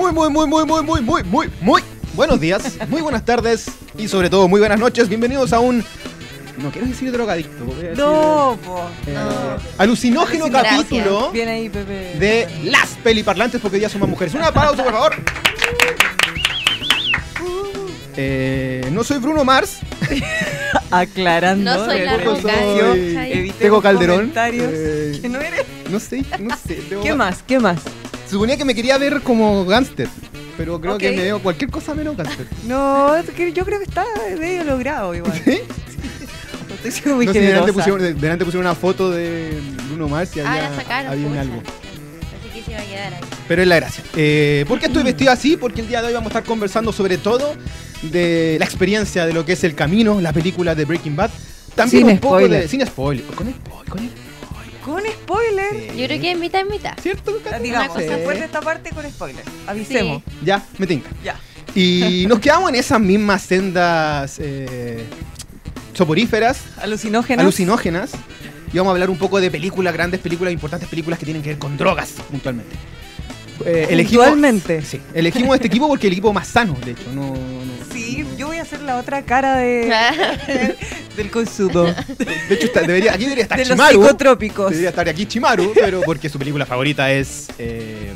[0.00, 1.82] Muy, muy, muy, muy, muy, muy, muy, muy, muy
[2.14, 3.66] buenos días, muy buenas tardes
[3.98, 5.10] y sobre todo muy buenas noches.
[5.10, 5.84] Bienvenidos a un.
[6.56, 7.66] No quiero decir drogadicto.
[7.66, 8.88] voy a decir, No, po.
[9.06, 9.58] eh, no.
[9.76, 12.16] Alucinógeno capítulo Bien ahí, Pepe.
[12.18, 14.32] de las peliparlantes porque hoy día son más mujeres.
[14.32, 15.14] Un aplauso, por favor.
[18.16, 19.80] Eh, no soy Bruno Mars,
[20.90, 21.74] Aclarando.
[21.76, 22.16] No soy la
[23.58, 24.32] Tego Calderón.
[24.34, 25.66] Eh, Que no eres.
[25.90, 26.82] no sé, no sé.
[27.02, 27.42] ¿Qué más?
[27.46, 27.80] ¿Qué más?
[28.30, 30.08] Suponía que me quería ver como gangster,
[30.56, 32.46] pero creo que me veo cualquier cosa menos gangster.
[32.66, 34.04] No, es que yo creo que está
[34.38, 35.32] medio logrado igual.
[35.44, 35.58] ¿Sí?
[36.74, 37.72] Estoy siendo muy No sé, delante generosa.
[37.72, 41.12] pusieron, de- delante pusieron una foto de Bruno Mars y Ah, había, la sacaron.
[41.12, 41.40] había un pucha.
[41.42, 41.62] algo.
[41.62, 43.20] Así que se iba a quedar ahí.
[43.48, 44.04] Pero es la gracia.
[44.16, 45.56] Eh, ¿Por qué estoy vestido así?
[45.56, 47.54] Porque el día de hoy vamos a estar conversando sobre todo
[48.02, 51.30] de la experiencia de lo que es El Camino, la película de Breaking Bad.
[51.74, 52.62] También Sin un poco spoiler.
[52.62, 52.68] de...
[52.68, 53.24] Sin spoiler.
[53.26, 53.88] Con spoiler.
[53.90, 54.29] Con spoiler.
[54.90, 55.70] Con spoiler.
[55.72, 55.98] Sí.
[55.98, 56.98] Yo creo que es mitad y mitad.
[57.00, 57.32] ¿Cierto?
[57.62, 58.00] Digamos, cosa.
[58.00, 59.44] después de esta parte con spoiler.
[59.66, 60.22] Avisemos.
[60.44, 61.10] Ya, me tinca.
[61.24, 61.36] Ya.
[61.74, 65.04] Y nos quedamos en esas mismas sendas eh,
[65.94, 67.42] soporíferas, Alucinógenos.
[67.42, 68.10] alucinógenas.
[68.72, 71.50] Y vamos a hablar un poco de películas, grandes películas, importantes películas que tienen que
[71.50, 72.74] ver con drogas, puntualmente.
[73.64, 74.80] Eh, Puntualmente.
[74.82, 77.12] Sí, elegimos este equipo porque es el equipo más sano, de hecho.
[77.14, 77.34] No,
[78.60, 79.90] a hacer la otra cara de
[81.16, 81.84] del consumo.
[81.84, 84.02] De hecho, está- debería, aquí debería estar de los Chimaru.
[84.02, 84.70] psicotrópicos.
[84.70, 88.12] Debería estar aquí Chimaru, pero porque su película favorita es eh,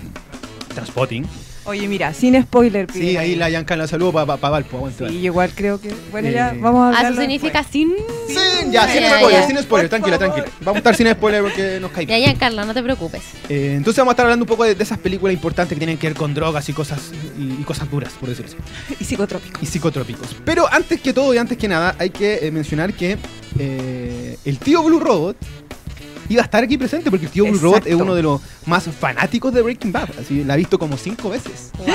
[0.75, 1.27] Transpotting.
[1.67, 2.87] Oye, mira, sin spoiler.
[2.93, 4.77] Sí, ahí la Yanka la saludo para pa, Valpo.
[4.77, 5.95] aguante, Sí, igual creo que.
[6.11, 7.13] Bueno, ya Eh, vamos a Ah, hablar.
[7.13, 7.89] eso significa sin.
[8.29, 8.35] Sí,
[8.71, 9.47] ya, sin Ya, spoiler, ya.
[9.47, 10.47] sin spoiler, Por tranquila, tranquila.
[10.61, 12.33] Vamos a estar sin spoiler porque nos cae Ya, bien.
[12.35, 13.23] ya, Carla, no te preocupes.
[13.49, 15.97] Eh, entonces vamos a estar hablando un poco de, de esas películas importantes que tienen
[15.97, 18.97] que ver con drogas y cosas y, y cosas duras, por decirlo así.
[19.01, 19.63] Y psicotrópicos.
[19.63, 20.37] Y psicotrópicos.
[20.45, 23.17] Pero antes que todo y antes que nada, hay que eh, mencionar que
[23.59, 25.37] eh, el tío Blue Robot
[26.29, 28.85] iba a estar aquí presente porque el tío Blue Robot es uno de los más
[28.85, 30.09] fanáticos de Breaking Bad.
[30.21, 31.71] Así la ha visto como cinco veces.
[31.79, 31.87] Wow.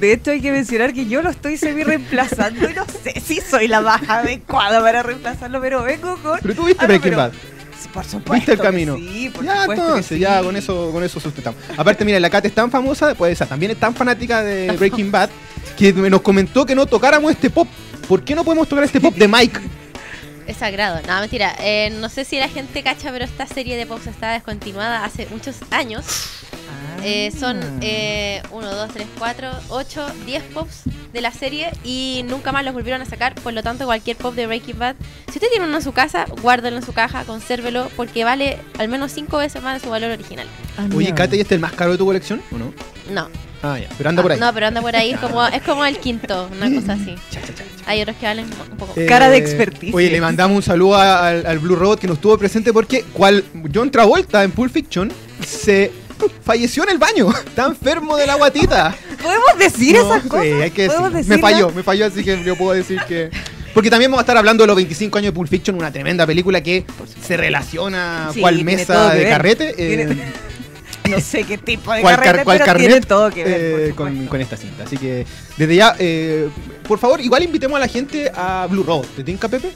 [0.00, 3.40] De hecho, hay que mencionar que yo lo estoy semi reemplazando y no sé si
[3.40, 6.38] soy la más adecuada para reemplazarlo, pero vengo con.
[6.42, 7.32] Pero tú viste Ah, no, Breaking pero- Bad.
[7.80, 8.32] Sí, por supuesto.
[8.34, 8.96] ¿Viste el camino?
[8.96, 10.18] Sí, por Ya, entonces, sí.
[10.18, 11.60] ya con eso, con eso sustentamos.
[11.76, 15.10] Aparte, mira, la Kat es tan famosa, pues esa también es tan fanática de Breaking
[15.12, 15.28] Bad,
[15.76, 17.68] que nos comentó que no tocáramos este pop.
[18.08, 19.60] ¿Por qué no podemos tocar este pop de Mike?
[20.46, 21.00] Es sagrado.
[21.06, 21.54] No, mentira.
[21.60, 25.26] Eh, no sé si la gente cacha, pero esta serie de pops está descontinuada hace
[25.30, 26.04] muchos años.
[26.52, 27.00] Ah.
[27.02, 32.64] Eh, son 1, 2, 3, 4, 8, 10 pops de la serie y nunca más
[32.64, 33.34] los volvieron a sacar.
[33.34, 34.96] Por lo tanto, cualquier pop de Breaking Bad,
[35.26, 38.88] si usted tiene uno en su casa, guárdelo en su caja, consérvelo, porque vale al
[38.88, 40.46] menos 5 veces más de su valor original.
[40.76, 41.14] Ah, Oye, mira.
[41.14, 42.72] Kat, ¿y este es el más caro de tu colección o no?
[43.10, 43.28] No,
[43.62, 44.38] Ah, ya, pero anda por ahí.
[44.38, 47.14] no, pero anda por ahí, es como, es como el quinto, una cosa así.
[47.30, 47.64] Cha, cha, cha, cha.
[47.86, 48.94] Hay otros que valen un poco.
[48.98, 49.94] Eh, Cara de experticia.
[49.94, 53.04] Oye, le mandamos un saludo a- al, al Blue Robot que nos tuvo presente porque,
[53.12, 55.12] cual John Travolta en Pulp Fiction,
[55.46, 55.90] se
[56.42, 57.28] falleció en el baño.
[57.46, 58.94] Está enfermo de la guatita.
[59.22, 60.46] ¿Podemos decir No, esas sí, cosas?
[60.62, 61.36] hay que ¿Podemos decirlo.
[61.36, 63.30] Me falló, me falló, así que yo puedo decir que.
[63.74, 66.24] Porque también vamos a estar hablando de los 25 años de Pulp Fiction, una tremenda
[66.26, 66.84] película que
[67.26, 69.28] se relaciona Sí, cual mesa de ver.
[69.28, 69.70] carrete.
[69.70, 70.22] eh, Tiene-
[71.10, 73.90] No sé qué tipo de cual, carrete, car- cual pero carnet tiene todo que ver.
[73.90, 74.84] eh, con, esta cinta.
[74.84, 75.26] Así que
[75.56, 76.48] desde ya, eh,
[76.88, 79.06] por favor, igual invitemos a la gente a Blue Robot.
[79.16, 79.70] ¿Te tinca, Pepe?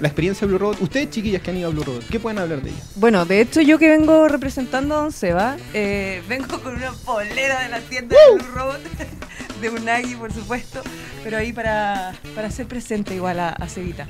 [0.00, 0.80] La experiencia de Blue Robot.
[0.82, 2.80] Ustedes, chiquillas que han ido a Blue Robot, ¿qué pueden hablar de ella?
[2.96, 7.62] Bueno, de hecho yo que vengo representando a Don Seba, eh, vengo con una polera
[7.62, 8.80] de la tienda de Blue Robot,
[9.60, 10.82] de Unagi por supuesto,
[11.22, 14.08] pero ahí para, para hacer presente igual a, a Cevita.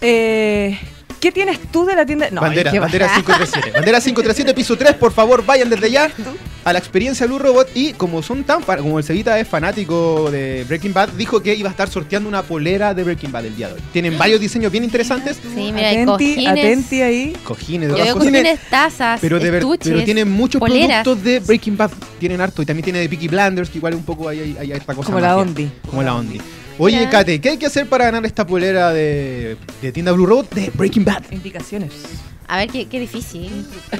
[0.00, 0.78] Eh,
[1.20, 2.28] ¿Qué tienes tú de la tienda?
[2.30, 3.70] No, bandera, bandera 537.
[3.72, 6.10] bandera 537, piso 3, por favor, vayan desde ya
[6.64, 7.68] a la experiencia Blue Robot.
[7.74, 11.68] Y como son tan como el Cevita es fanático de Breaking Bad, dijo que iba
[11.68, 13.80] a estar sorteando una polera de Breaking Bad el día de hoy.
[13.92, 15.38] Tienen varios diseños bien interesantes.
[15.42, 16.64] Sí, mira, hay atenti, cojines.
[16.64, 17.36] atenti ahí.
[17.44, 21.02] Cojines, Yo veo cojines, tazas, Pero, de estuches, pero tienen muchos poleras.
[21.02, 21.90] productos de Breaking Bad.
[22.18, 22.62] Tienen harto.
[22.62, 25.06] Y también tiene de Peaky Blinders, que igual un poco hay, hay, hay harta cosa.
[25.06, 25.36] Como la.
[25.36, 25.70] Ondi.
[25.88, 26.40] Como la Ondi.
[26.78, 27.10] Oye, Ya.
[27.10, 30.70] Kate, ¿qué hay que hacer para ganar esta polera de, de tienda Blue Robot de
[30.74, 31.22] Breaking Bad?
[31.30, 31.92] Indicaciones.
[32.48, 33.50] A ver, qué, qué difícil.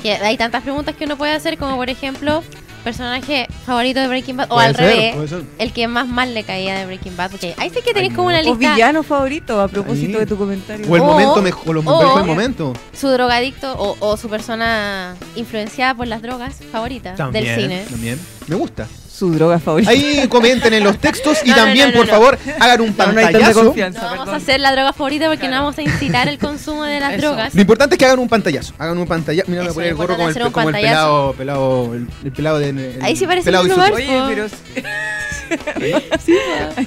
[0.03, 2.45] Que hay tantas preguntas que uno puede hacer, como por ejemplo,
[2.85, 4.85] personaje favorito de Breaking Bad, o al ser,
[5.17, 7.31] revés, el que más mal le caía de Breaking Bad.
[7.33, 8.39] Porque ahí sí que tenéis Ay, como no.
[8.39, 8.75] una O lista.
[8.75, 10.87] villano favorito, a propósito de tu comentario.
[10.89, 12.73] O el O- momento mejor, o los o- mejor momento.
[12.93, 17.85] Su drogadicto o, o su persona influenciada por las drogas favorita También, del cine.
[17.91, 18.21] también.
[18.47, 18.87] Me gusta.
[19.17, 19.91] Su droga favorita.
[19.91, 22.13] Ahí comenten en los textos y No, también, no, no, por no.
[22.13, 23.75] favor, hagan un pantallazo.
[23.75, 25.55] vamos a hacer la droga favorita porque Claro.
[25.57, 27.23] no vamos a incitar el consumo de las Eso.
[27.23, 27.55] drogas.
[27.55, 28.75] Lo importante es que hagan un pantallazo.
[28.79, 29.51] Hagan un pantallazo.
[29.51, 32.33] Mira, voy a poner el gorro como el, un como el pelado, pelado, el, el
[32.33, 32.69] pelado de.
[32.71, 33.51] el Ahí sí parece.
[33.51, 33.71] Mars.
[33.95, 34.49] Oye, pero.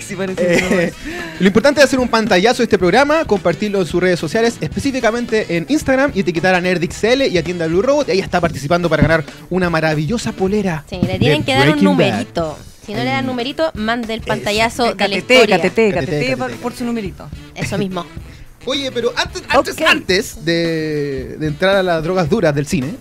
[0.02, 0.86] Sí parece.
[0.86, 0.94] Eh,
[1.40, 5.56] lo importante es hacer un pantallazo de este programa, compartirlo en sus redes sociales, específicamente
[5.58, 8.10] en Instagram y etiquetar a NerdXL y a Tienda Blue Robot.
[8.10, 10.84] Y ahí está participando para ganar una maravillosa polera.
[10.90, 12.19] Sí, le tienen que dar un Bad.
[12.19, 12.57] Numerito.
[12.86, 15.60] Si no le dan numerito, mande el pantallazo de la historia.
[15.60, 17.27] KTT por- su numerito.
[17.56, 18.06] Eso mismo.
[18.66, 19.81] Oye, pero antes, antes, Ok.
[19.88, 22.94] antes de, de entrar a las drogas duras del cine,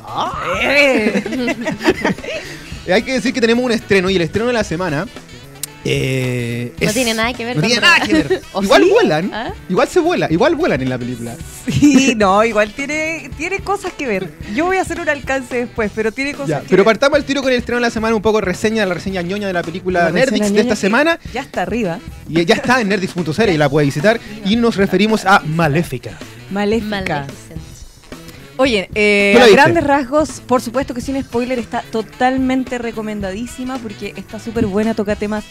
[0.63, 1.23] eh,
[2.93, 5.07] hay que decir que tenemos un estreno y el estreno de la semana.
[5.91, 8.43] Eh, No es- tiene nada que ver no con tiene nada que ver.
[8.53, 8.91] ¿O igual sí?
[8.91, 9.53] vuelan, ¿Ah?
[9.69, 11.35] igual se vuela, igual vuelan en la película.
[11.71, 14.31] Sí, no, igual tiene, tiene cosas que ver.
[14.55, 16.87] Yo voy a hacer un alcance después, pero tiene cosas Ya, que pero ver.
[16.87, 19.47] partamos al tiro con el estreno de la semana, un poco reseña, la reseña ñoña
[19.47, 21.19] de la película La Nerdix de esta semana.
[21.33, 21.99] Ya está arriba.
[22.29, 24.19] Y ya está en nerdix.cl y la puede visitar.
[24.45, 26.13] Y nos referimos a Maléfica.
[26.51, 27.27] Maléfica.
[27.27, 27.61] Maleficent.
[28.59, 34.67] Oye, eh, grandes rasgos, por supuesto que sin spoiler, está totalmente recomendadísima porque está súper
[34.67, 35.45] buena, toca temas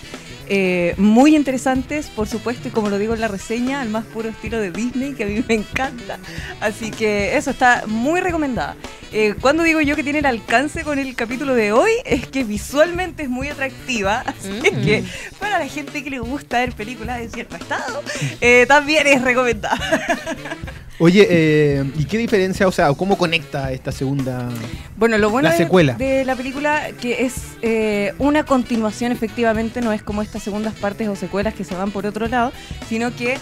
[0.49, 4.27] eh, muy interesantes, por supuesto, y como lo digo en la reseña, al más puro
[4.29, 6.19] estilo de Disney, que a mí me encanta.
[6.59, 8.75] Así que eso está muy recomendada.
[9.13, 12.43] Eh, cuando digo yo que tiene el alcance con el capítulo de hoy, es que
[12.43, 14.83] visualmente es muy atractiva, así Mm.
[14.83, 15.03] que
[15.39, 18.03] para la gente que le gusta ver películas de cierto estado,
[18.41, 19.77] eh, también es recomendada.
[20.99, 24.49] Oye, eh, ¿y qué diferencia, o sea, cómo conecta esta segunda?
[24.95, 25.93] Bueno, lo bueno La de, secuela.
[25.93, 31.07] de la película que es eh, una continuación efectivamente, no es como estas segundas partes
[31.07, 32.51] o secuelas que se van por otro lado,
[32.89, 33.37] sino que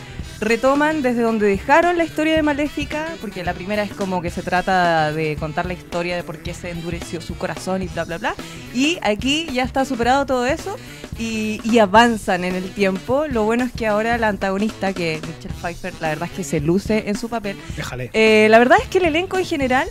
[0.45, 4.41] retoman desde donde dejaron la historia de Maléfica, porque la primera es como que se
[4.41, 8.17] trata de contar la historia de por qué se endureció su corazón y bla, bla,
[8.17, 8.35] bla.
[8.73, 10.77] Y aquí ya está superado todo eso
[11.19, 13.25] y, y avanzan en el tiempo.
[13.27, 16.59] Lo bueno es que ahora la antagonista, que Michelle Pfeiffer, la verdad es que se
[16.61, 18.09] luce en su papel, Déjale.
[18.13, 19.89] eh, la verdad es que el elenco en general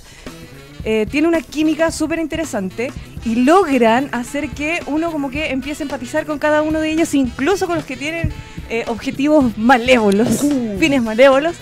[0.84, 2.92] eh, tiene una química súper interesante
[3.24, 7.14] y logran hacer que uno como que empiece a empatizar con cada uno de ellos,
[7.14, 8.30] incluso con los que tienen
[8.70, 10.40] eh, objetivos malévolos,
[10.78, 11.54] fines malévolos.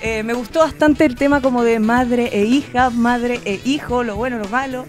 [0.00, 4.16] Eh, me gustó bastante el tema como de madre e hija, madre e hijo, lo
[4.16, 4.86] bueno, lo malo.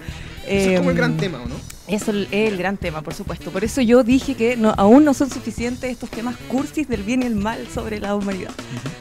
[0.48, 1.56] Eso es como el Em, gran tema, ¿o no?
[1.88, 3.50] eso es el gran tema, por supuesto.
[3.52, 7.24] Por eso yo dije que no, aún no son suficientes estos temas cursis del bien
[7.24, 8.52] y el mal sobre la humanidad.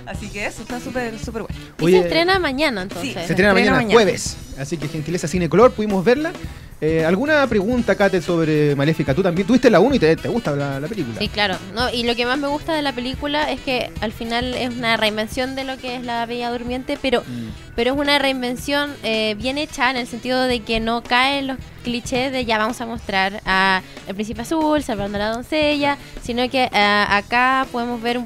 [0.06, 1.56] Así que eso está súper, súper bueno.
[1.80, 3.08] Y Oye, se estrena mañana entonces.
[3.12, 3.92] Se se estrena estrena mañana, mañana.
[3.94, 4.36] jueves.
[4.58, 6.32] Así que Gentileza Cine Color, pudimos verla.
[6.80, 9.12] Eh, ¿Alguna pregunta, Kate, sobre Maléfica?
[9.12, 11.18] Tú también tuviste la 1 y te, te gusta la, la película.
[11.18, 11.56] Sí, claro.
[11.74, 14.70] No, y lo que más me gusta de la película es que al final es
[14.76, 17.48] una reinvención de lo que es la Bella Durmiente, pero, Mm.
[17.74, 21.48] pero es una reinvención eh, bien hecha en el sentido de que no cae en
[21.48, 25.98] los clichés de ya vamos a mostrar a el príncipe azul salvando a la doncella,
[26.22, 28.20] sino que eh, acá podemos ver,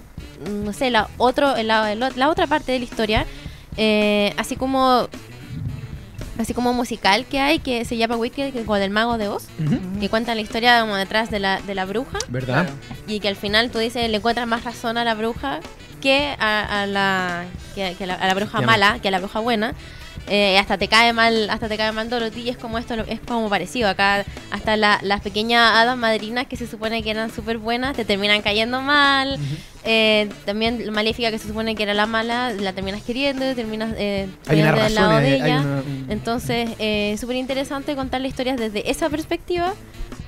[0.46, 3.26] no sé, la, otro, la, la otra parte de la historia,
[3.78, 5.08] eh, así como
[6.38, 9.28] así como musical que hay que se llama Wicked, que es como del mago de
[9.28, 9.78] Oz, Ujú.
[10.00, 12.68] que cuenta la historia como detrás de la, de la bruja ¿Verdad?
[13.06, 15.60] y que al final tú dices le encuentras más razón a la bruja
[16.00, 17.44] que a, a la
[17.74, 19.74] que, que la, a la bruja mala que a la bruja buena
[20.28, 23.20] Eh, hasta te cae mal hasta te cae mal Dorothy y es como esto es
[23.20, 23.88] como parecido.
[23.88, 28.04] Acá hasta la- las pequeñas hadas madrinas que se supone que eran súper buenas te
[28.04, 29.38] terminan cayendo mal.
[29.84, 34.28] Eh, también Maléfica que se supone que era la mala la terminas queriendo terminas eh,
[34.48, 35.60] del lado de eh, ella.
[35.60, 39.74] una- entonces, es súper interesante contar la historia desde esa perspectiva,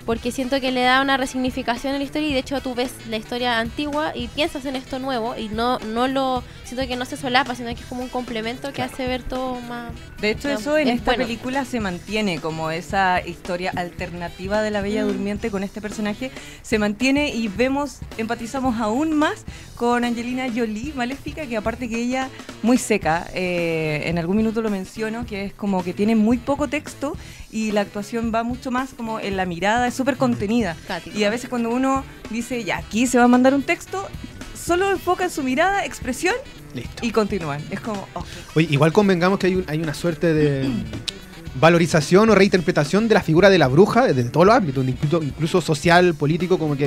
[0.06, 2.92] porque siento que le da una resignificación a la historia y de hecho tú ves
[3.08, 6.42] la historia antigua y piensas en esto nuevo y no no lo
[6.74, 9.60] siento que no se solapa, sino que es como un complemento que hace ver todo
[9.60, 9.92] más...
[10.20, 11.24] De hecho, eso en es esta bueno.
[11.24, 15.08] película se mantiene como esa historia alternativa de la Bella Mm.
[15.08, 16.30] Durmiente con este personaje.
[16.62, 19.44] Se mantiene y vemos, empatizamos aún más
[19.76, 22.28] con Angelina Jolie, maléfica, que aparte que ella
[22.62, 26.68] muy seca, eh, en algún minuto lo menciono, que es como que tiene muy poco
[26.68, 27.16] texto
[27.50, 30.76] y la actuación va mucho más como en la mirada, es súper contenida.
[30.88, 31.18] Cático.
[31.18, 34.08] Y a veces cuando uno dice, ya, aquí se va a mandar un texto,
[34.64, 36.34] solo enfoca en su mirada, expresión
[36.74, 37.04] Listo.
[37.04, 37.60] y continúan.
[37.70, 38.06] Es como.
[38.54, 40.68] Oye, igual convengamos que hay, un- hay una suerte de
[41.60, 45.60] valorización o reinterpretación de la figura de la bruja desde todos los ámbitos, incluso, incluso
[45.60, 46.86] social, político, como que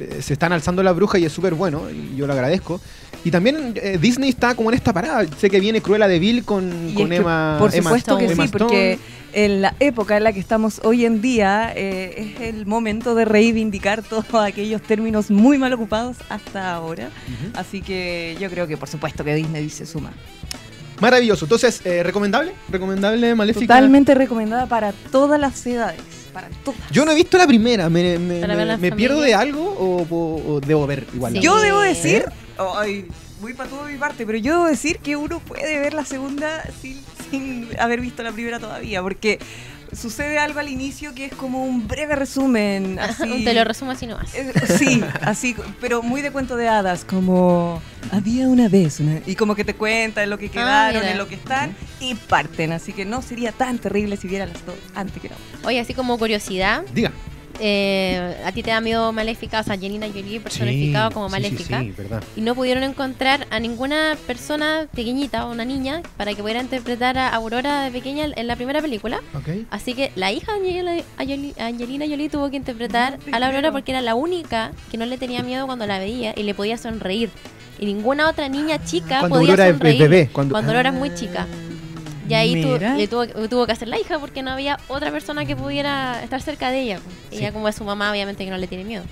[0.00, 2.80] eh, se están alzando la bruja y es súper bueno, y yo lo agradezco.
[3.24, 5.26] Y también eh, Disney está como en esta parada.
[5.38, 8.98] Sé que viene Cruella de Vil con, con Emma por Emma supuesto que sí, porque.
[9.36, 13.26] En la época en la que estamos hoy en día eh, es el momento de
[13.26, 17.10] reivindicar todos aquellos términos muy mal ocupados hasta ahora.
[17.54, 20.12] Así que yo creo que por supuesto que Disney se suma.
[21.00, 21.44] Maravilloso.
[21.44, 22.52] Entonces, eh, ¿recomendable?
[22.70, 23.66] ¿Recomendable Maléfica?
[23.74, 26.00] Totalmente recomendada para todas las edades.
[26.32, 26.80] Para todas.
[26.90, 27.90] Yo no he visto la primera.
[27.90, 31.34] ¿Me, me- me- pierdo de algo o, o- o debo ver igual?
[31.34, 31.40] Sí.
[31.40, 31.88] Yo debo ¿Eh?
[31.88, 32.24] decir,
[32.78, 33.04] ay,
[33.42, 36.62] muy para todo mi parte, pero yo debo decir que uno puede ver la segunda
[36.80, 36.98] sin,
[37.30, 39.38] sin haber visto la primera todavía, porque
[39.92, 42.98] sucede algo al inicio que es como un breve resumen.
[43.00, 44.34] Así, Te lo resumo así nomás.
[44.34, 47.80] Eh, Sí, así, pero muy de cuento de hadas, como
[48.10, 51.12] había una vez, una- y como que te cuentan lo que quedaron, mira.
[51.12, 54.66] en lo que están, y parten, así que no sería tan terrible si vieran las
[54.66, 55.36] dos antes que no.
[55.64, 57.12] Oye, así como curiosidad, Diga.
[57.60, 61.42] Eh, a ti te da miedo Maléfica, o sea, Angelina Jolie personificado como Sí, sí,
[61.42, 61.80] Maléfica.
[61.80, 62.22] Sí, verdad.
[62.36, 67.18] Y no pudieron encontrar a ninguna persona pequeñita o una niña para que pudiera interpretar
[67.18, 69.20] a Aurora de pequeña en la primera película.
[69.70, 73.46] Así que la hija de Angelina, Angelina- Angelina Jolie tuvo que interpretar No a la
[73.46, 76.54] Aurora porque era la única que no le tenía miedo cuando la veía y le
[76.54, 77.30] podía sonreír.
[77.78, 81.14] Y ninguna otra niña chica Cuando podía Aurora es sonreír bebé, cuando- Aurora es muy
[81.14, 81.46] chica.
[82.28, 85.44] Y ahí tu- le tuvo, tuvo que hacer la hija porque no había otra persona
[85.44, 87.00] que pudiera estar cerca de ella.
[87.30, 87.38] Sí.
[87.38, 89.04] Ella como es su mamá, obviamente que no le tiene miedo.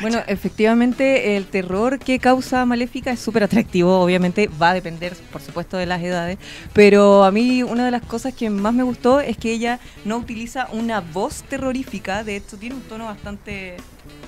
[0.00, 5.40] Bueno, efectivamente el terror que causa Maléfica es súper atractivo, obviamente va a depender por
[5.40, 6.38] supuesto de las edades,
[6.72, 10.18] pero a mí una de las cosas que más me gustó es que ella no
[10.18, 13.76] utiliza una voz terrorífica, de hecho tiene un tono bastante,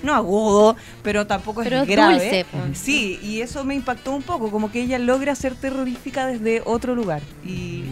[0.02, 2.14] no agudo, pero tampoco Pero es grave.
[2.14, 2.46] dulce.
[2.50, 2.78] pues.
[2.78, 6.94] Sí, y eso me impactó un poco, como que ella logra ser terrorífica desde otro
[6.94, 7.84] lugar y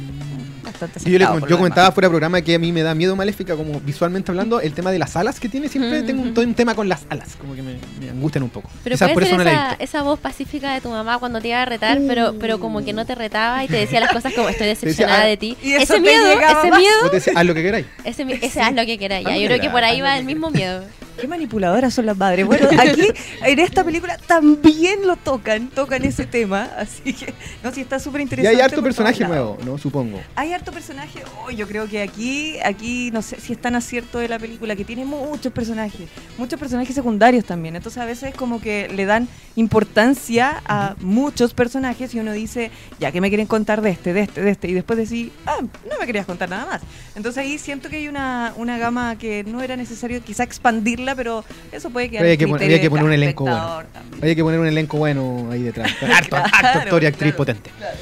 [0.66, 3.16] bastante Y yo, le yo comentaba fuera de programa que a mí me da miedo
[3.16, 5.68] Maléfica, como visualmente hablando, el tema de las alas que tiene.
[5.68, 8.70] Siempre tengo un, un tema con las alas, como que me, me angustian un poco.
[8.84, 11.48] Pero Quizás por eso no la esa, esa voz pacífica de tu mamá cuando te
[11.48, 14.32] iba a retar, pero, pero como que no te retaba y te decía las cosas
[14.34, 15.56] como estoy decepcionada ah, de ti.
[15.62, 16.78] y Ese miedo, ese más.
[16.80, 17.86] miedo, decís, haz lo que queráis.
[18.04, 19.26] ese, ese haz lo que queráis.
[19.26, 20.84] Yo creo que por ahí va el mismo miedo.
[21.20, 22.46] Qué manipuladoras son las madres.
[22.46, 23.08] Bueno, aquí
[23.44, 27.32] en esta película también lo tocan, tocan ese tema, así que
[27.62, 28.56] no, sí está súper Y interesante.
[28.56, 29.78] hay harto personaje nuevo, ¿no?
[29.78, 30.20] Supongo.
[30.34, 31.22] Hay harto personaje.
[31.44, 34.76] Oh, yo creo que aquí, aquí no sé si es tan acierto de la película
[34.76, 36.08] que tiene muchos personajes,
[36.38, 37.76] muchos personajes secundarios también.
[37.76, 43.10] Entonces a veces como que le dan importancia a muchos personajes y uno dice, ya
[43.12, 45.98] que me quieren contar de este, de este, de este, y después decir, ah, no
[45.98, 46.82] me querías contar nada más.
[47.14, 51.44] Entonces ahí siento que hay una, una gama que no era necesario quizá expandirla, pero
[51.70, 52.26] eso puede quedar.
[52.26, 53.82] En que pon- que poner un elenco bueno.
[53.92, 54.24] también.
[54.24, 55.92] Hay que poner un elenco bueno ahí detrás.
[56.02, 57.70] Harto, harto actor y actriz claro, potente.
[57.78, 57.96] claro.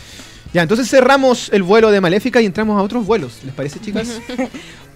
[0.52, 3.40] Ya, entonces cerramos el vuelo de Maléfica y entramos a otros vuelos.
[3.44, 4.08] ¿Les parece, chicas?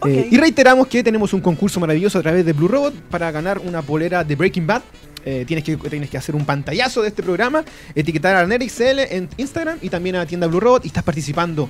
[0.06, 3.58] Eh, y reiteramos que tenemos un concurso maravilloso a través de Blue Robot para ganar
[3.58, 4.82] una polera de Breaking Bad.
[5.24, 7.64] Eh, tienes, que, tienes que hacer un pantallazo de este programa,
[7.96, 11.68] etiquetar a NetXL en Instagram y también a la tienda Blue Robot y estás participando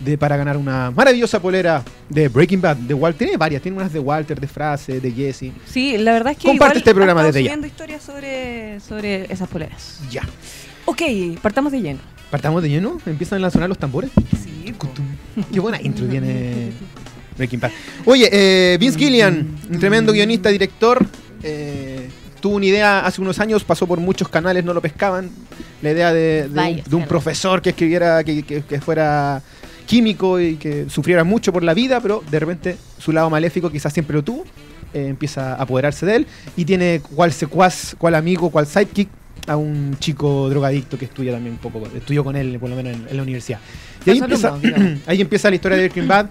[0.00, 2.76] de, para ganar una maravillosa polera de Breaking Bad.
[2.76, 5.52] De Walter, tiene varias, tiene unas de Walter, de Frase, de Jesse.
[5.66, 7.54] Sí, la verdad es que Comparte igual este programa desde ya.
[7.66, 10.00] historias sobre, sobre esas poleras.
[10.10, 10.22] Ya.
[10.84, 11.02] Ok,
[11.42, 12.00] partamos de lleno.
[12.30, 14.10] Partamos de lleno, empiezan a sonar los tambores.
[14.42, 14.74] Sí,
[15.52, 16.72] Qué buena intro tiene
[17.36, 17.70] Breaking Bad.
[18.04, 21.04] Oye, eh, Vince Gillian, un tremendo guionista, director,
[21.42, 22.08] eh,
[22.40, 25.30] tuvo una idea hace unos años, pasó por muchos canales, no lo pescaban.
[25.80, 27.08] La idea de, de un, de un canales.
[27.08, 29.40] profesor que escribiera, que, que- que fuera
[29.88, 33.92] químico y que sufriera mucho por la vida, pero de repente su lado maléfico quizás
[33.92, 34.44] siempre lo tuvo.
[34.94, 36.26] eh, empieza a apoderarse de él
[36.56, 39.08] y tiene cual secuaz, cual amigo, cual sidekick
[39.46, 42.94] a un chico drogadicto que estudia también un poco, estudió con él por lo menos
[42.94, 43.60] en, en la universidad.
[44.04, 44.54] Y ahí empieza,
[45.06, 46.26] ahí empieza la historia de Breaking Bad.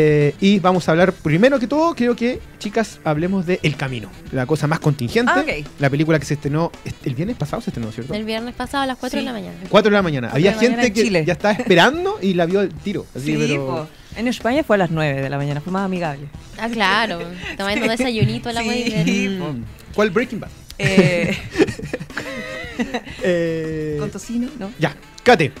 [0.00, 4.08] Eh, y vamos a hablar, primero que todo, creo que, chicas, hablemos de El Camino,
[4.32, 5.32] la cosa más contingente.
[5.34, 5.66] Ah, ok.
[5.80, 6.70] La película que se estrenó
[7.04, 8.14] el viernes pasado, se estrenó, ¿cierto?
[8.14, 9.24] El viernes pasado a las 4 Sí.
[9.24, 9.56] de la mañana.
[9.68, 10.28] 4 de la mañana.
[10.32, 11.24] Había de la mañana gente en que Chile.
[11.26, 13.06] ya estaba esperando y la vio al tiro.
[13.14, 13.88] Así, Sí, pero- po.
[14.16, 16.26] En España fue a las 9 de la mañana, fue más amigable.
[16.58, 17.18] Ah, claro.
[17.56, 19.28] Tomando desayunito a la Sí.
[19.40, 19.62] Mm.
[19.94, 20.50] ¿Cuál Breaking Bad?
[20.78, 21.36] Eh,
[23.22, 24.70] Eh, con tocino, ¿no?
[24.78, 25.52] Ya, Kate.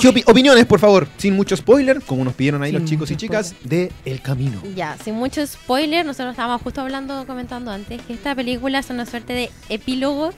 [0.00, 1.06] ¿Qué opi- opiniones, por favor?
[1.18, 4.60] Sin mucho spoiler, como nos pidieron ahí Sin los chicos y chicas, de El Camino.
[4.74, 9.06] Ya, sin mucho spoiler, nosotros estábamos justo hablando, comentando antes, que esta película es una
[9.06, 10.32] suerte de epílogo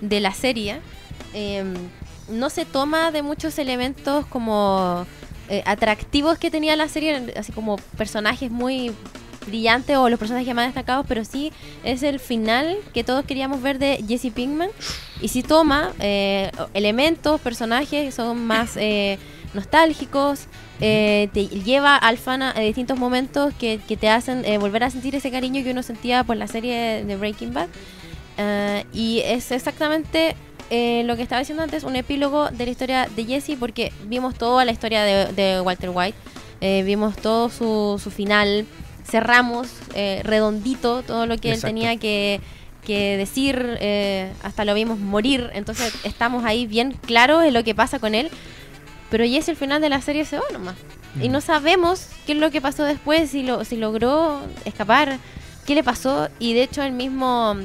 [0.00, 0.80] de la serie.
[1.34, 1.64] Eh,
[2.30, 5.06] no se toma de muchos elementos como
[5.50, 8.92] eh, atractivos que tenía la serie, así como personajes muy
[9.46, 11.52] brillantes o los personajes más destacados, pero sí
[11.84, 14.70] es el final que todos queríamos ver de Jesse Pinkman.
[15.20, 19.18] Y sí toma eh, elementos, personajes son más eh,
[19.54, 20.48] nostálgicos,
[20.80, 24.90] eh, te lleva al fan a, distintos momentos que, que te hacen eh, volver a
[24.90, 27.68] sentir ese cariño que uno sentía por la serie de Breaking Bad.
[28.36, 30.36] Eh, y es exactamente
[30.70, 34.64] lo que estaba diciendo antes, un epílogo de la historia de Jesse, porque vimos toda
[34.64, 38.66] la historia de, Walter White, vimos todo su, su final,
[39.04, 41.66] cerramos eh, redondito todo lo que Exacto.
[41.68, 42.40] él tenía que,
[42.84, 47.74] que decir, eh, hasta lo vimos morir, entonces estamos ahí bien claros en lo que
[47.74, 48.30] pasa con él,
[49.10, 50.74] pero Jesse al final de la serie se va nomás.
[51.22, 51.32] Y Mm.
[51.32, 55.18] no sabemos qué es lo que pasó después, si, lo, si logró escapar,
[55.64, 56.28] qué le pasó.
[56.40, 57.56] Y de hecho el mismo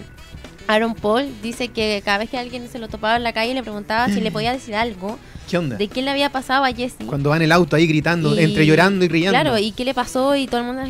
[0.70, 3.64] Aaron Paul dice que cada vez que alguien se lo topaba en la calle le
[3.64, 5.18] preguntaba si le podía decir algo
[5.50, 5.78] ¿Qué onda?
[5.78, 6.98] de qué le había pasado a Jesse.
[7.08, 9.32] Cuando va en el auto ahí gritando, Y- entre llorando y riendo.
[9.32, 10.84] Claro, y qué le pasó y todo el mundo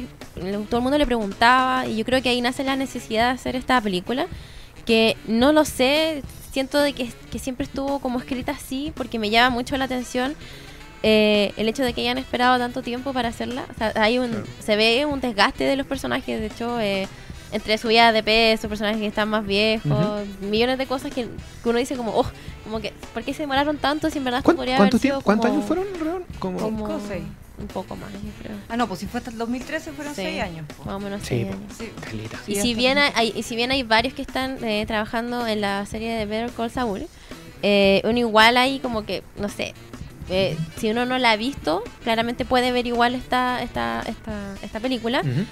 [0.69, 3.55] todo el mundo le preguntaba y yo creo que ahí nace la necesidad de hacer
[3.55, 4.27] esta película
[4.85, 9.29] que no lo sé, siento de que, que siempre estuvo como escrita así porque me
[9.29, 10.35] llama mucho la atención
[11.03, 13.63] eh, el hecho de que hayan esperado tanto tiempo para hacerla.
[13.73, 14.45] O sea, hay un, Claro.
[14.59, 17.07] se ve un desgaste de los personajes, de hecho eh,
[17.51, 21.27] entre subidas de peso, personajes que están más viejos, millones de cosas que,
[21.63, 22.25] que uno dice como, oh,
[22.63, 25.01] como que, ¿por qué se demoraron tanto si en verdad esto ¿Cuán- podría haber ¿Cuántos,
[25.01, 26.23] sido tiemp- ¿Cuántos como- años fueron, Reón?
[26.39, 26.59] Como...
[26.59, 27.23] como Cinco o seis.
[27.59, 28.55] un poco más, yo creo.
[28.69, 30.65] Ah, no, pues si fue hasta el 2013 fueron Sí, 6 años.
[30.77, 30.85] po.
[30.85, 31.53] Más o menos Sí, seis po.
[31.53, 31.73] años.
[32.45, 32.51] Sí.
[32.53, 35.85] Y si bien hay, y si bien hay varios que están eh, trabajando en la
[35.85, 37.07] serie de Better Call Saul,
[37.63, 39.73] eh, uno igual ahí como que, no sé,
[40.29, 44.79] eh, si uno no la ha visto, claramente puede ver igual esta, esta, esta, esta
[44.79, 45.19] película.
[45.21, 45.45] Ujú.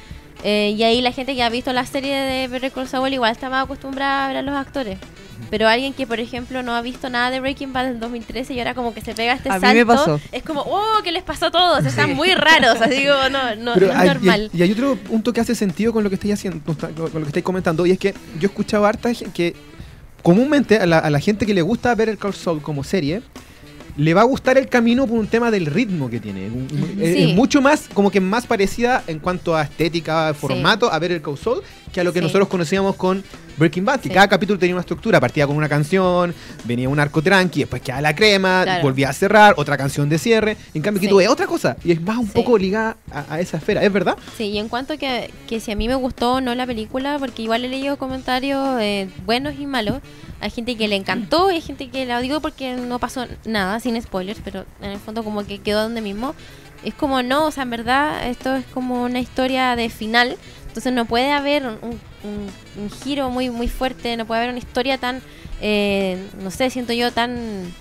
[0.43, 3.31] Eh, y ahí la gente que ha visto la serie de Better Call Saul igual
[3.31, 4.97] está más acostumbrada a ver a los actores.
[5.49, 8.59] Pero alguien que, por ejemplo, no ha visto nada de Breaking Bad en 2013 y
[8.59, 10.19] ahora como que se pega este A mí salto, me pasó.
[10.31, 11.85] es como, oh, ¿qué les pasó a todos?
[11.85, 14.49] Están muy raros, así como, no, no, Pero no es hay- normal.
[14.53, 17.21] Y, y hay otro punto que hace sentido con lo que estáis haciendo, con lo
[17.21, 19.55] que estáis comentando, y es que yo escuchaba harta que
[20.23, 23.21] comúnmente a la, a la gente que le gusta ver el Call Saul como serie,
[23.97, 26.45] le va a gustar el camino por un tema del ritmo que tiene.
[26.47, 26.51] Es-
[27.17, 27.23] Sí.
[27.31, 31.21] Es mucho más, como que más parecida en cuanto a estética, formato, a ver el
[31.21, 31.61] Call Saul,
[31.91, 32.23] que a lo que Sí.
[32.25, 33.23] nosotros conocíamos con
[33.57, 36.33] Breaking Bad, que cada capítulo tenía una estructura, partía con una canción,
[36.65, 38.83] venía un arco tranqui, después quedaba la crema, Claro.
[38.83, 40.57] volvía a cerrar, otra canción de cierre.
[40.75, 43.57] En cambio, tú es otra cosa, y es más un poco ligada a, a esa
[43.57, 44.15] esfera, ¿es verdad?
[44.37, 47.17] Sí, y en cuanto que, que si a mí me gustó o no la película,
[47.17, 50.01] porque igual he leído comentarios eh, buenos y malos.
[50.39, 53.79] Hay gente que le encantó y hay gente que la odió porque no pasó nada,
[53.79, 56.35] sin spoilers, pero en el fondo como que quedó donde mismo.
[56.83, 60.93] Es como no, o sea, en verdad esto es como una historia de final, entonces
[60.93, 61.79] no puede haber un,
[62.23, 65.21] un- un giro muy muy fuerte, no puede haber una historia tan,
[65.59, 67.73] eh, no sé, siento yo tan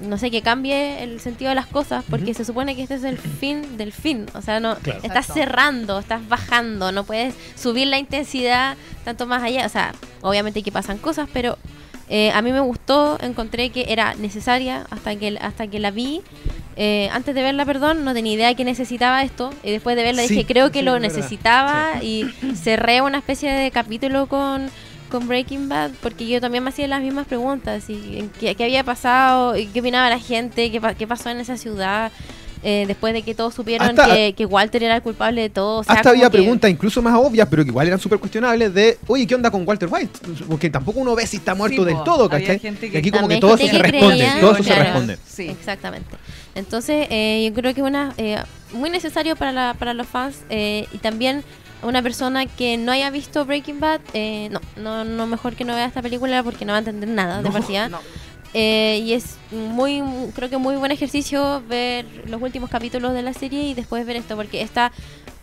[0.00, 2.34] no sé, que cambie el sentido de las cosas, porque Ujú.
[2.34, 4.26] se supone que este es el fin del fin.
[4.34, 5.00] O sea, no Claro.
[5.02, 5.34] estás Exacto.
[5.34, 9.66] cerrando, estás bajando, no puedes subir la intensidad tanto más allá.
[9.66, 11.58] O sea, obviamente que pasan cosas, pero
[12.10, 16.22] eh, a mí me gustó, encontré que era necesaria hasta que, hasta que la vi.
[16.76, 19.50] Eh, antes de verla, perdón, no tenía idea que necesitaba esto.
[19.62, 22.02] Y después de verla Sí, dije, creo que sí, lo necesitaba.
[22.02, 22.24] Y
[22.54, 24.70] cerré una especie de capítulo con,
[25.10, 27.90] con Breaking Bad porque yo también me hacía las mismas preguntas.
[27.90, 29.54] Y, ¿qué, qué había pasado?
[29.54, 30.70] ¿Qué opinaba la gente?
[30.70, 32.10] ¿Qué, qué pasó en esa ciudad?
[32.62, 35.78] Eh, después de que todos supieron Hasta- que, que Walter era el culpable de todo.
[35.80, 38.74] O sea, Hasta había que- preguntas incluso más obvias, pero que igual eran súper cuestionables
[38.74, 40.18] de, oye, ¿qué onda con Walter White?
[40.48, 42.58] Porque tampoco uno ve si está muerto Sí, del po, todo, ¿cachai?
[42.58, 45.18] gente que- aquí como que todo eso se responde, todo eso se responde.
[45.26, 45.48] Sí.
[45.48, 46.16] Exactamente.
[46.54, 48.38] Entonces, eh, yo creo que una eh,
[48.72, 51.44] muy necesario para, la- para los fans eh, y también
[51.82, 55.76] una persona que no haya visto Breaking Bad, eh, no, no, no mejor que no
[55.76, 57.88] vea esta película porque no va a entender nada de No, partida.
[57.88, 58.00] No.
[58.54, 60.02] Eh, y es muy,
[60.34, 64.16] creo que muy buen ejercicio ver los últimos capítulos de la serie y después ver
[64.16, 64.90] esto, porque está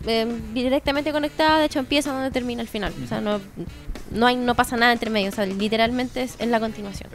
[0.07, 2.93] eh, directamente conectada, de hecho empieza donde termina el final.
[3.03, 3.39] O sea, no,
[4.11, 7.09] no, hay, no pasa nada entre medio, o sea, literalmente es en la continuación.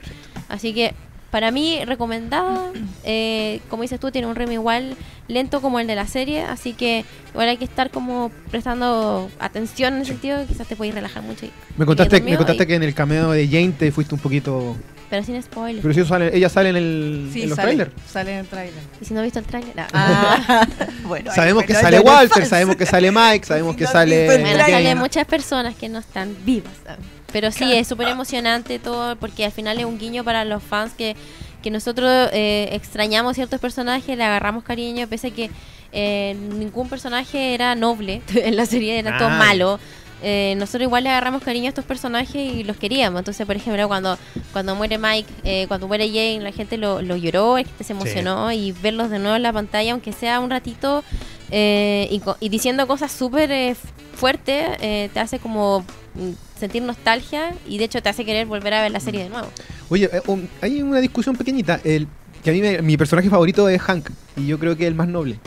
[0.49, 0.95] Así que
[1.33, 2.71] para mí, recomendada,
[3.05, 6.73] eh, como dices tú, tiene un ritmo igual lento como el de la serie, así
[6.73, 11.23] que igual hay que estar como prestando atención en ese sentido, quizás te puedes relajar
[11.25, 11.47] mucho.
[11.47, 14.21] y- Me contaste, me contaste y- que en el cameo de Jane te fuiste un
[14.21, 14.77] poquito...
[15.11, 15.83] Pero sin spoilers.
[15.83, 17.91] Pero si sale, ella sale en, el, Sí, en los sale, trailers.
[18.11, 18.83] sale en el trailer.
[19.01, 19.87] Y si no has visto el tráiler, ah.
[19.93, 20.67] Ah,
[21.05, 21.33] bueno.
[21.35, 24.27] Sabemos que sale Walter, sabemos que sale Mike, sabemos Si que sale...
[24.27, 26.73] Bueno, salen muchas personas que no están vivas.
[26.85, 27.01] ¿sabes?
[27.33, 30.93] Pero sí, es súper emocionante todo, porque al final es un guiño para los fans
[30.97, 31.17] que,
[31.63, 35.51] que nosotros eh, extrañamos ciertos personajes, le agarramos cariño, pese a que
[35.93, 39.39] eh, ningún personaje era noble en la serie, era todo Ah.
[39.39, 39.81] malo.
[40.23, 43.19] Eh, nosotros igual le agarramos cariño a estos personajes y los queríamos.
[43.21, 44.19] Entonces, por ejemplo, cuando,
[44.53, 47.93] cuando muere Mike, eh, cuando muere Jane, la gente lo, lo lloró, la gente se
[47.93, 51.03] emocionó y verlos de nuevo en la pantalla, aunque sea un ratito,
[51.51, 53.75] eh, y, diciendo cosas súper eh,
[54.15, 55.81] fuertes, eh, te hace como
[56.15, 59.31] mm, sentir nostalgia y de hecho te hace querer volver a ver la serie de
[59.31, 59.49] nuevo.
[59.89, 61.81] Oye, eh, um, hay una discusión pequeñita.
[61.83, 62.07] El,
[62.45, 64.95] que a mí me- mi personaje favorito es Hank, y yo creo que es el
[64.95, 65.39] más noble.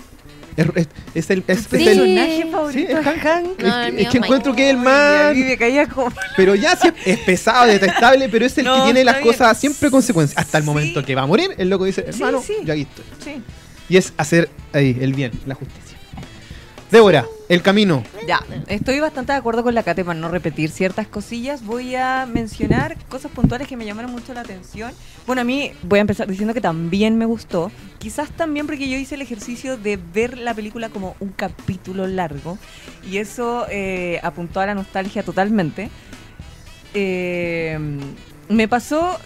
[0.56, 1.44] Es, es- es el...
[1.48, 1.66] Es, Sí.
[1.72, 3.24] es el- personaje favorito Sí, es Hank.
[3.26, 3.60] Hank.
[3.62, 5.34] No, es que, es encuentro que es el más...
[6.38, 9.28] Pero ya sí es, es pesado, detestable, pero es el que tiene las bien.
[9.28, 10.38] cosas siempre consecuencias.
[10.38, 10.70] Hasta el Sí.
[10.70, 12.54] momento que va a morir, el loco dice, hermano, sí.
[12.64, 13.06] yo aquí estoy.
[13.24, 13.42] Sí.
[13.90, 15.98] Y es hacer ahí el bien, la justicia.
[16.92, 18.04] Débora, el camino.
[18.28, 21.64] Ya, estoy bastante de acuerdo con la Kate para no repetir ciertas cosillas.
[21.64, 24.92] Voy a mencionar cosas puntuales que me llamaron mucho la atención.
[25.28, 27.72] Bueno, a mí voy a empezar diciendo que también me gustó.
[28.00, 32.58] Quizás también porque yo hice el ejercicio de ver la película como un capítulo largo.
[33.10, 35.92] Y eso eh, apuntó a la nostalgia totalmente.
[36.96, 37.78] Eh,
[38.50, 39.20] me pasó,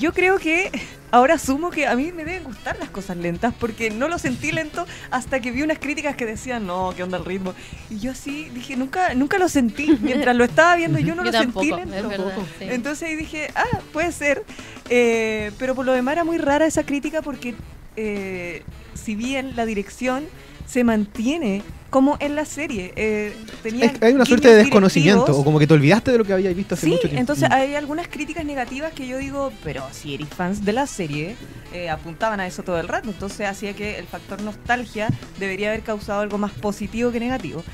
[0.00, 0.70] yo creo que
[1.10, 4.52] ahora asumo que a mí me deben gustar las cosas lentas porque no lo sentí
[4.52, 7.54] lento hasta que vi unas críticas que decían, no, ¿qué onda el ritmo?
[7.90, 9.96] Y yo así dije, nunca nunca lo sentí.
[10.00, 12.08] Mientras lo estaba viendo yo no Yo lo tampoco, sentí es lento.
[12.08, 12.34] verdad.
[12.58, 12.64] sí.
[12.68, 14.44] Entonces ahí dije, ah, puede ser.
[14.88, 17.54] Eh, pero por lo demás era muy rara esa crítica porque
[17.96, 18.62] eh,
[18.94, 20.24] si bien la dirección
[20.70, 22.92] se mantiene como en la serie.
[22.94, 25.40] Eh, tenía hay una suerte de desconocimiento, directivos.
[25.40, 27.18] o como que te olvidaste de lo que habías visto hace Sí, mucho tiempo.
[27.20, 27.52] entonces Mm.
[27.52, 31.34] hay algunas críticas negativas que yo digo, pero si eres fans de la serie,
[31.72, 33.08] eh, apuntaban a eso todo el rato.
[33.10, 35.08] Entonces hacía que el factor nostalgia
[35.40, 37.64] debería haber causado algo más positivo que negativo.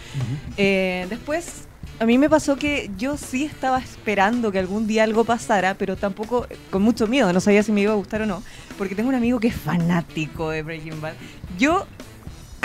[0.56, 1.64] Eh, después,
[1.98, 5.96] a mí me pasó que yo sí estaba esperando que algún día algo pasara, pero
[5.96, 8.42] tampoco con mucho miedo, no sabía si me iba a gustar o no,
[8.78, 11.14] porque tengo un amigo que es fanático de Breaking Bad.
[11.58, 11.86] Yo,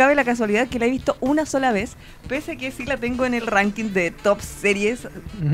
[0.01, 1.91] cabe la casualidad que la he visto una sola vez,
[2.27, 5.07] pese a que sí la tengo en el ranking de top series,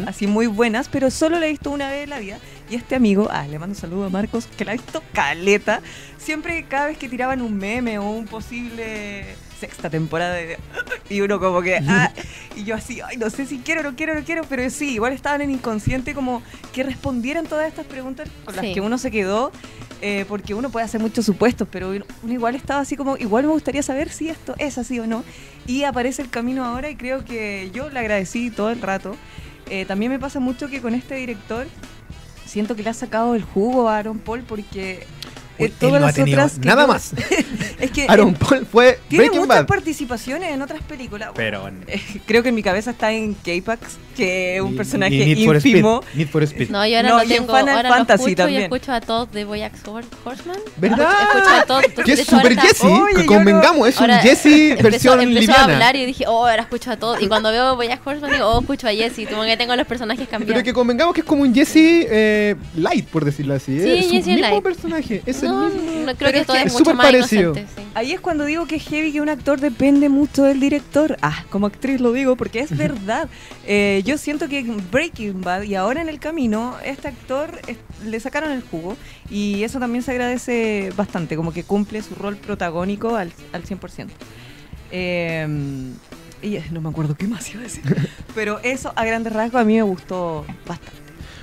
[0.05, 2.39] así muy buenas, pero solo la he visto una vez en la vida.
[2.69, 5.81] Y este amigo, ah, le mando un saludo a Marcos, que la ha visto caleta,
[6.17, 9.25] siempre cada vez que tiraban un meme o un posible
[9.60, 10.57] sexta temporada de...
[11.10, 11.75] Y uno como que...
[11.86, 12.13] ah,
[12.55, 15.12] y yo así, ay, no sé si quiero, no quiero, no quiero, pero sí, igual
[15.12, 18.73] estaban en inconsciente como que respondieran todas estas preguntas con las Sí.
[18.73, 19.51] que uno se quedó,
[20.01, 23.51] eh, porque uno puede hacer muchos supuestos, pero uno igual estaba así como, igual me
[23.51, 25.23] gustaría saber si esto es así o no.
[25.65, 29.15] Y aparece el camino ahora y creo que yo le agradecí todo el rato.
[29.69, 31.67] Eh, también me pasa mucho que con este director
[32.45, 35.05] siento que le ha sacado el jugo a Aaron Paul porque
[35.60, 37.13] eh, todas no las otras nada más.
[37.79, 39.67] es que Aaron Paul fue tiene Breaking muchas Bad.
[39.67, 41.31] participaciones en otras películas.
[41.36, 45.15] Pero Eh, creo que en mi cabeza está en K-Pax, que es un y- personaje
[45.15, 45.99] y Need for ínfimo.
[46.01, 46.69] Speed, Need for Speed.
[46.69, 47.58] No, yo ahora No, no, y en tengo.
[47.58, 48.60] Final ahora Fantasy lo escucho, también.
[48.62, 49.73] Yo escucho a Todd de Boyack
[50.25, 50.58] Horseman.
[50.77, 51.10] ¿Verdad?
[51.21, 51.82] Escucho a Todd.
[52.03, 53.25] Que es está- Jesse.
[53.25, 55.73] Convengamos, es un Jesse empezó, versión empezó a liviana.
[55.73, 57.19] hablar y dije, oh, ahora escucho a Todd.
[57.21, 59.27] Y cuando veo Boyack Horseman digo, oh, escucho a Jesse.
[59.30, 60.63] Como que tengo los personajes Pero cambiados.
[60.63, 61.75] que convengamos que es como un Jesse
[62.10, 63.80] eh, light, por decirlo así.
[63.80, 64.63] Sí, es Jesse mismo light.
[64.63, 65.21] personaje.
[65.25, 65.89] Es no, el mismo.
[65.91, 67.51] no, creo Pero que es todo que es, es mucho súper más parecido.
[67.51, 67.71] inocente.
[67.75, 67.84] sí.
[67.93, 71.17] Ahí es cuando digo que es heavy que un actor depende mucho del director.
[71.21, 73.27] Ah, como actriz lo digo porque es verdad.
[73.65, 77.77] Eh, yo siento que en Breaking Bad y ahora en el camino, este actor es-
[78.05, 78.95] le sacaron el jugo
[79.29, 84.07] y eso también se agradece bastante, como que cumple su rol protagónico al, al 100%.
[84.91, 85.47] Eh,
[86.41, 87.83] y eh, no me acuerdo qué más iba a decir,
[88.35, 90.97] pero eso a grandes rasgos a mí me gustó bastante.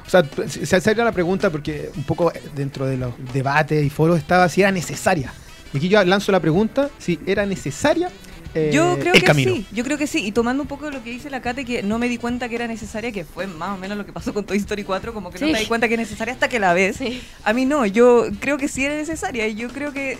[0.06, 4.18] O sea, se hace la pregunta porque un poco dentro de los debates y foros
[4.18, 5.32] estaba si era necesaria.
[5.72, 8.10] Y aquí yo lanzo la pregunta si era necesaria
[8.54, 9.52] eh, Yo creo el que camino.
[9.54, 10.24] sí, yo creo que sí.
[10.26, 12.48] Y tomando un poco de lo que dice la Kate, que no me di cuenta
[12.48, 15.12] que era necesaria, que fue más o menos lo que pasó con Toy Story 4,
[15.12, 16.96] como que no te di cuenta que es necesaria hasta que la ves.
[16.96, 17.20] Sí.
[17.44, 19.46] A mí no, yo creo que sí era necesaria.
[19.48, 20.18] Y yo creo que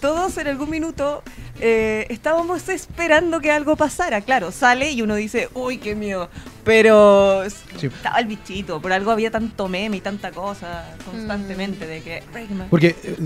[0.00, 1.22] todos en algún minuto
[1.60, 4.20] eh, estábamos esperando que algo pasara.
[4.20, 6.28] Claro, sale y uno dice, uy, qué miedo.
[6.64, 7.42] Pero
[7.78, 7.86] Sí.
[7.86, 11.88] estaba el bichito, por algo había tanto meme y tanta cosa constantemente Mm.
[11.88, 12.22] de que...
[12.68, 13.16] Porque eh,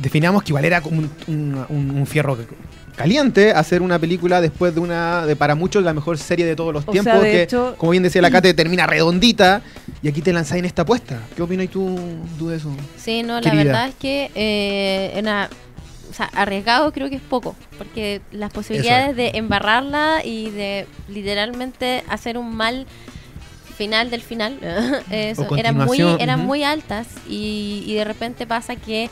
[0.00, 2.36] definamos que igual era como un, un- un- un fierro
[2.96, 6.72] caliente hacer una película después de una, de para muchos la mejor serie de todos
[6.72, 9.62] los O tiempos, sea, de que hecho- como bien decía la Kate, termina redondita
[10.02, 11.20] y aquí te lanzáis en esta apuesta.
[11.34, 11.98] ¿Qué opinas tú,
[12.38, 12.70] tú de eso?
[12.96, 15.48] Sí, no, la verdad es que eh, era,
[16.10, 22.04] o sea, arriesgado creo que es poco, porque las posibilidades de embarrarla y de literalmente
[22.08, 22.86] hacer un mal
[23.76, 24.58] final del final
[25.10, 29.08] eso, eran muy eran muy altas y, y de repente pasa que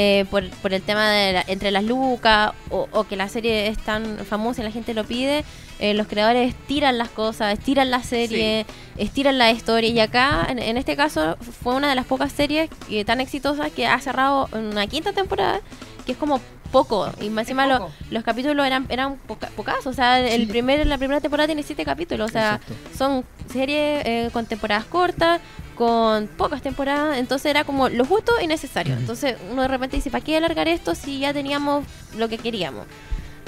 [0.00, 3.66] eh, por, por el tema de la- entre las lucas o, o que la serie
[3.66, 5.44] es tan famosa y la gente lo pide,
[5.80, 8.64] eh, los creadores estiran las cosas, estiran la serie,
[8.96, 9.90] estiran la historia.
[9.90, 13.72] Y acá en, en este caso fue una de las pocas series que, tan exitosas
[13.72, 15.60] que ha cerrado una quinta temporada
[16.06, 17.10] que es como poco.
[17.20, 20.46] Y más encima lo- los capítulos eran eran poca- pocas o sea el Sí.
[20.46, 22.30] primer la primera temporada tiene siete capítulos.
[22.30, 22.74] O sea Exacto.
[22.96, 25.40] son series eh, con temporadas cortas,
[25.78, 28.94] con pocas temporadas, entonces era como lo justo y necesario.
[28.94, 31.84] Entonces uno de repente dice, ¿para qué alargar esto si ya teníamos
[32.16, 32.84] lo que queríamos?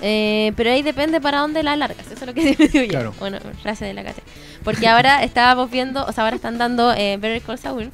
[0.01, 2.89] Eh, pero ahí depende para dónde la alargas, eso es lo que digo yo.
[2.89, 3.15] Claro.
[3.19, 4.23] Bueno, frase de la Cate.
[4.63, 7.91] Porque ahora estábamos viendo, o sea, ahora están dando eh, Better Call Saul.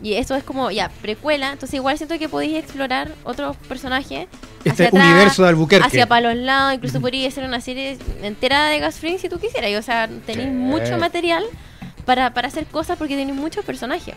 [0.00, 1.50] Y eso es como, ya, precuela.
[1.52, 4.28] Entonces igual siento que podéis explorar otros personajes.
[4.58, 5.86] Este hacia atrás, universo de Albuquerque.
[5.86, 9.40] Hacia para los lados, incluso podría hacer una serie entera de Gas Fring si tú
[9.40, 9.70] quisieras.
[9.70, 11.42] Y, o sea, tenéis mucho material
[12.08, 14.14] para, para hacer cosas porque tenéis muchos personajes.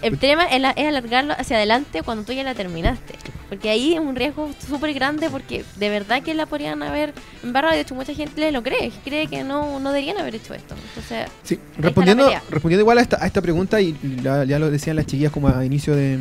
[0.00, 3.14] El tema es, la- es alargarlo hacia adelante cuando tú ya la terminaste.
[3.50, 7.74] Porque ahí es un riesgo súper grande porque de verdad que la podrían haber embarrado.
[7.74, 8.90] De hecho, mucha gente lo cree.
[9.04, 10.74] Cree que no, no deberían haber hecho esto.
[10.88, 14.96] Entonces, Sí, respondiendo, respondiendo igual a esta, a esta pregunta, y la- ya lo decían
[14.96, 16.18] las chiquillas como a inicio de,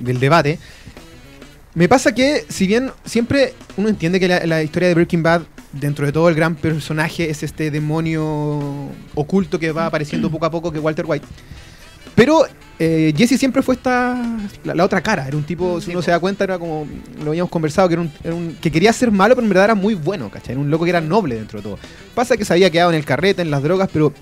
[0.00, 0.58] del debate,
[1.74, 5.42] me pasa que si bien siempre uno entiende que la, la historia de Breaking Bad,
[5.72, 10.50] dentro de todo el gran personaje, es este demonio oculto que va apareciendo poco a
[10.50, 11.26] poco que Walter White,
[12.14, 12.44] pero
[12.78, 14.22] eh, Jesse siempre fue esta
[14.64, 16.86] la, la otra cara, era un tipo, si Sí, uno se da cuenta, era como,
[17.24, 19.64] lo habíamos conversado, que era un, era un- que quería ser malo, pero en verdad
[19.64, 20.52] era muy bueno, ¿cachai?
[20.52, 21.78] Era un loco que era noble dentro de todo.
[22.14, 24.12] Pasa que se había quedado en el carrete, en las drogas, pero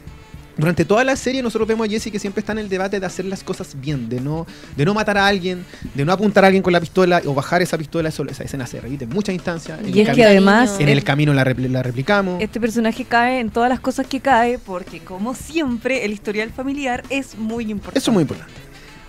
[0.57, 3.07] durante toda la serie nosotros vemos a Jesse que siempre está en el debate de
[3.07, 6.49] hacer las cosas bien, de no, de no matar a alguien, de no apuntar a
[6.49, 8.09] alguien con la pistola o bajar esa pistola.
[8.11, 9.81] Eso, esa escena se repite en muchas instancias.
[9.81, 12.43] En, Y es que además en el camino la, repli- la replicamos.
[12.43, 17.03] este personaje cae en todas las cosas que cae porque como siempre el historial familiar
[17.11, 17.99] es muy importante.
[17.99, 18.53] Eso es muy importante.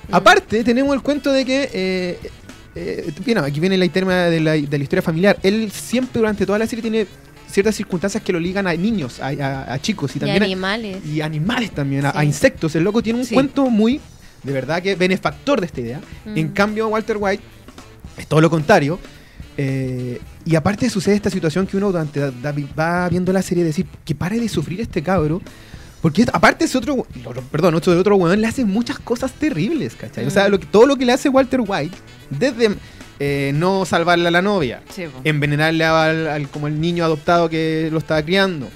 [0.09, 0.15] Mm.
[0.15, 1.69] Aparte, tenemos el cuento de que.
[1.73, 2.19] Eh,
[2.73, 5.37] eh, bueno, aquí viene la de la, de la historia familiar.
[5.43, 7.05] Él siempre durante toda la serie tiene
[7.51, 10.45] ciertas circunstancias que lo ligan a niños, a, a- a chicos y Y también a-
[10.45, 11.05] animales.
[11.05, 12.17] y animales también, a, Sí.
[12.17, 12.75] a insectos.
[12.75, 13.33] El loco tiene un Sí.
[13.33, 13.99] cuento muy,
[14.43, 16.01] de verdad que benefactor de esta idea.
[16.25, 16.37] Mm.
[16.37, 17.43] En cambio, Walter White
[18.17, 18.99] es todo lo contrario.
[19.57, 23.63] Eh, y aparte sucede esta situación que uno durante da- da- va viendo la serie
[23.63, 25.41] decir que pare de sufrir este cabro.
[26.01, 27.05] Porque aparte ese otro,
[27.51, 30.25] perdón, otro, otro weón le hace muchas cosas terribles, ¿cachai?
[30.25, 30.51] O sea, Mm.
[30.51, 31.95] lo que- todo lo que le hace Walter White,
[32.31, 32.75] desde
[33.23, 37.87] eh, no salvarle a la novia, Sí, envenenarle al, al- como el niño adoptado que
[37.91, 38.67] lo estaba criando,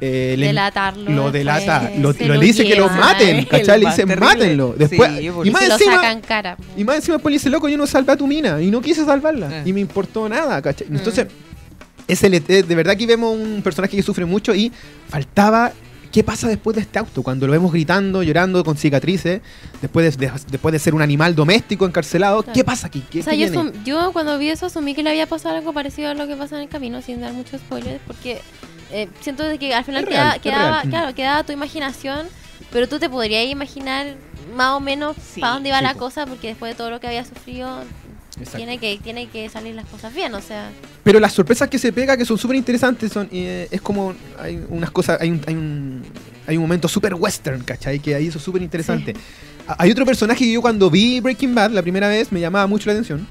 [0.00, 1.10] eh, le- Delatarlo.
[1.10, 3.78] lo delata, lo, dice que lo maten, ¿cachai?
[3.80, 4.24] Le dice terrible.
[4.26, 4.74] mátenlo.
[4.78, 6.56] Después, Sí, y más se lo encima, sacan cara.
[6.78, 8.80] y más encima después le dice, loco, yo no salvé a tu mina y no
[8.80, 9.58] quise salvarla.
[9.58, 9.62] Eh.
[9.66, 10.86] Y me importó nada, ¿cachai?
[10.88, 10.96] Mm.
[10.96, 11.26] Entonces,
[12.08, 14.72] es el- de verdad que vemos un personaje que sufre mucho y
[15.10, 15.72] faltaba...
[16.12, 17.22] ¿Qué pasa después de este auto?
[17.22, 19.40] Cuando lo vemos gritando, llorando, con cicatrices,
[19.80, 22.54] después de, de- después de ser un animal doméstico encarcelado, Claro.
[22.54, 23.04] ¿qué pasa aquí?
[23.10, 23.72] ¿Qué, O sea, qué yo, viene?
[23.84, 26.56] yo cuando vi eso asumí que le había pasado algo parecido a lo que pasa
[26.56, 28.40] en el camino, sin dar muchos spoilers, porque
[28.90, 30.88] eh, siento que al final queda- quedaba, real.
[30.90, 32.26] claro, quedaba tu imaginación,
[32.72, 34.16] pero tú te podrías imaginar
[34.56, 36.98] más o menos Sí, para dónde iba sí, la cosa, porque después de todo lo
[36.98, 37.84] que había sufrido,
[38.40, 38.56] Exacto.
[38.58, 40.70] tiene que, tiene que salir las cosas bien, o sea,
[41.04, 44.60] Pero las sorpresas que se pega, que son súper interesantes, son eh, es como hay
[44.68, 46.02] unas cosas, hay un, hay un,
[46.46, 48.00] hay un momento súper western, ¿cachai?
[48.00, 49.14] Que ahí eso es súper interesante.
[49.66, 52.66] A- Hay otro personaje que yo cuando vi Breaking Bad la primera vez me llamaba
[52.66, 53.26] mucho la atención.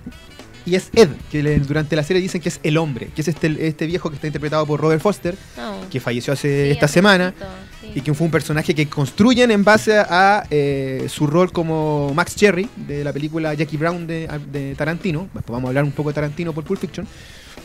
[0.69, 3.27] Y es Ed, que le- durante la serie dicen que es el hombre, que es
[3.27, 5.89] este, este viejo que está interpretado por Robert Foster, no.
[5.89, 7.33] que falleció hace Sí, esta semana.
[7.95, 12.35] Y que fue un personaje que construyen en base a eh, su rol como Max
[12.35, 15.21] Cherry de la película Jackie Brown de, de Tarantino.
[15.33, 17.07] Después vamos a hablar un poco de Tarantino por Pulp Fiction.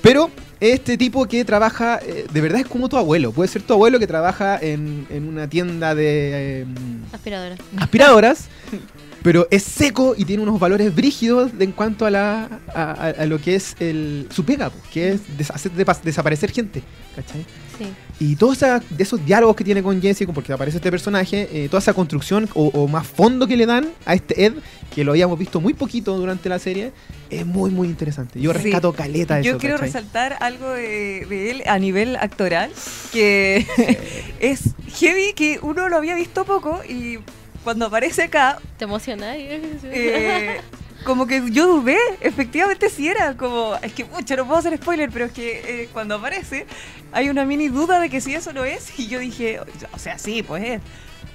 [0.01, 3.33] Pero este tipo que trabaja, eh, de verdad es como tu abuelo.
[3.33, 6.67] Puede ser tu abuelo que trabaja en, en una tienda de eh,
[7.13, 7.57] Aspiradora.
[7.79, 8.49] aspiradoras,
[9.25, 13.41] pero es seco y tiene unos valores brígidos de- en cuanto a, la, a, lo
[13.41, 16.83] que es el, su pega, pues, que es des- hacer depa- desaparecer gente.
[17.17, 17.45] ¿Cachai?
[17.79, 17.87] Sí.
[18.21, 21.79] Y todos de esos diálogos que tiene con Jesse, porque aparece este personaje, eh, toda
[21.81, 24.53] esa construcción o, o más fondo que le dan a este Ed,
[24.95, 26.93] que lo habíamos visto muy poquito durante la serie,
[27.31, 28.41] es muy, muy interesante.
[28.41, 28.59] Yo Sí.
[28.59, 29.59] rescato caleta de Yo eso.
[29.59, 29.89] quiero ¿cachai?
[29.89, 32.71] resaltar algo de, de él a nivel actoral,
[33.13, 33.67] que
[34.41, 34.61] es
[34.99, 37.19] heavy, que uno lo había visto poco y
[37.65, 39.35] cuando aparece acá, ¿Te emociona?
[39.37, 40.61] eh,
[41.05, 45.11] como que yo dudé, efectivamente sí era, como, es que mucho, no puedo hacer spoiler,
[45.11, 46.67] pero es que eh, cuando aparece
[47.13, 49.61] hay una mini duda de que si eso lo es y yo dije,
[49.93, 50.81] o sea, sí, pues es.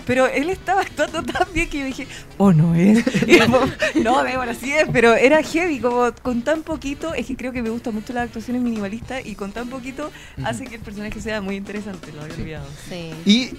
[0.06, 3.04] Pero él estaba actuando tan bien que yo dije, oh, no es.
[3.28, 3.60] Y como,
[4.04, 7.52] no, de bueno, sí es, pero era heavy, como con tan poquito, es que creo
[7.52, 10.12] que me gustan mucho las actuaciones minimalistas y con tan poquito
[10.44, 12.68] hace que el personaje sea muy interesante, lo había olvidado.
[12.90, 13.12] Sí.
[13.26, 13.52] Y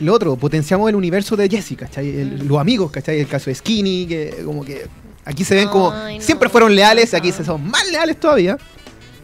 [0.00, 2.08] lo otro, potenciamos el universo de Jesse, ¿cachai?
[2.08, 2.48] El- Mm.
[2.48, 3.20] Los amigos, ¿cachai?
[3.20, 4.86] El caso de Skinny, que como que
[5.24, 6.24] aquí se ven como Ay, no.
[6.24, 8.56] siempre fueron leales, aquí se son más leales todavía.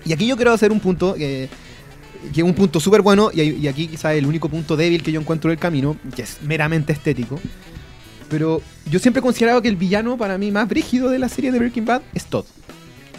[0.04, 1.48] Y aquí yo quiero hacer un punto que,
[2.34, 5.12] que es un punto súper bueno y, y aquí quizás el único punto débil que
[5.12, 7.40] yo encuentro del camino, que es meramente estético.
[8.28, 8.60] Pero
[8.90, 11.58] yo siempre he considerado que el villano para mí más brígido de la serie de
[11.58, 12.44] Breaking Bad es Todd.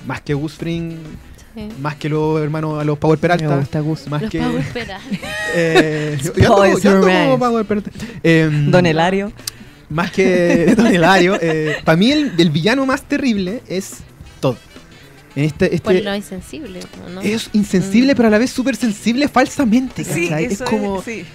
[0.05, 0.97] Más que Gus Fring,
[1.55, 1.67] sí.
[1.81, 3.79] más que los hermanos, a los Power Peralta.
[3.79, 4.07] Gus.
[4.07, 4.39] Más Los que...
[4.39, 5.01] Power Peralta.
[5.55, 7.37] Eh, yo- yo ando- Spoilers yo ando como romance.
[7.39, 7.91] Power Peralta.
[8.23, 9.31] Em, Don Elario.
[9.89, 11.37] Más que Don Elario.
[11.41, 13.97] eh, para mí el, el villano más terrible es
[14.39, 14.55] Todd.
[15.35, 16.79] Este, este Por lo insensible,
[17.13, 17.19] ¿no?
[17.21, 18.15] es insensible, Mm.
[18.15, 20.03] pero a la vez súper sensible falsamente.
[20.05, 21.25] Sí, es como, sí.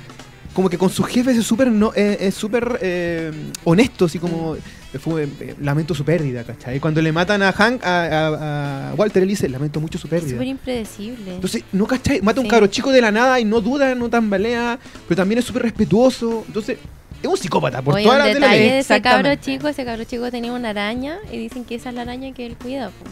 [0.54, 3.30] como que con sus jefes es súper no, eh, es súper eh,
[3.64, 4.58] honesto, así como Mm.
[4.92, 6.80] Eh, fue, eh, lamento su pérdida, ¿cachai?
[6.80, 10.10] Cuando le matan a Hank, a, a- a Walter, él dice, lamento mucho su Es
[10.10, 10.32] pérdida.
[10.32, 11.34] súper impredecible.
[11.34, 14.08] Entonces, no cachai, mata a un cabro chico de la nada y no duda, no
[14.10, 16.44] tambalea, pero también es súper respetuoso.
[16.46, 16.78] Entonces,
[17.22, 18.68] es un psicópata por Oye, toda un la de la detalle ley.
[18.70, 21.94] de ese cabro chico, ese cabro chico tenía una araña y dicen que esa es
[21.94, 22.88] la araña que él cuida.
[22.88, 23.04] po.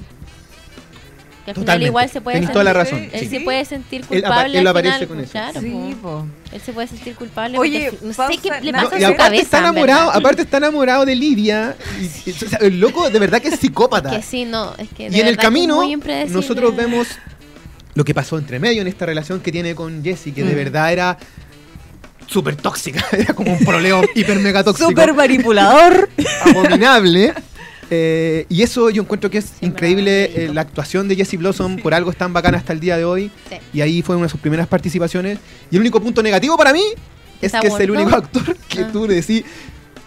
[1.55, 3.09] Que al final igual se puede Tenés sentir, toda la razón.
[3.13, 3.29] él sí.
[3.29, 5.33] se puede sentir culpable él al aparece final, con eso.
[5.33, 6.09] Claro, Sí, po.
[6.09, 6.27] po.
[6.53, 7.59] Él se puede sentir culpable.
[7.59, 9.43] Oye, no sé qué le no, pasa a su aparte cabeza.
[9.43, 11.77] está en enamorado, aparte está enamorado de Lidia.
[12.01, 14.11] Y, y- o sea, el loco de verdad que es psicópata.
[14.11, 15.83] Que sí, no, es que de y en el camino,
[16.29, 17.09] nosotros vemos
[17.95, 20.57] lo que pasó entre medio en esta relación que tiene con Jesse, que de Mm.
[20.57, 21.19] verdad era
[22.27, 23.05] súper tóxica.
[23.13, 24.91] Era como un problema hiper mega tóxico.
[24.91, 26.09] Súper manipulador.
[26.45, 27.33] abominable.
[27.90, 30.24] Eh, y eso yo encuentro que es Sí, increíble.
[30.44, 33.05] eh, la actuación de Jesse Blossom por algo es tan bacana hasta el día de
[33.05, 33.31] hoy.
[33.48, 33.57] Sí.
[33.72, 35.38] Y ahí fue una de sus primeras participaciones.
[35.70, 36.83] Y el único punto negativo para mí,
[37.40, 38.88] es ¿Está que es el único actor que Ah.
[38.92, 39.44] tú decís,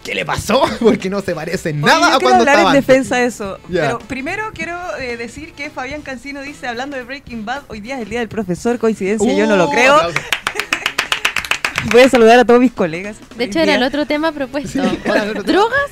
[0.04, 0.62] ¿qué le pasó?
[0.80, 3.26] Porque no se parece en Oye, nada yo a cuando hablar estaba en defensa de
[3.26, 3.58] eso.
[3.70, 7.96] Pero primero quiero eh, decir que Fabián Cancino dice, hablando de Breaking Bad, hoy día
[7.96, 9.94] es el día del profesor, coincidencia, yo no lo Uh, creo.
[9.94, 10.22] aplausos.
[11.92, 13.16] Voy a saludar a todos mis colegas.
[13.36, 14.70] De hecho, era el otro tema propuesto.
[14.84, 15.42] Sí, otro.
[15.42, 15.90] ¿Drogas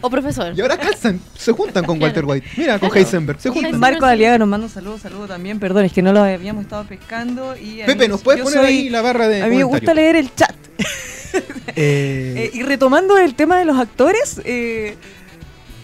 [0.00, 0.52] o profesor?
[0.56, 2.46] Y ahora calzan, se juntan con Walter White.
[2.56, 2.96] Mira, con.
[2.96, 3.78] Heisenberg, se juntan.
[3.78, 5.58] Marco Aliaga nos manda un saludo, saludo también.
[5.60, 7.56] Perdón, es que no lo habíamos estado pescando.
[7.56, 9.56] Y a Pepe, mí- ¿nos puedes yo poner soy- ahí la barra de A mí
[9.56, 9.96] me gusta comentarios?
[10.04, 10.54] leer el chat.
[11.74, 14.96] Eh, Eh, y retomando el tema de los actores, eh,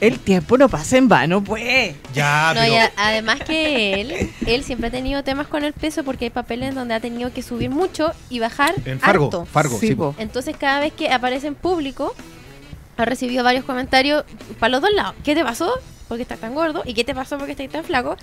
[0.00, 1.94] el tiempo no pasa en vano, pues.
[2.14, 2.72] ya, No, pero...
[2.72, 6.30] y a- además que él, él siempre ha tenido temas con el peso porque hay
[6.30, 9.46] papeles donde ha tenido que subir mucho y bajar En Fargo, harto.
[9.46, 9.94] Fargo, sí.
[9.94, 10.14] Po.
[10.18, 12.14] Entonces cada vez que aparece en público
[12.98, 14.24] ha recibido varios comentarios
[14.58, 15.14] para los dos lados.
[15.24, 15.72] ¿Qué te pasó?
[16.08, 16.82] Porque estás tan gordo.
[16.84, 18.16] ¿Y qué te pasó porque estás tan flaco?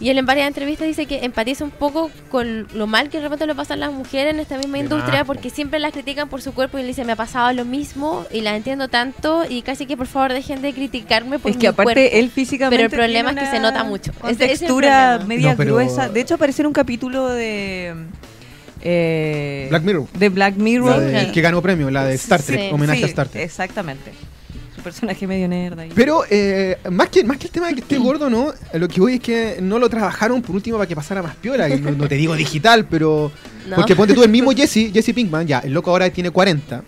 [0.00, 3.24] Y él en varias entrevistas dice que empatiza un poco con lo mal que de
[3.24, 6.30] repente le pasan las mujeres en esta misma De industria más, porque siempre las critican
[6.30, 9.44] por su cuerpo y él dice me ha pasado lo mismo y las entiendo tanto
[9.46, 12.16] y casi que por favor dejen de criticarme por Es mi que aparte cuerpo.
[12.16, 12.76] él físicamente.
[12.76, 14.12] Pero el problema es que se nota mucho.
[14.26, 16.08] Es textura media No, pero- gruesa.
[16.08, 17.94] De hecho, apareció en un capítulo de.
[18.82, 20.06] Eh, Black Mirror.
[20.18, 20.90] De Black Mirror.
[20.90, 21.32] La de- Sí.
[21.32, 22.68] que ganó premio, la de Star Trek, Sí.
[22.72, 23.42] homenaje a Star Trek.
[23.44, 24.12] Exactamente.
[24.74, 25.90] Su personaje medio nerd ahí.
[25.94, 28.52] Pero eh, más, que, más que el tema de que esté gordo, ¿no?
[28.72, 31.68] Lo que voy es que no lo trabajaron por último para que pasara más piola.
[31.68, 33.30] que No, no te digo digital, pero.
[33.68, 33.76] No.
[33.76, 36.82] Porque ponte tú el mismo Jesse, Jesse Pinkman, ya, el loco ahora tiene 40.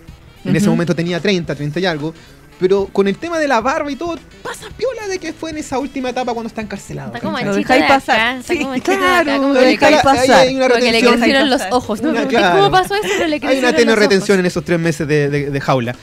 [0.45, 2.15] En ese momento tenía 30, 30 y algo.
[2.63, 5.59] Pero con el tema de la barba y todo, pasa piola de que fue en
[5.59, 7.09] esa última etapa cuando está encarcelado.
[7.09, 8.37] Está como manchita de dejáis acá, pasar.
[8.39, 10.31] está Sí, como Claro, acá, como lo dejáis pasar.
[10.47, 11.73] hay una como que le crecieron los pasar.
[11.75, 12.01] ojos.
[12.01, 12.57] No Una- pregunté claro.
[12.59, 13.99] cómo pasó eso, pero le Hay una tenue ojos.
[14.05, 15.95] retención en esos tres meses de, de- de jaula.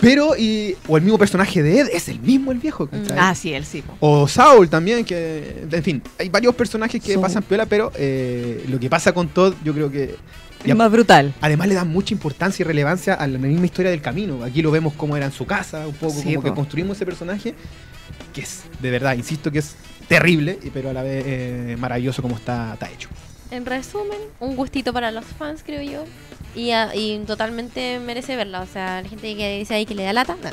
[0.00, 2.86] Pero, y, o el mismo personaje de Ed, es el mismo el viejo.
[2.88, 3.16] ¿cachai?
[3.18, 3.82] Ah, sí, él sí.
[4.00, 5.66] O Saul también, que.
[5.70, 7.22] En fin, hay varios personajes que Saul.
[7.22, 10.16] pasan piola, pero eh, lo que pasa con Todd, yo creo que.
[10.64, 11.34] Y Es más brutal.
[11.40, 14.42] además le dan mucha importancia y relevancia a la misma historia del camino.
[14.44, 17.04] Aquí lo vemos como era en su casa, un poco Sí, como que construimos ese
[17.06, 17.54] personaje,
[18.32, 19.76] que es, de verdad, insisto que es
[20.08, 23.08] terrible, y- pero a la vez eh, maravilloso como está, está hecho.
[23.50, 26.04] En resumen, un gustito para los fans, creo yo.
[26.56, 28.60] Y, a- y totalmente merece verla.
[28.62, 30.36] O sea, la gente que dice ahí que le da lata.
[30.42, 30.50] no.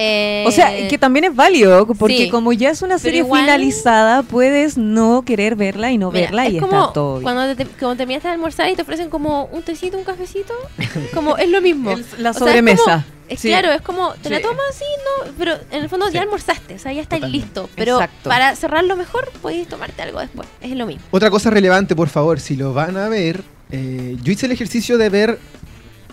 [0.00, 2.30] Eh, O sea, que también es válido, porque sí.
[2.30, 6.46] como ya es una serie igual- finalizada, puedes no querer verla y no mira, verla
[6.46, 7.22] es y como está todo bien.
[7.24, 10.54] cuando, te, cuando terminaste de almorzar y te ofrecen como un tecito, un cafecito,
[11.12, 11.90] como es lo mismo.
[11.90, 12.82] El- la O sea, es sobremesa.
[12.84, 13.48] como- es Sí.
[13.48, 14.84] Claro, es como, te la tomas así,
[15.26, 15.32] ¿no?
[15.36, 16.14] Pero en el fondo Sí.
[16.14, 17.36] ya almorzaste, o sea, ya Totalmente.
[17.36, 17.68] listo.
[17.74, 18.30] Pero Exacto.
[18.30, 20.48] para cerrarlo mejor, podéis tomarte algo después.
[20.62, 21.02] Es lo mismo.
[21.10, 24.96] Otra cosa relevante, por favor, si lo van a ver, eh, yo hice el ejercicio
[24.96, 25.38] de ver,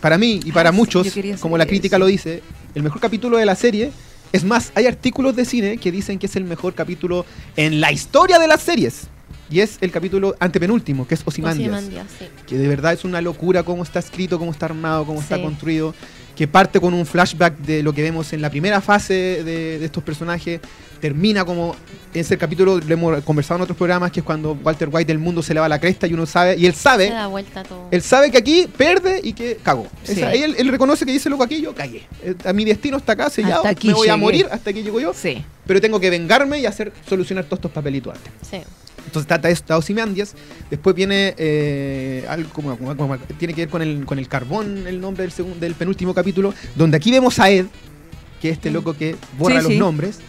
[0.05, 1.07] para mí y para Ah, muchos,
[1.39, 1.99] como la crítica eso.
[2.01, 2.43] lo dice,
[2.75, 3.89] el mejor capítulo de la serie.
[4.31, 7.91] Es más, hay artículos de cine que dicen que es el mejor capítulo en la
[7.91, 9.07] historia de las series.
[9.49, 11.71] Y es el capítulo antepenúltimo, que es Ozymandias.
[11.73, 12.25] Ozymandias, sí.
[12.45, 15.41] Que de verdad es una locura cómo está escrito, cómo está armado, cómo está Sí.
[15.41, 15.95] construido.
[16.35, 19.13] Que parte con un flashback de lo que vemos en la primera fase
[19.43, 20.59] de, de estos personajes.
[21.01, 21.75] Termina como
[22.13, 25.43] ese capítulo, lo hemos conversado en otros programas, que es cuando Walter White del mundo
[25.43, 27.87] se le va la cresta y uno sabe, y él Se sabe, da vuelta todo.
[27.91, 29.87] él sabe que aquí pierde y que cagó.
[30.03, 30.13] Sí.
[30.13, 32.03] Esa- él, él reconoce que dice loco aquí, yo cagué.
[32.23, 34.81] Eh, A mi destino está acá sellado, Hasta aquí me voy a morir, hasta aquí
[34.83, 35.43] llego yo, Sí.
[35.67, 38.31] pero tengo que vengarme y hacer solucionar todos estos papelitos antes.
[38.49, 38.57] Sí.
[39.05, 40.33] Entonces trata esto a Ozymandias.
[40.69, 44.87] Después viene eh, algo como, como- como- tiene que ver con el, con el carbón,
[44.87, 47.65] el nombre del, segun- del penúltimo capítulo, donde aquí vemos a Ed,
[48.41, 49.79] que es este loco que borra Sí, los sí.
[49.79, 50.19] nombres.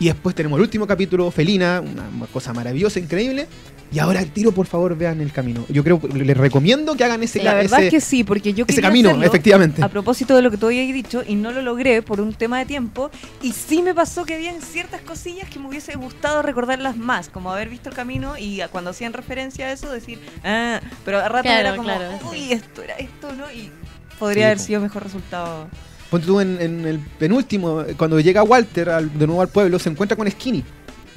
[0.00, 3.46] Y después tenemos el último capítulo, Felina, una, cosa maravillosa, increíble.
[3.92, 5.66] Y ahora el tiro, por favor, vean el camino.
[5.68, 7.42] Yo creo, les recomiendo que hagan ese.
[7.42, 9.82] La verdad ese, es que sí, porque yo ese camino, hacerlo efectivamente.
[9.82, 12.58] A propósito de lo que tú habías dicho, y no lo logré por un tema
[12.60, 13.10] de tiempo,
[13.42, 17.52] y sí me pasó que habían ciertas cosillas que me hubiese gustado recordarlas más, como
[17.52, 21.42] haber visto el camino y cuando hacían referencia a eso decir, ah, pero a rato
[21.42, 22.52] Claro, era como, claro, uy, sí.
[22.52, 23.52] esto era esto, ¿no?
[23.52, 23.70] Y
[24.18, 25.68] podría Sí, haber sido mejor resultado.
[26.10, 29.88] Ponte tú en, en el penúltimo, cuando llega Walter al- de nuevo al pueblo, se
[29.90, 30.64] encuentra con Skinny.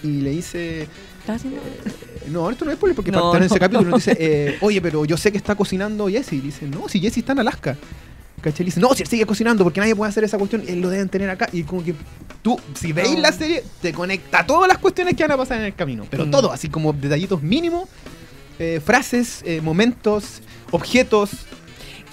[0.03, 0.83] Y le dice,
[1.19, 1.59] ¿Estás haciendo?
[1.59, 3.59] Eh, No, esto no es spoiler porque No, parte en ese no.
[3.59, 3.89] capítulo.
[3.89, 6.33] nos dice, eh, oye, pero yo sé que está cocinando Jesse.
[6.33, 7.75] Y dice, no, si Jesse está en Alaska.
[8.41, 8.65] ¿Cachai?
[8.65, 11.07] Dice, no, si él sigue cocinando porque nadie puede hacer esa cuestión, él lo deben
[11.07, 11.47] tener acá.
[11.53, 11.95] Y como que
[12.41, 13.21] tú, si veis No.
[13.21, 16.05] la serie, te conecta todas las cuestiones que van a pasar en el camino.
[16.09, 16.31] Pero Mm.
[16.31, 17.87] todo, así como detallitos mínimos,
[18.59, 20.41] eh, frases, eh, momentos,
[20.71, 21.29] objetos.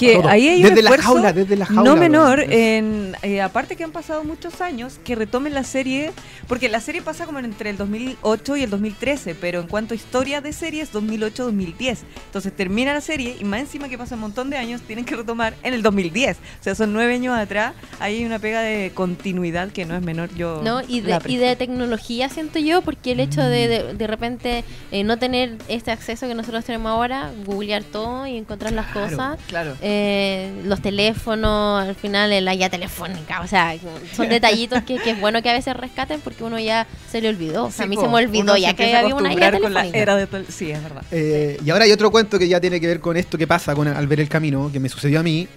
[0.01, 0.29] Que todo.
[0.29, 1.83] ahí hay un desde la esfuerzo jaula, desde la jaula.
[1.83, 6.13] no menor, en, eh, aparte que han pasado muchos años, que retomen la serie,
[6.49, 9.97] porque la serie pasa como entre el 2008 y el 2013, pero en cuanto a
[9.97, 11.99] historia de series, 2008-2010.
[12.27, 15.17] Entonces termina la serie y más encima que pasa un montón de años, tienen que
[15.17, 16.37] retomar en el 2010.
[16.37, 20.03] O sea, son nueve años atrás, ahí hay una pega de continuidad que no es
[20.03, 20.31] menor.
[20.35, 20.81] Yo ¿no?
[20.87, 24.65] Y la de, y de tecnología siento yo, porque el hecho de de, de repente
[24.91, 29.39] eh, no tener este acceso que nosotros tenemos ahora, googlear todo y encontrar las cosas,
[29.49, 29.77] Claro.
[29.83, 29.90] eh,
[30.65, 33.41] los teléfonos, al final eh, la guía telefónica.
[33.41, 33.75] O sea,
[34.17, 37.29] son detallitos que, que es bueno que a veces rescaten porque uno ya se le
[37.29, 37.65] olvidó.
[37.67, 39.81] O sea, a mí se me olvidó ya que había una guía acostumbrar con la
[39.83, 39.99] telefónica.
[39.99, 41.03] era de tel- Sí, es verdad.
[41.11, 43.75] Eh, y ahora hay otro cuento que ya tiene que ver con esto que pasa
[43.75, 45.49] con, al ver el camino, que me sucedió a mí.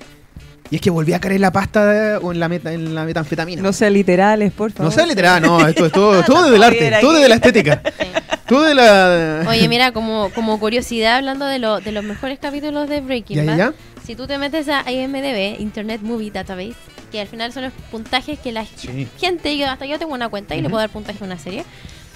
[0.71, 2.95] Y es que volví a caer en la pasta de- o en la, meta, en
[2.95, 3.61] la metanfetamina.
[3.61, 4.85] No sean literales, por favor.
[4.85, 7.21] No sea literal, no, esto es todo, todo del arte, Bien, todo aquí.
[7.23, 8.07] de la estética, Sí.
[8.47, 9.45] todo de la...
[9.47, 13.43] Oye, mira, como, como curiosidad, hablando de, lo- de los mejores capítulos de Breaking ¿Ya,
[13.43, 13.73] ya, Bad, ya?
[14.05, 16.75] Si tú te metes a IMDB, Internet Movie Database,
[17.11, 19.07] que al final son los puntajes que la Sí.
[19.19, 20.71] gente, yo hasta yo tengo una cuenta y le Ujú.
[20.71, 21.63] puedo dar puntaje a una serie,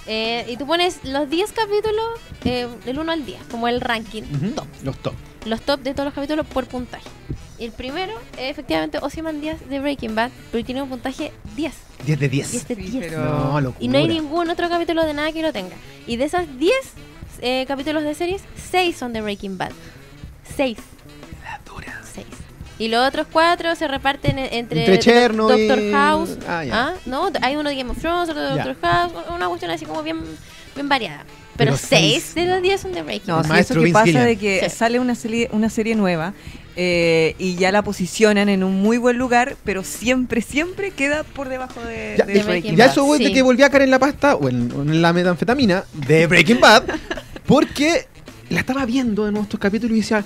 [0.07, 2.05] eh, y tú pones los 10 capítulos
[2.45, 5.13] eh, del 1 al 10, como el ranking Ujú, top, Los top.
[5.45, 7.07] los top de todos los capítulos por puntaje.
[7.59, 8.99] El primero es efectivamente
[9.41, 11.73] Díaz de Breaking Bad, porque tiene un puntaje 10.
[12.05, 12.67] 10 de 10 10.
[12.67, 13.05] de Sí, 10.
[13.07, 13.83] pero- No, locura.
[13.83, 15.75] Y no hay ningún otro capítulo de nada que lo tenga.
[16.05, 16.75] Y de esas 10
[17.41, 19.71] eh, capítulos de series, 6 son de Breaking Bad.
[20.55, 20.77] 6.
[22.13, 22.25] 6.
[22.79, 26.37] Y los otros 4 se reparten en- entre, Entre Chernobyl- Doctor House.
[26.47, 26.93] Ah, ya.
[27.07, 28.63] No, hay uno de Game of Thrones, otro de Ya.
[28.65, 30.19] Doctor House, una cuestión así como bien,
[30.75, 31.25] bien variada.
[31.57, 32.35] Pero, Pero 6 seis.
[32.35, 33.45] de los 10 son de Breaking No, Bad.
[33.45, 34.25] El sí, eso que Vince pasa Gilligan.
[34.27, 34.75] de que Sí.
[34.77, 36.33] sale una serie, una serie nueva
[36.75, 41.49] eh, y ya la posicionan en un muy buen lugar, pero siempre, siempre queda por
[41.49, 42.91] debajo de, Ya, de de Breaking Breaking Ya Bad.
[42.91, 43.33] eso voy de Sí.
[43.33, 46.59] que volví a caer en la pasta o en, o en la metanfetamina de Breaking
[46.59, 46.83] Bad
[47.47, 48.05] porque
[48.49, 50.23] la estaba viendo en nuestros capítulos y decía,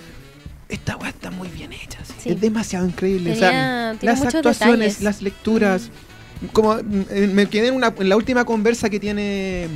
[0.72, 2.14] esta weá está muy bien hecha, sí.
[2.24, 2.30] Sí.
[2.30, 3.32] es demasiado increíble.
[3.32, 5.02] o Tenía- sea, tiene las actuaciones, detalles.
[5.02, 5.90] las lecturas,
[6.54, 9.68] como mm, eh, me quedé en, una, en la última conversa que tiene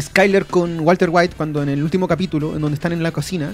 [0.00, 3.52] Skyler con Walter White cuando en el último capítulo, en donde están en la cocina,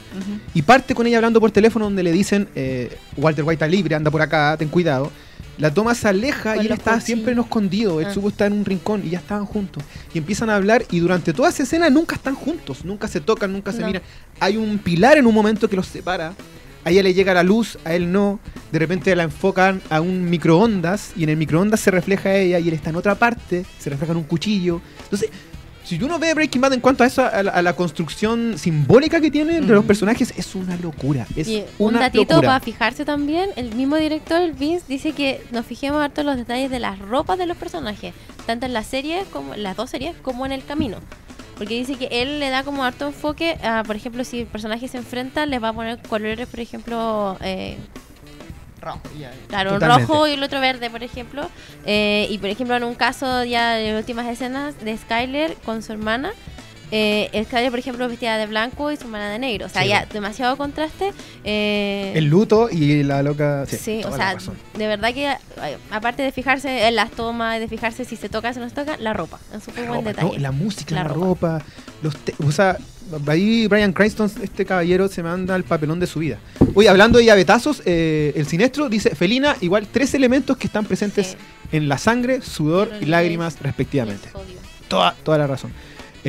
[0.54, 3.94] y parte con ella hablando por teléfono donde le dicen, eh, Walter White está libre,
[3.96, 5.10] anda por acá, ten cuidado.
[5.58, 7.04] La toma se aleja Con y él está cuchillos.
[7.04, 8.14] siempre en escondido, el Ah.
[8.14, 9.82] supo está en un rincón y ya estaban juntos.
[10.14, 13.52] Y empiezan a hablar y durante toda esa escena nunca están juntos, nunca se tocan,
[13.52, 13.86] nunca se No.
[13.88, 14.02] miran.
[14.40, 16.34] Hay un pilar en un momento que los separa.
[16.84, 18.38] A ella le llega la luz, a él no.
[18.70, 22.68] De repente la enfocan a un microondas y en el microondas se refleja ella y
[22.68, 24.80] él está en otra parte, se refleja en un cuchillo.
[25.02, 25.28] Entonces,
[25.96, 29.20] si uno ve Breaking Bad en cuanto a eso, a la, a la construcción simbólica
[29.20, 29.86] que tiene de los Ujú.
[29.86, 31.26] personajes, es una locura.
[31.34, 32.48] Es Y un una datito locura.
[32.48, 36.36] para fijarse también, el mismo director, el Vince, dice que nos fijemos harto en los
[36.36, 38.12] detalles de las ropas de los personajes,
[38.46, 40.98] tanto en la serie como en las dos series, como en el camino.
[41.56, 44.86] Porque dice que él le da como harto enfoque a, por ejemplo, si el personaje
[44.86, 47.76] se enfrenta, les va a poner colores, por ejemplo, eh,
[48.80, 49.00] rojo.
[49.48, 51.48] Claro, un rojo y el otro verde, por ejemplo.
[51.84, 55.82] Eh, y por ejemplo, en un caso ya de las últimas escenas de Skyler con
[55.82, 56.32] su hermana,
[56.90, 59.66] eh, Skyler, por ejemplo, vestida de blanco y su hermana de negro.
[59.66, 61.12] O sea, Sí, ya demasiado contraste.
[61.44, 63.64] eh, El luto y la loca.
[63.66, 64.36] Sí, o sea,
[64.76, 65.32] de verdad que
[65.90, 68.96] aparte de fijarse en las tomas, de fijarse si se toca, si no se toca,
[68.98, 69.38] la ropa.
[69.54, 70.32] Es un La buen ropa, detalle.
[70.36, 70.38] ¿no?
[70.42, 71.64] La música, la, La ropa, ropa.
[72.02, 72.76] los te- o sea,
[73.26, 76.38] ahí Brian Cranston, este caballero, se manda el papelón de su vida.
[76.74, 81.28] Oye, hablando de llavetazos, eh, el siniestro dice, Felina, igual tres elementos que están presentes
[81.28, 81.36] Sí.
[81.76, 84.28] en la sangre, sudor y lágrimas respectivamente.
[84.88, 85.72] Toda, toda la razón.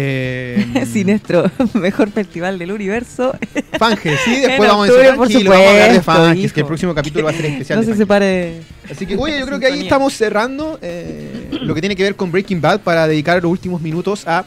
[0.01, 3.35] Eh, Sinestro, mejor festival del universo.
[3.77, 6.43] Fange, sí, después En vamos a decir por tranquilo, vamos a hablar de supuesto, Fange,
[6.45, 6.67] es que el hijo.
[6.67, 7.79] próximo capítulo va a ser especial.
[7.79, 8.61] No se separe.
[8.89, 12.15] Así que, oye, yo creo que ahí estamos cerrando eh, lo que tiene que ver
[12.15, 14.45] con Breaking Bad para dedicar los últimos minutos a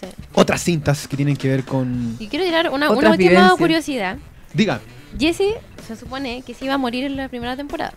[0.00, 0.06] Sí.
[0.34, 2.16] otras cintas que tienen que ver con...
[2.18, 3.52] Y quiero tirar una, una última vivencias.
[3.58, 4.18] curiosidad.
[4.52, 4.80] Diga.
[5.18, 5.54] Jesse
[5.86, 7.92] se supone que se iba a morir en la primera temporada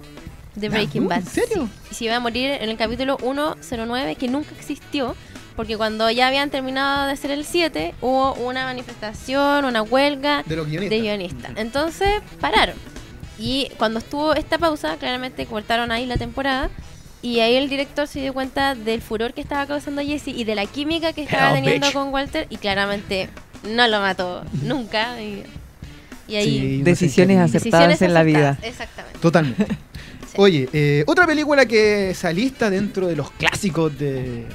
[0.55, 1.15] de ¿La Breaking dura?
[1.17, 1.25] Bad.
[1.25, 1.69] ¿En serio?
[1.83, 1.87] Sí.
[1.91, 5.15] Y se iba a morir en el capítulo 109, que nunca existió,
[5.55, 10.55] porque cuando ya habían terminado de hacer el 7, hubo una manifestación, una huelga De
[10.55, 10.89] los guionistas.
[10.89, 11.51] de guionistas.
[11.55, 12.75] Entonces pararon.
[13.39, 16.69] Y cuando estuvo esta pausa, claramente cortaron ahí la temporada.
[17.21, 20.55] Y ahí el director se dio cuenta del furor que estaba causando Jesse y de
[20.55, 21.93] la química que estaba Hell, teniendo bitch.
[21.93, 22.45] con Walter.
[22.49, 23.29] Y claramente
[23.67, 25.19] no lo mató nunca.
[25.21, 25.43] Y,
[26.27, 26.45] y ahí.
[26.45, 28.57] Sí, Decisiones decisiones en la vida.
[28.61, 29.19] Exactamente.
[29.19, 29.67] Totalmente.
[30.27, 30.41] Sí.
[30.41, 34.45] Oye, eh, otra película que se alista dentro de los clásicos de,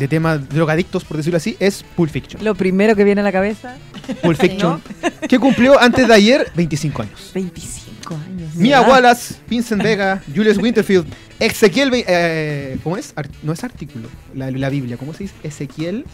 [0.00, 2.42] de temas drogadictos, por decirlo así, es Pulp Fiction.
[2.42, 3.76] Lo primero que viene a la cabeza,
[4.22, 4.36] Pulp.
[4.40, 4.82] Fiction,
[5.28, 7.30] que cumplió antes de ayer 25 años.
[7.34, 8.54] 25 años.
[8.56, 8.92] Mia ¿verdad?
[8.94, 11.06] Wallace, Vincent Vega, Julius Winterfield,
[11.38, 13.12] Ezequiel, eh, ¿cómo es?
[13.14, 15.34] Ar- no es artículo, la, la Biblia, ¿cómo se dice?
[15.42, 16.04] Ezequiel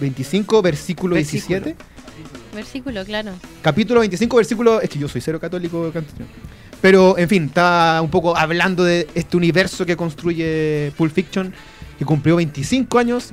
[0.00, 1.60] 25, versículo, Versículo.
[1.60, 1.84] 17.
[2.54, 3.32] Versículo, claro.
[3.62, 4.80] Capítulo 25, versículo.
[4.80, 5.92] Es que yo soy cero católico.
[6.80, 11.52] Pero, en fin, está un poco hablando de este universo que construye Pulp Fiction,
[11.98, 13.30] que cumplió 25 años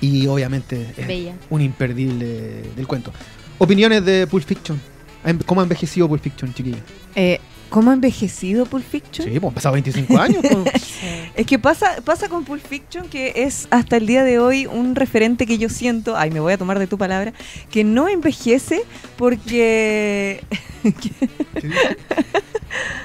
[0.00, 1.34] y obviamente es Bella.
[1.50, 3.12] un imperdible del cuento.
[3.58, 4.80] Opiniones de Pulp Fiction.
[5.24, 6.78] ¿Ha em- ¿Cómo ha envejecido Pulp Fiction, chiquilla?
[7.14, 7.38] Eh,
[7.68, 9.28] ¿Cómo ha envejecido Pulp Fiction?
[9.32, 10.42] Sí, pues han pasado 25 años.
[10.42, 10.82] pues.
[11.34, 14.94] Es que pasa, pasa con Pulp Fiction que es hasta el día de hoy un
[14.94, 17.32] referente que yo siento, ay, me voy a tomar de tu palabra,
[17.70, 18.82] que no envejece
[19.16, 20.42] porque...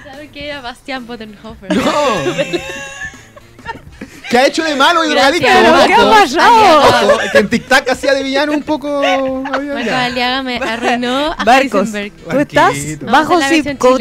[0.04, 1.74] ¿Sabes qué era Bastian Bodenhofer?
[1.76, 1.84] ¡No!
[4.30, 5.48] ¿Qué ha hecho de malo y drogadicto?
[5.88, 6.80] ¿Qué ha pasado?
[7.12, 9.02] Ojo, Que en TikTok hacía de villano un poco.
[9.02, 12.74] Marco Aliaga me arruinó a Barcos, tú estás
[13.12, 13.34] bajo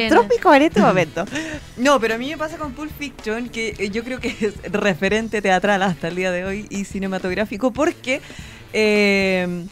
[0.08, 1.24] psicotrópico en este momento.
[1.76, 4.72] No, pero a mí me pasa con Pulp Fiction que eh, yo creo que es
[4.72, 8.22] referente teatral hasta el día de hoy y cinematográfico porque
[8.72, 9.66] eh,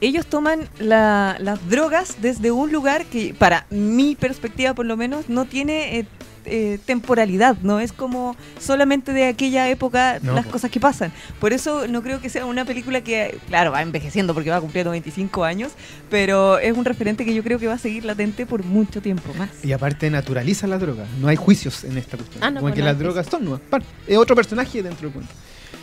[0.00, 5.28] ellos toman la- las drogas desde un lugar que, para mi perspectiva por lo menos,
[5.28, 5.98] no tiene...
[5.98, 6.06] eh,
[6.46, 10.52] eh, temporalidad, no es como solamente de aquella época No, las po.
[10.52, 11.12] cosas que pasan.
[11.40, 14.90] Por eso no creo que sea una película que, claro, va envejeciendo porque va cumpliendo
[14.92, 15.72] 25 años,
[16.08, 19.34] pero es un referente que yo creo que va a seguir latente por mucho tiempo
[19.34, 19.50] más.
[19.64, 21.08] Y aparte naturaliza las drogas.
[21.20, 22.42] No hay juicios en esta cuestión.
[22.42, 23.60] Ah, no, Como pues que no las hay drogas son nuevas.
[24.06, 25.32] Es otro personaje dentro del cuento.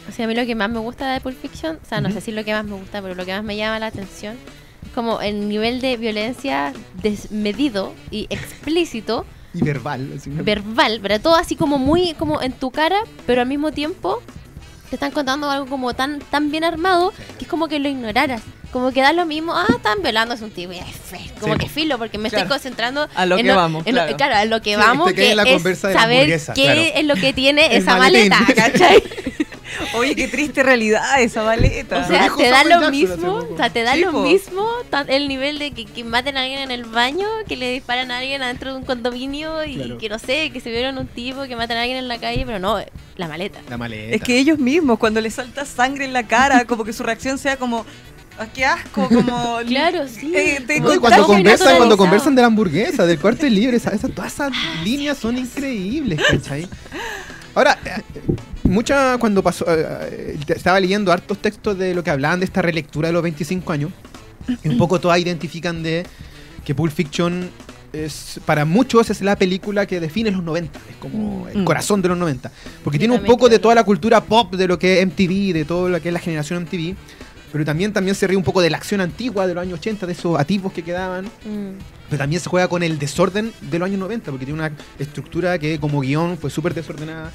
[0.10, 2.10] O sea, a mí lo que más me gusta de Pulp Fiction, o sea, no
[2.10, 2.16] Ujú.
[2.20, 4.36] sé si lo que más me gusta, pero lo que más me llama la atención
[4.86, 10.10] es como el nivel de violencia desmedido y explícito, Y verbal.
[10.18, 12.98] así, verbal, pero todo así como muy como en tu cara,
[13.28, 14.22] pero al mismo tiempo
[14.90, 18.42] te están contando algo como tan tan bien armado que es como que lo ignoraras.
[18.72, 20.74] Como que da lo mismo, ah, están violando a un tipo,
[21.40, 22.46] como Sí, que filo, porque me Claro.
[22.46, 24.36] estoy concentrando A lo en que vamos, en lo- claro.
[24.36, 26.26] a lo que Sí, vamos, te quedé que es saber
[26.56, 26.82] qué claro.
[26.96, 28.30] es lo que tiene El esa maletín.
[28.32, 29.04] maleta, ¿cachai?
[29.96, 31.98] Oye, qué triste realidad esa maleta.
[31.98, 34.68] O Lo sea, te da lo mismo, o sea, te da lo mismo
[35.08, 38.20] el nivel de que, que maten a alguien en el baño, que le disparan a
[38.20, 39.98] alguien adentro de un condominio y Claro.
[39.98, 42.44] que no sé, que se vieron un tipo, que maten a alguien en la calle,
[42.46, 42.78] pero no,
[43.16, 43.60] la maleta.
[43.70, 44.16] La maleta.
[44.16, 47.38] es que ellos mismos, cuando les salta sangre en la cara, como que su reacción
[47.38, 47.86] sea como,
[48.38, 49.58] "Ah, qué asco, como...
[49.68, 50.32] Claro, sí.
[50.36, 54.12] Eh, te No, cuando conversan, cuando conversan de la hamburguesa, del cuarto libre, todas esas
[54.54, 56.68] Ah, líneas son increíbles, ¿cachai?
[57.56, 58.02] Ahora, eh,
[58.64, 62.62] mucha cuando pasó, eh, eh, estaba leyendo hartos textos de lo que hablaban de esta
[62.62, 63.92] relectura de los 25 años,
[64.64, 66.06] y un poco todas identifican de
[66.66, 67.50] que Pulp Fiction
[67.92, 71.66] es, para muchos es la película que define los 90, es como el Mm.
[71.66, 72.52] corazón de los 90,
[72.84, 75.54] porque Yo tiene un poco de toda la cultura pop de lo que es MTV,
[75.54, 76.96] de todo lo que es la generación MTV,
[77.52, 80.08] pero también, también se ríe un poco de la acción antigua de los años 80,
[80.08, 81.78] de esos atipos que quedaban, Mm.
[82.10, 85.60] pero también se juega con el desorden de los años 90, porque tiene una estructura
[85.60, 87.32] que como guion fue súper desordenada.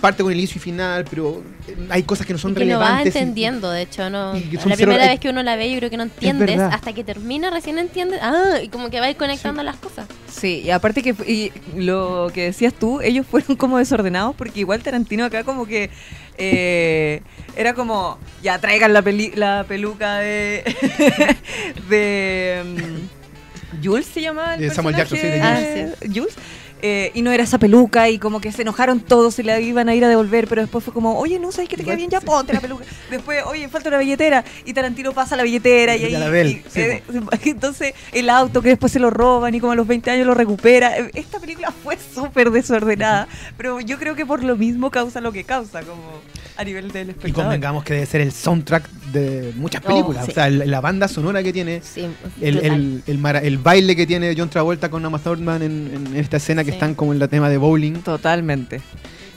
[0.00, 2.64] Parte con el inicio y final, pero eh, hay cosas que no son Y que
[2.64, 3.14] lo vas relevantes.
[3.14, 4.32] y- entendiendo, de hecho, no.
[4.34, 6.92] La cero- primera eh, vez que uno la ve, yo creo que no entiendes, hasta
[6.94, 10.06] que termina recién entiendes, ah, y como que va a ir conectando las cosas.
[10.30, 14.82] Sí, y aparte que y lo que decías tú, ellos fueron como desordenados porque igual
[14.82, 15.90] Tarantino acá como que
[16.38, 17.20] eh,
[17.56, 20.64] era como, ya traigan la, peli- la peluca de...
[21.90, 25.94] de mm, Jules se llamaba el De Samuel Jackson, sí, de Jules.
[26.00, 26.34] ah, Jules.
[26.82, 29.88] Eh, y no era esa peluca y como que se enojaron todos y la iban
[29.88, 32.10] a ir a devolver, pero después fue como, oye, no, ¿sabes que te queda bien?
[32.10, 32.84] Ya ponte la peluca.
[33.10, 36.12] Después, oye, falta una billetera y Tarantino pasa la billetera y ahí...
[36.46, 37.02] y- sí, eh,
[37.44, 40.34] entonces el auto que después se lo roban y como a los 20 años lo
[40.34, 40.96] recupera.
[40.98, 45.32] Eh, Esta película fue súper desordenada, pero yo creo que por lo mismo causa lo
[45.32, 46.02] que causa, como
[46.60, 47.44] a nivel del Y espectador.
[47.44, 50.24] convengamos que debe ser el soundtrack de muchas Oh, películas.
[50.26, 50.30] sí.
[50.30, 52.06] O sea, la, la banda sonora que tiene, Sí,
[52.40, 56.16] el, el, el, mara- el baile que tiene John Travolta con Uma Thurman en, en
[56.16, 57.94] esta escena que están como en la tema de bowling.
[58.02, 58.80] Totalmente.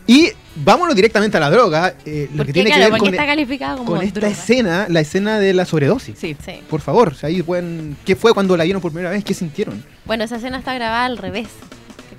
[0.05, 1.93] Y vámonos directamente a la droga.
[2.05, 4.33] eh, lo ¿Por que tiene claro, que ver con, está calificada como con esta droga?
[4.35, 6.19] escena, la escena de la sobredosis.
[6.19, 6.35] Sí.
[6.43, 6.59] Sí.
[6.69, 7.95] Por favor, o sea, ahí pueden.
[8.05, 9.23] ¿Qué fue cuando la vieron por primera vez?
[9.23, 9.81] ¿Qué sintieron?
[10.05, 11.47] Bueno, esa escena está grabada al revés.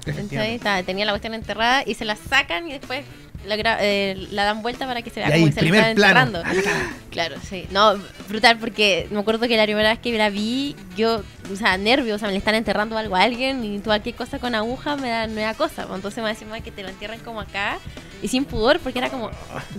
[0.05, 0.55] ¿cachai?
[0.55, 3.05] Está- tenía la cuestión enterrada y se la sacan y después
[3.47, 5.95] la, gra- eh, la dan vuelta para que se vea como que se primer están
[5.95, 6.39] plano.
[6.39, 6.65] enterrando.
[7.11, 7.67] Claro, sí.
[7.71, 7.95] No,
[8.29, 11.23] brutal porque me acuerdo que la primera vez que la vi, yo,
[11.53, 14.39] o sea, nervios, o sea, me le están enterrando algo a alguien y cualquier cosa
[14.39, 15.87] con aguja me da nueva cosa.
[15.87, 17.79] pues, Entonces me decían que te lo entierren como acá
[18.23, 19.31] y sin pudor porque era como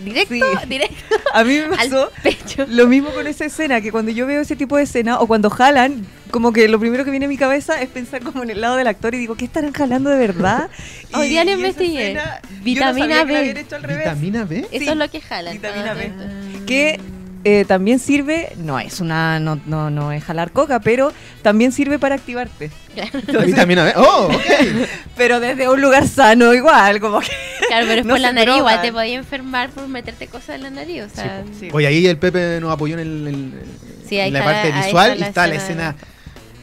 [0.04, 0.42] directo, Sí.
[0.68, 0.96] directo
[1.34, 2.66] A mí me al pasó pecho.
[2.70, 5.50] lo mismo con esa escena, que cuando yo veo ese tipo de escena o cuando
[5.50, 6.06] jalan,
[6.36, 8.76] como que lo primero que viene a mi cabeza es pensar como en el lado
[8.76, 10.70] del actor y digo, ¿qué estarán jalando de verdad?
[11.14, 12.12] Hoy día lo investigué.
[12.12, 13.38] escena, yo no Vitamina B.
[13.38, 14.00] habían hecho al revés.
[14.00, 14.68] ¿Vitamina B?
[14.70, 15.54] Eso es lo que jalan.
[15.54, 16.08] vitamina B.
[16.08, 16.66] esto.
[16.66, 17.00] que
[17.46, 22.00] eh, también sirve, no es una, no, no, no es jalar coca, pero también sirve
[22.00, 22.70] para activarte.
[23.28, 23.94] La vitamina B.
[23.96, 24.26] ¡Oh!
[24.26, 24.42] ok.
[25.16, 27.28] Pero desde un lugar sano igual, como que...
[27.70, 30.64] Claro, pero es No por la nariz, igual te podía enfermar por meterte cosas en
[30.64, 31.04] la nariz.
[31.04, 31.70] O sea, Sí.
[31.72, 33.54] Oye, ahí el Pepe nos apoyó en, el, el-
[34.10, 36.15] Sí, ahí en la parte visual y está la escena escena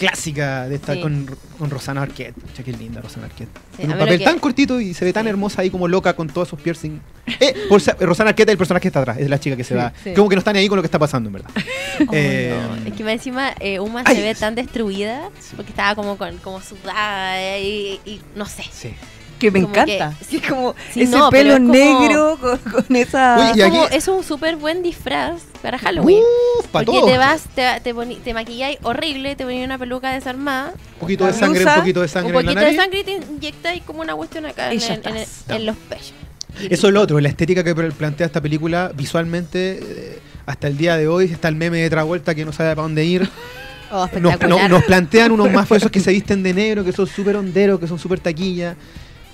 [0.09, 1.01] clásica de estar Sí.
[1.03, 1.27] con,
[1.59, 2.35] con Rosana Arquette.
[2.35, 3.49] Pucha, qué linda Rosana Arquette.
[3.77, 6.29] Sí, un papel que- tan cortito y se ve tan hermosa ahí como loca con
[6.29, 7.01] todos esos piercing.
[7.41, 9.65] Eh, por sa- Rosana Arquette es el personaje que está atrás, es la chica que
[9.65, 9.93] se va.
[10.15, 11.51] Como que no están ahí con lo que está pasando, en verdad.
[12.09, 12.87] Oh, Eh, no.
[12.89, 16.61] Es que encima eh, Uma Ay, se ve tan destruida porque estaba como con, como
[16.61, 18.65] sudada y, y no sé.
[18.73, 18.95] Sí.
[19.43, 20.15] Que me Como encanta.
[20.29, 23.51] Sí, como Sí, ese no, pelo es como- negro con, con esa.
[23.51, 26.23] Oye, Y Es, como- es un súper buen disfraz para Halloween.
[26.61, 27.11] Uf, para porque todo.
[27.11, 31.27] te vas, te, te, poni- te maquilláis horrible, te ponías una peluca desarmada, Un poquito
[31.27, 33.83] de sangre, un poquito de sangre un en la poquito de sangre y te inyectáis
[33.83, 34.79] como una cuestión acá en,
[35.67, 36.13] los pechos.
[36.71, 40.97] Eso es lo otro, la estética que plantea esta película visualmente, eh, hasta el día
[40.97, 43.29] de hoy, está el meme de Travolta que no sabe para dónde ir.
[43.95, 47.07] Oh, Nos, no- nos plantean unos más esos que se visten de negro, que son
[47.07, 48.75] súper honderos, que son súper taquilla.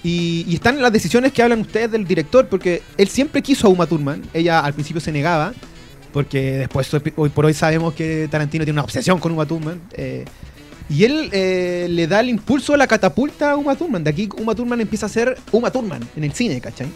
[0.03, 3.87] Y, están las decisiones que hablan ustedes del director, porque él siempre quiso a Uma
[3.87, 4.23] Thurman.
[4.33, 5.53] Ella al principio se negaba,
[6.13, 9.81] porque después, hoy por hoy, sabemos que Tarantino tiene una obsesión con Uma Thurman.
[9.93, 10.25] eh,
[10.91, 14.03] y él eh, le da el impulso, la catapulta a Uma Thurman.
[14.03, 16.89] De aquí Uma Thurman empieza a ser Uma Thurman en el cine, ¿cachai?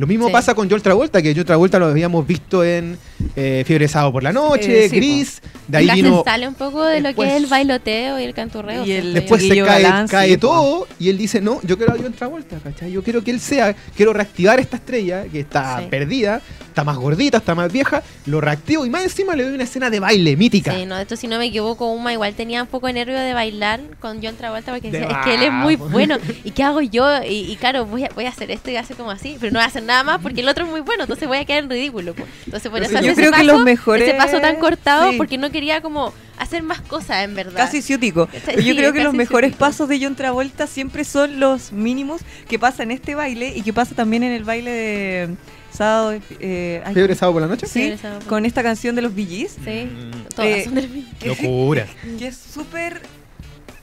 [0.00, 0.32] Lo mismo Sí.
[0.32, 2.96] pasa con John Travolta, que John Travolta lo habíamos visto en
[3.36, 5.42] eh, Fiebre Sábado por la Noche, sí, Gris.
[5.68, 8.32] De ahí vino sale un poco de lo después- que es el bailoteo y el
[8.32, 8.86] canturreo.
[8.86, 9.12] Y el-.
[9.12, 12.90] Después se cae, cae todo y él dice, no, yo quiero a John Travolta, ¿cachai?
[12.90, 15.86] Yo quiero que él sea, quiero reactivar esta estrella que está Sí.
[15.90, 19.64] perdida, está más gordita, está más vieja, lo reactivo y más encima le doy una
[19.64, 20.72] escena de baile mítica.
[20.74, 23.34] Sí, no, esto si no me equivoco, Uma igual tenía un poco de nervio de
[23.34, 26.16] bailar con John Travolta porque De decía, es que él es muy bueno.
[26.44, 27.22] ¿Y qué hago yo?
[27.22, 29.58] Y, y claro, voy a, voy a hacer esto y hacer como así, pero no
[29.58, 31.64] voy a hacer nada más porque el otro es muy bueno, entonces voy a quedar
[31.64, 32.14] en ridículo.
[32.14, 32.24] po.
[32.46, 35.10] Entonces por eso sí, yo ese creo que paso, los mejores- ese paso tan cortado
[35.10, 35.16] sí.
[35.16, 37.56] porque no quería como hacer más cosas en verdad.
[37.56, 38.28] Casi ciútico.
[38.32, 39.64] Está- Yo sí, creo que los mejores ciútico.
[39.66, 43.72] pasos de John Travolta siempre son los mínimos que pasa en este baile y que
[43.72, 45.28] pasa también en el baile de
[45.70, 46.18] sábado.
[46.40, 47.66] eh, ay, ¿Fiebre de sábado por la noche?
[47.66, 48.20] Sí, sábado.
[48.28, 50.28] con esta canción de los Gees, Sí, Mm.
[50.34, 51.86] todas Eh, son del que- Locura.
[52.18, 53.02] que es súper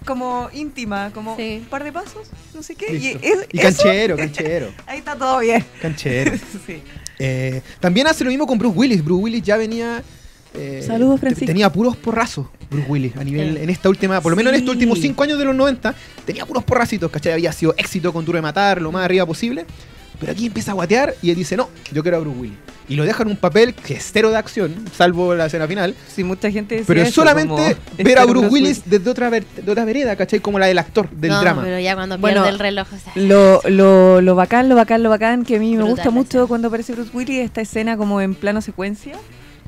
[0.08, 1.60] como íntima, como Sí.
[1.62, 2.95] un par de pasos, no sé qué.
[2.95, 5.64] Y, es- Y eso- canchero, canchero, ahí está todo bien.
[5.82, 6.32] canchero.
[6.66, 6.82] Sí.
[7.20, 9.03] Eh, también hace lo mismo con Bruce Willis.
[9.03, 10.01] Bruce Willis ya venía.
[10.55, 11.45] eh, Saludos, Francisco.
[11.45, 13.64] Tenía puros porrazos, Bruce Willis, a nivel, Sí.
[13.64, 14.78] en esta última, por lo menos en estos Sí.
[14.78, 15.93] últimos cinco años de los 90,
[16.26, 17.34] tenía puros porracitos, ¿cachai?
[17.34, 19.66] Había sido éxito con Duro de Matar, lo más arriba posible.
[20.20, 22.57] Pero aquí empieza a guatear y él dice, no, yo quiero a Bruce Willis.
[22.89, 25.93] Y lo deja en un papel que es cero de acción, salvo la escena final.
[26.07, 29.30] Sí, mucha gente decía Pero es eso, solamente ver a este Bruce Willis desde otra,
[29.30, 30.39] ver- de otra vereda, ¿cachai?
[30.39, 31.63] Como la del actor, del no, drama.
[31.63, 35.03] pero ya cuando Bueno, pierde el reloj, o sea, Lo, lo, lo bacán, lo bacán,
[35.03, 38.22] lo bacán, que a mí me gusta mucho cuando aparece Bruce Willis, esta escena como
[38.22, 39.15] en plano secuencia,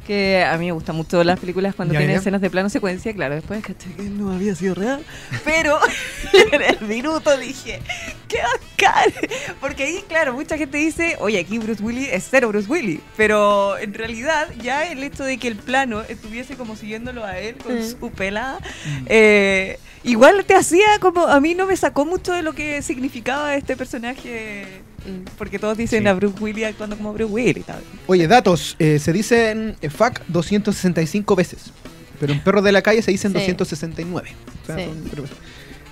[0.10, 3.36] que a mí me gustan mucho las películas cuando tienen escenas de plano secuencia, claro,
[3.36, 5.04] después caché que no había sido real,
[5.46, 5.78] pero
[6.52, 7.80] en el minuto dije,
[8.28, 9.14] qué bacán,
[9.62, 13.78] porque ahí, claro, mucha gente dice, oye, aquí Bruce Willis es cero Bruce Willis, pero
[13.78, 17.78] en realidad ya el hecho de que el plano estuviese como siguiéndolo a él con
[17.80, 17.84] Mm.
[18.00, 18.58] su pelada,
[19.06, 23.54] eh, igual te hacía como, a mí no me sacó mucho de lo que significaba
[23.56, 24.89] este personaje, mm,
[25.38, 26.08] porque todos dicen Sí.
[26.08, 27.66] a Bruce Willis actuando como Bruce Willis.
[28.08, 28.76] Oye, datos.
[28.80, 31.72] eh, se dicen eh, fuck 265 veces.
[32.20, 33.36] Pero en Perros de la Calle se dicen Sí.
[33.40, 34.30] 269.
[34.64, 34.84] O sea, Sí.
[34.86, 35.24] son- pero-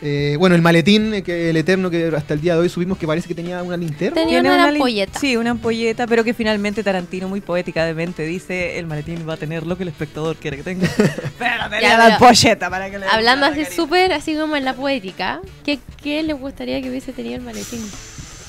[0.02, 2.98] eh, bueno, el maletín, eh, que el eterno que hasta el día de hoy subimos
[3.00, 4.14] que parece que tenía una linterna.
[4.22, 5.20] Tenía una lin- ampolleta.
[5.20, 9.34] Sí, una ampolleta, pero que finalmente Tarantino, muy poética de mente, dice: el maletín va
[9.34, 10.88] a tener lo que el espectador quiere que tenga.
[11.40, 14.66] pero tenía Ya, la pero- ampolleta para que le Hablando así súper, así como en
[14.66, 17.82] la poética, ¿qué, ¿qué les gustaría que hubiese tenido el maletín?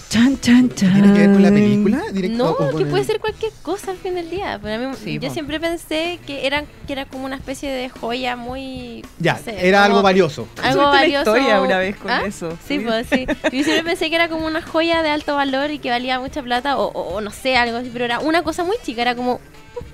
[0.08, 0.92] Chan, chan, chan.
[0.94, 2.02] ¿Tiene que ver con la película?
[2.12, 4.58] Directo- No, que el- puede ser cualquier cosa al fin del día.
[4.62, 5.34] Pero a mí, Sí, yo po.
[5.34, 9.04] siempre pensé que, eran, que era como una especie de joya muy...
[9.18, 10.48] Ya, no sé, era algo valioso.
[10.62, 11.36] Algo una valioso.
[11.36, 12.22] historia una vez con ¿Ah?
[12.26, 12.56] eso.
[12.66, 13.26] Sí, pues sí.
[13.52, 16.42] Yo siempre pensé que era como una joya de alto valor y que valía mucha
[16.42, 19.14] plata o, o- o no sé, algo así, pero era una cosa muy chica, era
[19.14, 19.40] como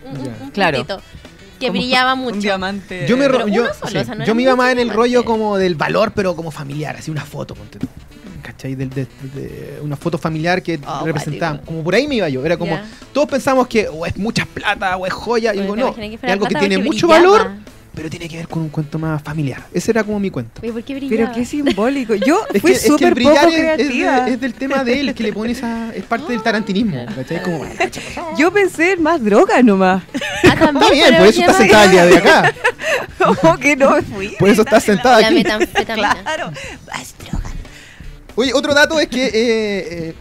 [0.06, 0.78] un, un- un Claro.
[0.78, 1.02] puntito
[1.58, 2.34] que Como brillaba mucho.
[2.36, 3.06] Un diamante.
[3.08, 5.24] Yo me, yo, solo, sí, o sea, no yo me iba más en el rollo
[5.24, 7.88] como del valor, pero como familiar, así una foto, ponte tú.
[8.44, 8.74] ¿Cachai?
[8.74, 11.52] Del- de, de- una foto familiar que Oh, representaba.
[11.52, 11.66] cuático.
[11.72, 12.44] Como por ahí me iba yo.
[12.44, 12.84] Era como, Ya.
[13.14, 15.54] todos pensamos que o es mucha plata o es joya.
[15.54, 17.36] Y digo, no, es algo que tiene mucho brillaba.
[17.38, 17.50] valor,
[17.94, 19.64] pero tiene que ver con un cuento más familiar.
[19.72, 20.60] Ese era como mi cuento.
[20.62, 21.22] Oye, ¿por qué brillaba?
[21.22, 22.14] Pero qué simbólico.
[22.16, 24.28] Yo Es fui súper poco es, es de- creativa.
[24.28, 25.94] es del tema de él, que le pone esa.
[25.94, 27.06] Es parte del tarantinismo.
[27.16, 27.42] ¿cachai?
[27.42, 27.72] Como, bueno,
[28.36, 30.02] Yo pensé en más droga nomás.
[30.46, 31.56] Ah, también, Está bien, por eso ¿qué estás más?
[31.56, 32.54] sentada el día de acá.
[33.40, 34.28] Como que no me fui.
[34.38, 35.36] Por eso estás sentada La aquí.
[35.36, 36.14] metanfetamina.
[36.22, 36.50] Claro.
[36.86, 37.44] Más droga.
[38.36, 40.14] Oye, otro dato es que eh, eh,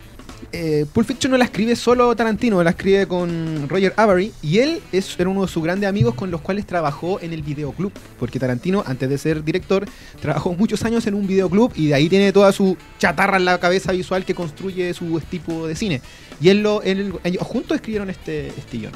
[0.52, 4.82] eh, Pulp Fiction no la escribe solo Tarantino, la escribe con Roger Avery y él
[4.92, 8.40] es, era uno de sus grandes amigos con los cuales trabajó en el videoclub, porque
[8.40, 9.88] Tarantino, antes de ser director,
[10.22, 13.58] trabajó muchos años en un videoclub y de ahí tiene toda su chatarra en la
[13.60, 16.02] cabeza visual que construye su tipo de cine.
[16.40, 18.90] Y él lo, él- ellos juntos escribieron este, este.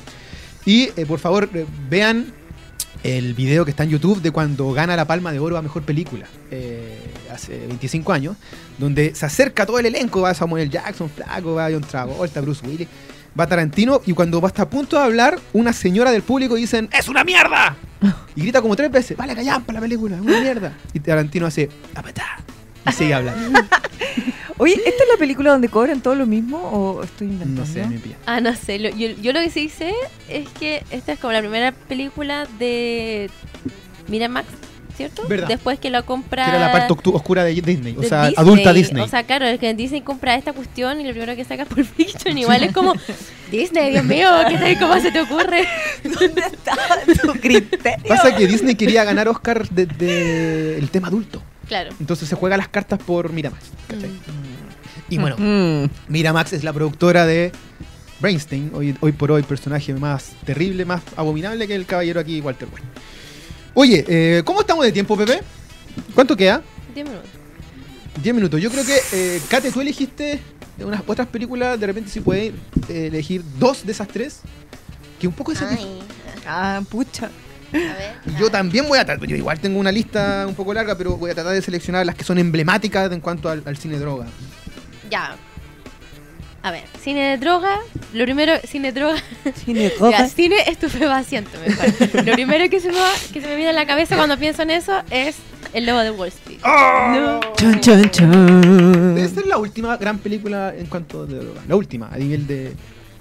[0.65, 1.49] Y eh, por favor,
[1.89, 2.33] vean
[3.07, 5.83] el video que está en YouTube de cuando gana la Palma de Oro a Mejor
[5.83, 6.99] Película, eh,
[7.33, 8.35] hace 25 años,
[8.77, 12.89] donde se acerca todo el elenco, va Samuel Jackson, Flaco, va John Travolta, Bruce Willis,
[13.39, 16.89] va Tarantino, y cuando va hasta a punto de hablar, una señora del público dicen,
[16.91, 17.77] ¡Es una mierda!
[18.35, 20.77] Y grita como tres veces, vale, callampa la película, es una mierda.
[20.93, 22.43] Y Tarantino hace, apatá,
[22.87, 23.59] y sigue hablando.
[24.59, 27.61] Oye, ¿esta es la película donde cobran todo lo mismo o estoy inventando?
[27.61, 28.15] No sé, me pilla.
[28.25, 28.79] Ah, no sé.
[28.79, 29.93] lo- yo, yo lo que sí sé
[30.29, 33.29] es que esta es como la primera película de
[34.07, 34.47] Miramax,
[34.95, 35.27] ¿cierto?
[35.27, 35.47] Verdad.
[35.47, 36.45] Después que lo compra.
[36.45, 38.33] Que era la parte oscura de Disney, o sea, Disney.
[38.37, 39.03] adulta Disney.
[39.03, 41.69] O sea, claro, es que Disney compra esta cuestión y lo primero que saca es
[41.69, 42.35] Pulp Fiction.
[42.37, 42.93] Igual es como,
[43.51, 44.79] Disney, Dios mío, ¿qué tal?
[44.79, 45.67] ¿Cómo se te ocurre?
[46.03, 46.75] ¿Dónde está
[47.21, 48.07] tu criterio?
[48.07, 51.43] Pasa que Disney quería ganar Oscar de, de el tema adulto.
[51.67, 51.89] Claro.
[51.99, 53.61] Entonces se juega las cartas por Miramax.
[53.89, 54.07] ¿cachai?
[54.09, 54.46] Mm.
[55.09, 55.89] Y bueno, Mm.
[56.09, 57.51] Miramax es la productora de
[58.19, 62.67] Brainstein, hoy, hoy por hoy personaje más terrible, más abominable que el caballero aquí, Walter
[62.71, 62.87] White.
[63.73, 65.39] Oye, eh, ¿cómo estamos de tiempo, Pepe?
[66.15, 66.61] ¿Cuánto queda?
[66.95, 67.29] 10 minutos.
[68.23, 68.61] 10 minutos.
[68.61, 70.39] Yo creo que, eh, Kate, tú elegiste
[70.77, 72.53] de unas otras películas, de repente si puedes
[72.89, 74.41] eh, elegir dos de esas tres,
[75.19, 75.99] que un poco de Ay,
[76.47, 77.27] Ah, pucha.
[77.27, 78.15] a ver.
[78.39, 81.29] Yo también voy a tratar, yo igual tengo una lista un poco larga, pero voy
[81.31, 84.25] a tratar de seleccionar las que son emblemáticas en cuanto al, al cine droga.
[85.09, 85.35] Ya.
[86.63, 87.77] A ver, cine de droga.
[88.13, 89.21] Lo primero, cine de droga.
[89.63, 90.27] Cine Ya, roja.
[90.27, 92.25] cine estupefaciente, mejor.
[92.25, 94.63] Lo primero que se, me va- que se me viene a la cabeza cuando pienso
[94.63, 95.35] en eso es
[95.73, 96.59] El Lobo de Wall Street.
[96.65, 97.39] ¡Oh!
[97.55, 99.29] Chun, chun, Debe chun.
[99.33, 101.61] ser la última gran película en cuanto de droga.
[101.67, 102.73] La última, a nivel de,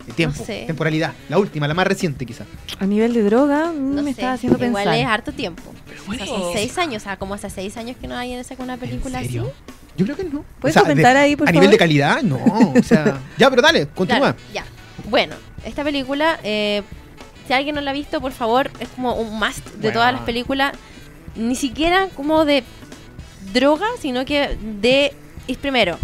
[0.07, 0.65] de tiempo, No sé.
[0.67, 1.13] temporalidad.
[1.29, 2.45] La última, la más reciente quizá.
[2.81, 4.99] A nivel de droga, mm, No me sé, estaba haciendo igual pensar.
[4.99, 5.63] es harto tiempo.
[6.07, 8.55] bueno, hace seis años, o sea, como hace seis años que no hay en esa
[8.59, 9.41] una película ¿En así.
[9.97, 10.45] Yo creo que no.
[10.61, 12.37] ¿Puedes de- comentar ahí, por A nivel de calidad, no.
[12.77, 14.35] O sea, ya, pero dale, continúa.
[14.35, 14.65] Claro, ya.
[15.09, 15.35] Bueno,
[15.65, 16.83] esta película, eh,
[17.47, 19.93] si alguien no la ha visto, por favor, es como un must de Bueno.
[19.95, 20.73] todas las películas.
[21.37, 22.65] Ni siquiera como de
[23.53, 25.13] droga, sino que de.
[25.49, 25.99] Es primero,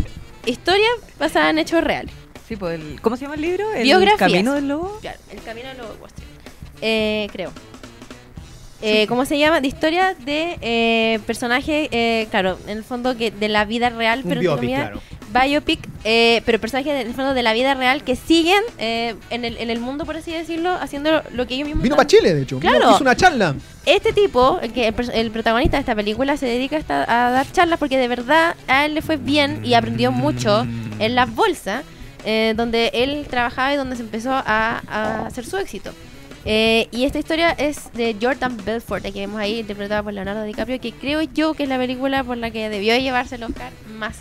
[0.46, 0.86] historia
[1.18, 2.14] basada en hechos reales.
[2.46, 3.72] Sí, pues, el- ¿Cómo se llama el libro?
[3.72, 4.18] El Biografías.
[4.18, 4.98] Camino del Lobo.
[5.00, 6.28] Claro, El Camino de Lobo de Wall Street.
[6.82, 7.50] Eh, creo.
[8.84, 9.60] Eh, ¿Cómo se llama?
[9.60, 14.22] De historia de eh, personajes, eh, claro, en el fondo que de la vida real,
[14.28, 15.00] pero biopic, comillas, claro.
[15.32, 19.44] biopic, eh, pero personajes en el fondo de la vida real que siguen eh, en,
[19.44, 22.34] el, en el mundo, por así decirlo, haciendo lo que ellos mismos Vino para Chile,
[22.34, 22.58] de hecho.
[22.58, 22.90] Vino- Claro.
[22.90, 23.54] hizo una charla.
[23.86, 27.98] Este tipo, el, que, el, protagonista de esta película, se dedica a, dar charlas porque
[27.98, 30.66] de verdad a él le fue bien y aprendió mucho
[30.98, 31.84] en las bolsas,
[32.24, 35.92] eh, donde él trabajaba y donde se empezó a, a hacer su éxito.
[36.44, 40.80] Eh, y esta historia es de Jordan Belfort, que vemos ahí, interpretada por Leonardo DiCaprio,
[40.80, 44.16] que creo yo que es la película por la que debió llevarse el Oscar más,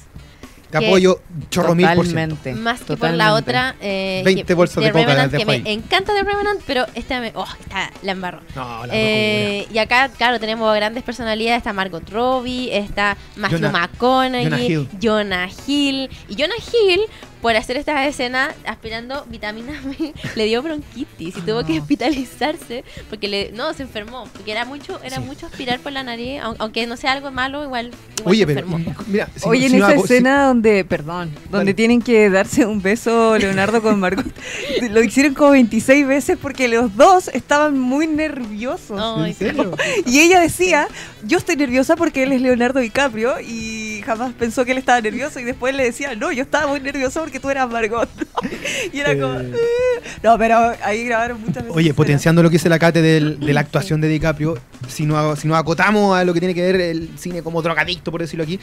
[0.70, 1.20] Te que- apoyo
[1.50, 2.38] chorro mil por ciento.
[2.56, 3.76] Más que por la otra.
[3.82, 6.86] Eh, 20 que- bolsas de The coca Revenant, las que me encanta de Revenant, pero
[6.94, 8.40] esta, me, oh, esta la embarró.
[8.56, 11.58] No, la Eh, y acá, claro, tenemos grandes personalidades.
[11.58, 14.88] Está Margot Robbie, está Matthew Jonah- McConaughey, Jonah Hill.
[15.02, 16.10] Jonah Hill.
[16.30, 17.02] Y Jonah Hill,
[17.42, 23.28] por hacer estas escenas aspirando vitamina B, le dio bronquitis y tuvo que hospitalizarse porque
[23.28, 24.28] le, no, se enfermó.
[24.34, 25.24] Porque era mucho era Sí.
[25.24, 27.88] mucho aspirar por la nariz, aun- aunque no sea algo malo, igual,
[28.20, 28.96] igual Oye, se pero enfermó.
[29.08, 32.30] mira, si- Oye, si en no esa hago- si- escena donde, perdón, donde tienen que
[32.30, 34.26] darse un beso Leonardo con Margot,
[34.92, 39.00] lo hicieron como 26 veces porque los dos estaban muy nerviosos.
[39.02, 39.78] Ay, ¿En serio?
[40.06, 40.88] Y ella decía,
[41.24, 45.40] yo estoy nerviosa porque él es Leonardo DiCaprio y jamás pensó que él estaba nervioso
[45.40, 48.10] y después le decía, no, yo estaba muy nervioso porque tú eras Margot.
[48.94, 49.52] y era como, Eh.
[49.54, 50.10] "Eh".
[50.24, 51.72] no, pero ahí grabaron muchas veces.
[51.76, 54.58] Oye, potenciando lo que dice la Cate del- de la actuación de DiCaprio,
[54.88, 58.12] si nos, si nos acotamos a lo que tiene que ver el cine como drogadicto,
[58.12, 58.60] por decirlo aquí,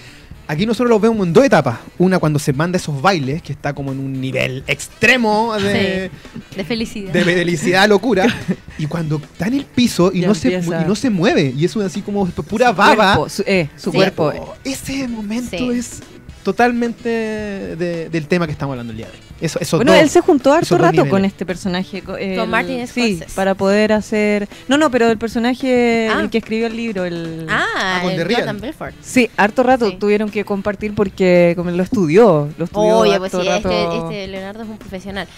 [0.47, 1.79] aquí nosotros lo vemos en dos etapas.
[1.99, 6.11] Una cuando se manda esos bailes, que está como en un nivel extremo de,
[6.57, 7.13] De felicidad.
[7.13, 8.27] de felicidad, locura,
[8.79, 11.65] y cuando está en el piso y Ya no, se, y no se mueve, y
[11.65, 13.15] eso es así como pura Su baba.
[13.15, 13.97] cuerpo, su, eh, su Sí.
[13.97, 14.55] cuerpo.
[14.65, 15.71] Ese momento Sí.
[15.71, 16.01] es
[16.53, 17.09] totalmente
[17.77, 19.19] de- del tema que estamos hablando el día de hoy.
[19.41, 21.11] Eso, esos Bueno, dos- él se juntó harto rato niveles.
[21.11, 22.03] con este personaje.
[22.19, 23.37] el- Martin Sí, Scorsese.
[23.37, 24.49] para poder hacer...
[24.67, 26.21] No, no, pero el personaje, Ah.
[26.23, 27.47] el que escribió el libro, el...
[27.51, 28.35] Ah, Ah, con el.
[28.35, 28.95] Jordan Belfort.
[29.03, 29.97] Sí, harto rato Sí.
[30.01, 34.11] tuvieron que compartir porque como lo estudió, lo estudió Oye, pues sí, este, rato.
[34.11, 35.29] este Leonardo es un profesional.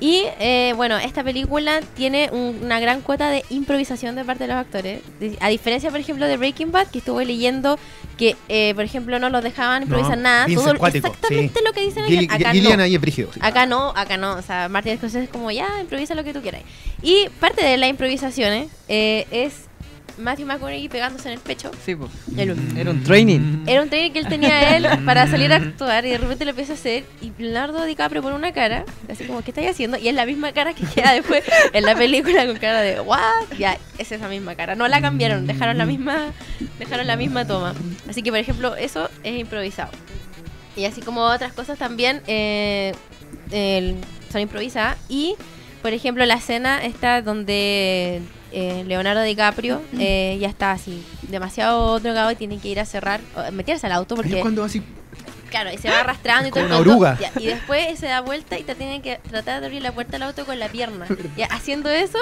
[0.00, 4.48] Y eh, bueno, esta película tiene un- una gran cuota de improvisación de parte de
[4.48, 5.00] los actores.
[5.40, 7.78] A diferencia, por ejemplo, de Breaking Bad, que estuve leyendo
[8.16, 10.46] que, eh, por ejemplo, no los dejaban improvisar No, nada.
[10.46, 11.64] Vincent Todo Cuático, exactamente sí.
[11.64, 12.42] lo que dicen Gil- aquí.
[12.42, 12.82] Acá Gillian no.
[12.84, 13.32] ahí es brígido.
[13.32, 13.40] sí.
[13.42, 14.34] Acá no, acá no.
[14.36, 16.62] O sea, Martin Scorsese es como ya, improvisa lo que tú quieras.
[17.02, 19.67] Y parte de las improvisaciones eh, es
[20.18, 21.70] Matthew McConaughey pegándose en el pecho.
[21.84, 22.08] Sí, po.
[22.36, 23.64] Era un, Era un training.
[23.66, 26.50] era un training que él tenía él para salir a actuar y de repente lo
[26.50, 29.96] empieza a hacer y Leonardo DiCaprio pone una cara, así como, ¿qué estáis haciendo?
[29.98, 31.42] Y es la misma cara que queda después
[31.72, 33.20] en la película con cara de, ¿what?
[33.58, 34.74] Ya, es esa misma cara.
[34.74, 36.32] No la cambiaron, dejaron la misma,
[36.78, 37.74] dejaron la misma toma.
[38.08, 39.90] Así que, por ejemplo, eso es improvisado.
[40.76, 42.92] Y así como otras cosas también eh,
[43.50, 43.96] el-
[44.30, 44.96] son improvisadas.
[45.08, 45.34] Y,
[45.82, 48.20] por ejemplo, la escena está donde
[48.52, 53.20] eh, Leonardo DiCaprio eh, ya está así demasiado drogado y tiene que ir a cerrar,
[53.52, 54.82] meterse al auto porque, es cuando así.
[55.50, 57.18] claro, y se va arrastrando y todo una oruga.
[57.20, 60.12] Ya, y después se da vuelta y te tienen que tratar de abrir la puerta
[60.12, 61.06] del auto con la pierna.
[61.36, 62.18] Ya, haciendo eso,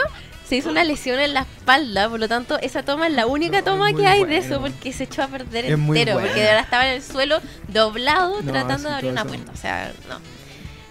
[0.49, 3.59] se hizo una lesión en la espalda, por lo tanto, esa toma es la única
[3.59, 6.47] No, toma que hay de eso porque se echó a perder Es entero, porque de
[6.47, 9.53] verdad estaba en el suelo doblado No, tratando de abrir una puerta.
[9.53, 10.19] O sea, no.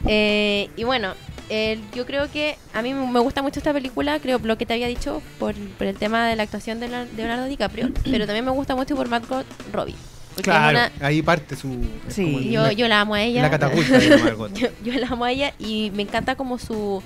[0.08, 1.14] Eh, y bueno,
[1.50, 4.74] eh, yo creo que a mí me gusta mucho esta película, creo lo que te
[4.74, 8.26] había dicho por, por el tema de la actuación de Leon- de Leonardo DiCaprio, pero
[8.26, 9.96] también me gusta mucho por Margot Robbie.
[10.42, 11.80] Claro, una- ahí parte su.
[12.10, 12.50] Sí.
[12.52, 13.42] yo, yo la amo a ella.
[13.42, 14.54] La catapulta de Margot.
[14.58, 17.02] yo, yo la amo a ella y me encanta como su,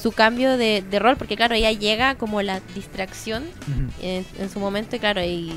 [0.00, 3.44] su cambio de, de rol, porque claro, ella llega como la distracción
[4.02, 5.52] en su momento, y claro, y,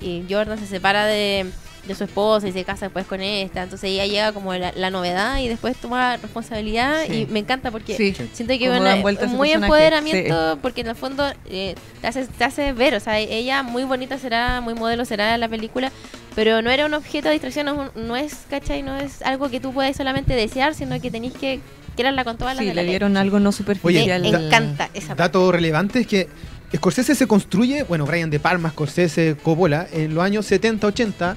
[0.00, 1.46] y Jordan se separa de,
[1.86, 4.90] de su esposa y se casa después con esta, entonces ella llega como la, la
[4.90, 7.26] novedad y después toma responsabilidad Sí.
[7.28, 8.14] y me encanta porque Sí.
[8.32, 12.72] siento que una- muy personaje, empoderamiento porque en el fondo eh, te, hace, te hace
[12.72, 15.92] ver, o sea, ella muy bonita será, muy modelo será en la película,
[16.34, 18.82] pero no era un objeto de distracción, no no es ¿cachai?
[18.82, 21.60] No es algo que tú puedes solamente desear, sino que tenéis que
[21.96, 22.90] quererla con todas las Sí, de la le ley.
[22.92, 24.24] dieron algo no Me superficial.
[24.26, 25.22] encanta esa parte.
[25.22, 26.28] Dato relevante es que
[26.74, 31.36] Scorsese se construye, bueno, Brian De Palma, Scorsese, Coppola, en los años 70, 80,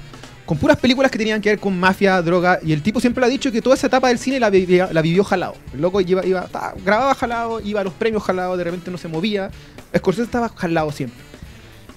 [0.50, 3.26] con puras películas que tenían que ver con mafia, droga, y el tipo siempre lo
[3.26, 5.54] ha dicho que toda esa etapa del cine la, la vivió jalado.
[5.72, 6.22] El loco iba,
[6.84, 9.52] grababa jalado, iba a los premios jalado, de repente no se movía.
[9.96, 11.20] Scorsese estaba jalado siempre.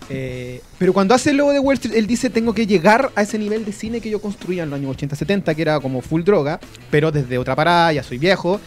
[0.07, 3.23] Eh, pero cuando hace el logo de Wall Street, él dice, tengo que llegar a
[3.23, 6.01] ese nivel de cine que yo construía en los años 80, 70, que era como
[6.01, 6.59] full droga,
[6.91, 8.61] pero desde otra parada, ya soy viejo.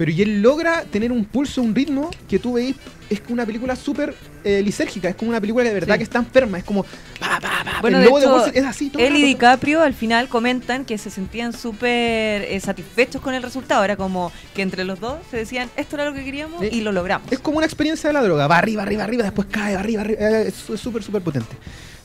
[0.00, 2.74] Pero y él logra tener un pulso, un ritmo que tú veis,
[3.10, 5.98] es una película súper eh, lisérgica, es como una película que de verdad Sí.
[5.98, 6.84] que está enferma, es como...
[6.84, 8.88] Pa, pa, pa, Bueno, el de logo de, hecho, Wall es así.
[8.88, 9.24] todo el Él y.
[9.26, 13.84] DiCaprio al final comentan que se sentían súper eh, satisfechos con el resultado.
[13.84, 16.92] Era como que entre los dos se decían, esto era lo que queríamos y lo
[16.92, 17.30] logramos.
[17.30, 18.46] Es como una experiencia de la droga.
[18.46, 20.18] Va arriba, arriba, arriba, después cae, va arriba, arriba.
[20.18, 21.54] eh, Es es súper, súper potente.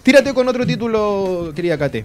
[0.03, 2.03] Tírate con otro título, querida Kate.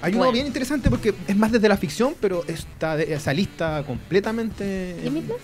[0.00, 0.32] Hay uno Bueno.
[0.32, 4.96] bien interesante porque es más desde la ficción, pero está de- esa lista completamente.
[5.02, 5.38] ¿Limitless?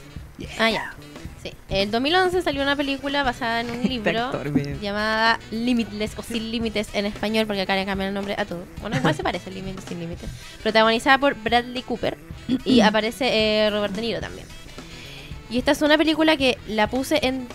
[0.58, 0.94] Ah, ya.
[1.42, 1.52] Sí.
[1.68, 4.80] En 2011 salió una película basada en un libro actor, bien.
[4.80, 8.64] llamada Limitless o Sin Límites en español, porque acá le cambian el nombre a todo.
[8.80, 10.30] Bueno, igual se parece Limitless Sin Límites.
[10.62, 12.16] Protagonizada por Bradley Cooper
[12.64, 13.28] y aparece
[13.66, 14.46] eh, Robert De Niro también.
[15.50, 17.46] Y esta es una película que la puse en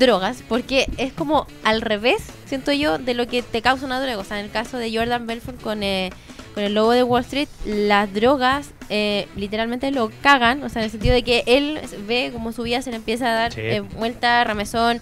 [0.00, 4.18] drogas porque es como al revés, siento yo, de lo que te causa una droga.
[4.18, 6.10] O sea, en el caso de Jordan Belfort con, eh,
[6.54, 10.64] con el logo de Wall Street, las drogas eh, literalmente lo cagan.
[10.64, 11.78] O sea, en el sentido de que él
[12.08, 13.60] ve como su vida se le empieza a dar Sí.
[13.60, 14.98] eh, vuelta, ramezón,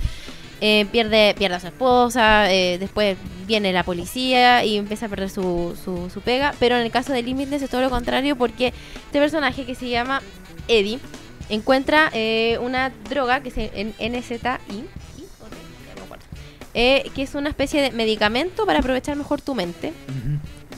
[0.61, 5.31] eh, pierde, pierde a su esposa, eh, después viene la policía y empieza a perder
[5.31, 6.53] su, su, su pega.
[6.59, 8.75] Pero en el caso de Limitless es todo lo contrario porque
[9.07, 10.21] este personaje que se llama
[10.67, 10.99] Eddie
[11.49, 14.85] encuentra eh, una droga que es en NZI.
[16.75, 19.93] Eh, que es una especie de medicamento para aprovechar mejor tu mente.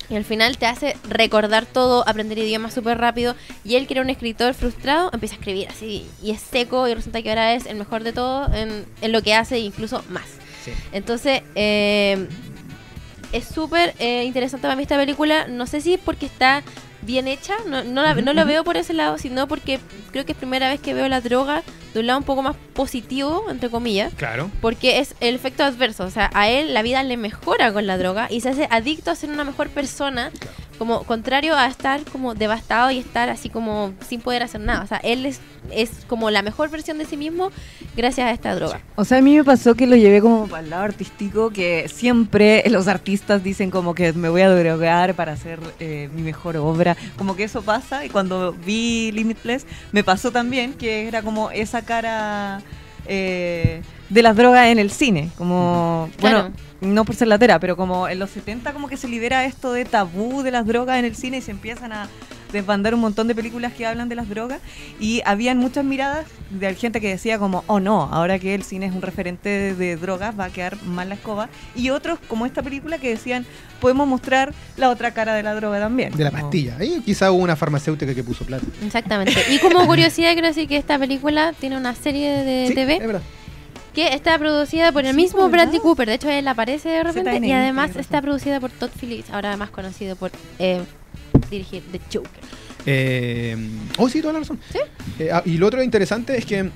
[0.09, 3.37] Y al final te hace recordar todo, aprender idiomas súper rápido.
[3.65, 6.07] Y él, que era un escritor frustrado, empieza a escribir así.
[6.23, 9.23] Y es seco y resulta que ahora es el mejor de todo en, en lo
[9.23, 10.27] que hace, incluso más.
[10.65, 10.73] Sí.
[10.93, 12.27] Entonces, eh,
[13.33, 15.47] es súper eh, interesante para mí esta película.
[15.49, 16.63] No sé si es porque está
[17.03, 19.81] bien hecha, no, no, la- no lo veo por ese lado, sino porque
[20.13, 21.63] creo que es primera vez que veo la droga
[21.95, 24.13] de un lado un poco más positivo, entre comillas.
[24.15, 24.51] Claro.
[24.61, 27.99] Porque es el efecto adverso, o sea, a él la vida le mejora con la
[27.99, 30.31] droga y se hace adicto a ser una mejor persona,
[30.79, 34.83] como contrario a estar como devastado y estar así como sin poder hacer nada.
[34.83, 37.51] O sea, él es, es como la mejor versión de sí mismo
[37.97, 38.81] gracias a esta droga.
[38.97, 41.87] O sea, a mí me pasó que lo llevé como para el lado artístico, que
[41.89, 46.57] siempre los artistas dicen como que me voy a drogar para hacer eh, mi mejor
[46.57, 46.97] obra.
[47.19, 51.80] Como que eso pasa y cuando vi Limitless me pasó también que era como esa
[51.83, 52.61] cara
[53.07, 55.31] eh, de las drogas en el cine.
[55.37, 56.51] Como, Claro.
[56.51, 56.57] bueno,
[56.95, 59.85] no por ser latera, pero como en los 70 como que se libera esto de
[59.85, 62.09] tabú de las drogas en el cine y se empiezan a
[62.53, 64.61] desbandar un montón de películas que hablan de las drogas
[64.99, 68.87] y habían muchas miradas de gente que decía como, oh no, ahora que el cine
[68.87, 72.47] es un referente de, de drogas va a quedar mal la escoba y otros como
[72.47, 73.47] esta película que decían,
[73.81, 76.13] podemos mostrar la otra cara de la droga también.
[76.17, 76.77] De la Como- pastilla.
[76.79, 78.65] Ahí quizá hubo una farmacéutica que puso plata.
[78.85, 79.35] Exactamente.
[79.51, 83.01] Y como curiosidad quiero decir que esta película tiene una serie de Sí, TV es
[83.07, 83.23] verdad.
[83.95, 85.65] Que está producida por el Sí, mismo ¿verdad?
[85.65, 86.07] Bradley Cooper.
[86.09, 87.45] De hecho, él aparece de repente.
[87.45, 90.31] Y además está producida por Todd Phillips, ahora más conocido por
[90.61, 90.81] eh,
[91.51, 92.31] dirigir The Joker.
[92.87, 93.57] Eh,
[93.99, 94.59] oh, sí, toda la razón.
[94.73, 94.79] Sí.
[95.19, 96.71] Eh, ah, y lo otro interesante es que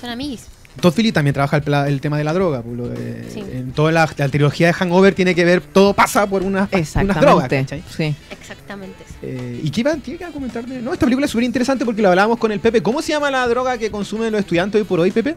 [0.00, 0.46] Son amiguis.
[0.80, 1.56] Todd Phillips también trabaja
[1.86, 2.62] el, tema de la droga.
[2.70, 3.40] lo de- Sí.
[3.40, 6.92] En toda la, la trilogía de Hangover tiene que ver, todo pasa por unas, unas
[7.18, 7.50] drogas.
[7.50, 7.56] Exactamente.
[7.62, 7.82] ¿cachai?
[7.88, 8.14] sí.
[8.30, 9.04] Exactamente.
[9.22, 10.66] Eh, ¿Y qué iba, qué iba a comentar?
[10.66, 12.82] de- No, esta película es súper interesante porque lo hablábamos con el Pepe.
[12.82, 15.34] ¿Cómo se llama la droga que consumen los estudiantes hoy por hoy, Pepe?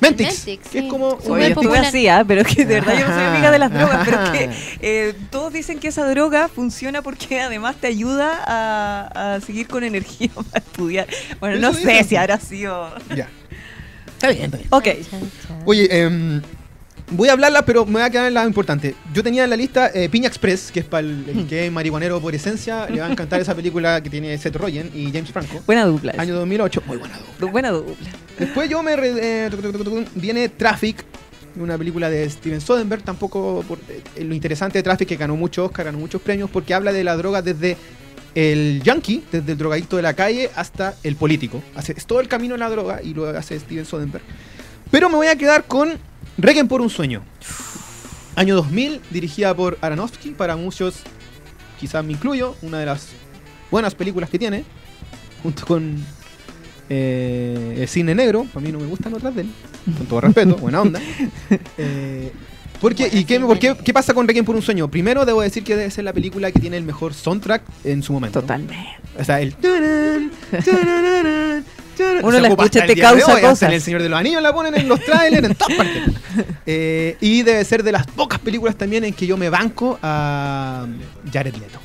[0.00, 0.46] Mentix.
[0.46, 1.08] Mentix, que es como...
[1.28, 1.84] Oye, estuve popular.
[1.84, 2.24] así, ¿ah?
[2.26, 5.52] pero que de verdad yo no soy amiga de las drogas, pero que eh, todos
[5.52, 10.64] dicen que esa droga funciona porque además te ayuda a, a seguir con energía para
[10.64, 11.06] estudiar.
[11.38, 12.92] Bueno, no sé si habrá sido...
[13.14, 13.28] Ya.
[14.14, 14.68] Está bien, está bien.
[14.70, 14.88] Ok.
[15.64, 16.42] Oye, em,
[17.10, 18.94] voy a hablarla, pero me voy a quedar en la importante.
[19.12, 21.72] Yo tenía en la lista eh, Piña Express, que es para el, el que es
[21.72, 22.88] marihuanero por esencia.
[22.88, 25.60] Le va a encantar esa película que tiene Seth Rogen y James Franco.
[25.66, 26.14] Buena dupla.
[26.18, 26.82] Año 2008.
[26.86, 27.50] Muy buena dupla.
[27.50, 28.08] Buena dupla.
[28.38, 28.96] Después yo me...
[28.96, 31.04] re- eh, tuc, tuc, tuc, tuc, viene Traffic,
[31.56, 33.02] una película de Steven Soderbergh.
[33.02, 33.64] Tampoco...
[33.66, 33.78] por-
[34.16, 37.04] eh, lo interesante de Traffic que ganó muchos Oscar, ganó muchos premios, porque habla de
[37.04, 37.76] la droga desde
[38.34, 41.62] el yankee, desde el drogadicto de la calle hasta el político.
[41.74, 44.22] Hace, es todo el camino de la droga y lo hace Steven Soderbergh.
[44.90, 45.90] Pero me voy a quedar con
[46.38, 47.22] Requiem por un sueño.
[48.36, 50.30] Año 2000, dirigida por Aronofsky.
[50.30, 51.00] Para muchos,
[51.78, 53.08] quizás me incluyo, una de las
[53.70, 54.64] buenas películas que tiene.
[55.42, 55.96] Junto con
[56.88, 58.46] eh, El Cine Negro.
[58.52, 59.50] Para mí no me gustan otras de él.
[59.96, 61.00] Con todo respeto, buena onda.
[61.78, 62.32] Eh,
[62.80, 64.90] porque, ¿Y qué, por qué, qué pasa con Requiem por un sueño?
[64.90, 68.14] Primero debo decir que debe ser la película que tiene el mejor soundtrack en su
[68.14, 68.40] momento.
[68.40, 68.76] Totalmente.
[69.18, 69.54] O sea, el.
[72.22, 73.62] Uno la escucha, te causa hoy, cosas.
[73.68, 76.02] En el Señor de los Anillos la ponen en los trailers, en todas partes.
[76.64, 80.86] Eh, y debe ser de las pocas películas también en que yo me banco a
[81.32, 81.80] Jared Leto.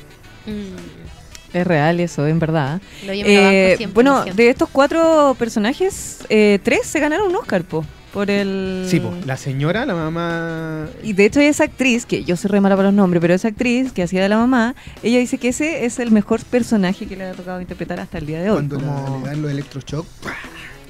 [0.46, 2.80] Mm, Es real eso, en verdad.
[3.04, 3.92] lo Eh, 100%.
[3.92, 7.84] bueno, de estos cuatro personajes, eh, tres se ganaron un Oscar, po,
[8.16, 8.86] por el...
[8.88, 10.86] Sí, po, la señora, la mamá.
[11.02, 13.48] Y de hecho esa actriz, que yo soy re mala para los nombres, pero esa
[13.48, 17.14] actriz que hacía de la mamá, ella dice que ese es el mejor personaje que
[17.14, 18.56] le ha tocado interpretar hasta el día de hoy.
[18.56, 20.06] Cuando como- le dan los electroshock.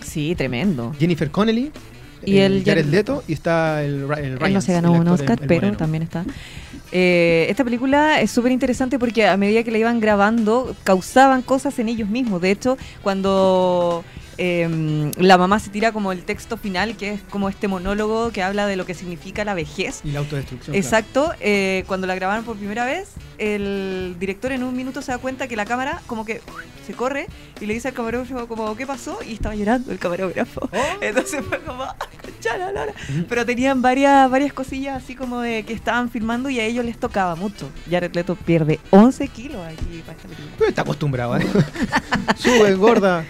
[0.05, 0.95] Sí, tremendo.
[1.01, 1.73] Jennifer Connelly.
[2.25, 3.25] Y eh, el Jared Jared Leto.
[3.27, 6.05] Y está el, el Él no se ganó el un Oscar, el- el pero también
[6.05, 6.25] está.
[6.93, 11.77] Eh, esta película es súper interesante porque a medida que la iban grabando, causaban cosas
[11.81, 12.41] en ellos mismos.
[12.41, 14.05] De hecho, cuando
[14.39, 18.43] eh, la mamá se tira como el texto final, que es como este monólogo que
[18.43, 20.01] habla de lo que significa la vejez.
[20.05, 20.75] Y la autodestrucción.
[20.75, 20.79] claro.
[20.85, 23.09] Exacto, eh, cuando la grabaron por primera vez,
[23.39, 26.41] el director en un minuto se da cuenta que la cámara como que
[26.87, 27.27] se corre
[27.61, 29.19] y le dice al camarógrafo como, ¿qué pasó?
[29.27, 30.61] Y estaba llorando el camarógrafo.
[30.73, 30.79] Oh.
[31.01, 32.93] Entonces fue como, "Ah, concha la lora".
[33.29, 36.99] Pero tenían varias, varias cosillas así como de que estaban filmando y a ellos les
[36.99, 37.69] tocaba mucho.
[37.91, 40.53] Jared Leto pierde 11 kilos aquí para esta película.
[40.59, 41.47] Pero está acostumbrado, ¿eh?
[42.37, 43.25] Sube, gorda.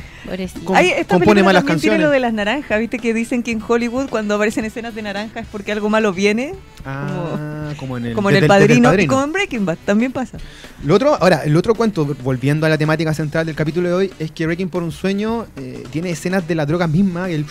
[0.65, 2.01] Com- Ay, esta compone malas también tiene canciones.
[2.01, 2.99] lo de las naranjas, ¿viste?
[2.99, 6.55] Que dicen que en Hollywood cuando aparecen escenas de naranja es porque algo malo viene,
[6.85, 9.79] Ah, como en el, como en el desde desde padrino, y como en Breaking Bad,
[9.85, 10.39] también pasa.
[10.85, 14.13] Lo otro, ahora, el otro cuento, volviendo a la temática central del capítulo de hoy,
[14.19, 17.45] es que Wrecking por un sueño eh, tiene escenas de la droga misma, el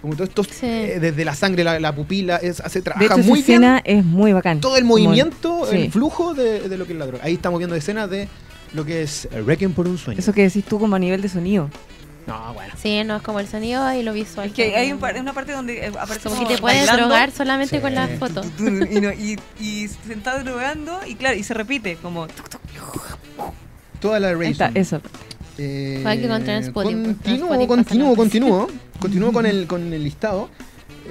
[0.00, 0.66] como todo esto, Sí.
[0.66, 3.82] eh, desde la sangre, la, la pupila, es, hace, De trabaja hecho, esa muy escena
[3.84, 4.60] bien es muy bacán.
[4.60, 5.76] todo el Como- movimiento, sí.
[5.76, 7.24] el flujo de, de lo que es la droga.
[7.24, 8.28] Ahí estamos viendo escenas de
[8.72, 10.18] lo que es Wrecking por un sueño.
[10.18, 11.70] Eso que decís tú como a nivel de sonido.
[12.26, 12.72] No, bueno.
[12.80, 14.48] Sí, no es como el sonido y lo visual.
[14.48, 16.78] Es que hay un par- una parte donde eh, aparece Como como que te puedes
[16.86, 17.82] bailando, drogar solamente Sí.
[17.82, 18.46] con las fotos.
[18.58, 22.26] y, no- y, y se está drogando y claro, y se repite como...
[24.00, 25.00] Toda la Ahí está, eso.
[25.56, 26.28] Eh, Hay que
[26.72, 28.68] continúo, pasa continúo.
[29.00, 30.48] Continúo con el, con el listado.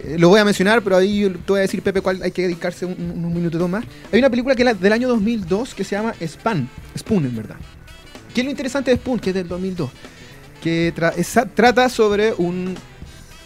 [0.03, 2.31] Eh, lo voy a mencionar, pero ahí yo te voy a decir, Pepe, cuál hay
[2.31, 3.83] que dedicarse un- unos minutos más.
[4.11, 6.67] Hay una película que es del año 2002 que se llama Span.
[6.97, 7.55] Spoon, en verdad.
[8.33, 9.19] ¿Qué es lo interesante de Spoon?
[9.19, 9.91] Que es del 2002.
[10.63, 11.13] Que tra-
[11.53, 12.75] trata sobre un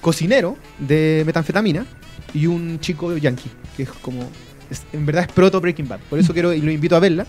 [0.01, 1.85] cocinero de metanfetamina
[2.33, 3.49] y un chico yankee.
[3.75, 4.29] Que es como.
[4.93, 5.99] en verdad es proto Breaking Bad.
[6.09, 7.25] Por eso quiero y lo invito a verla.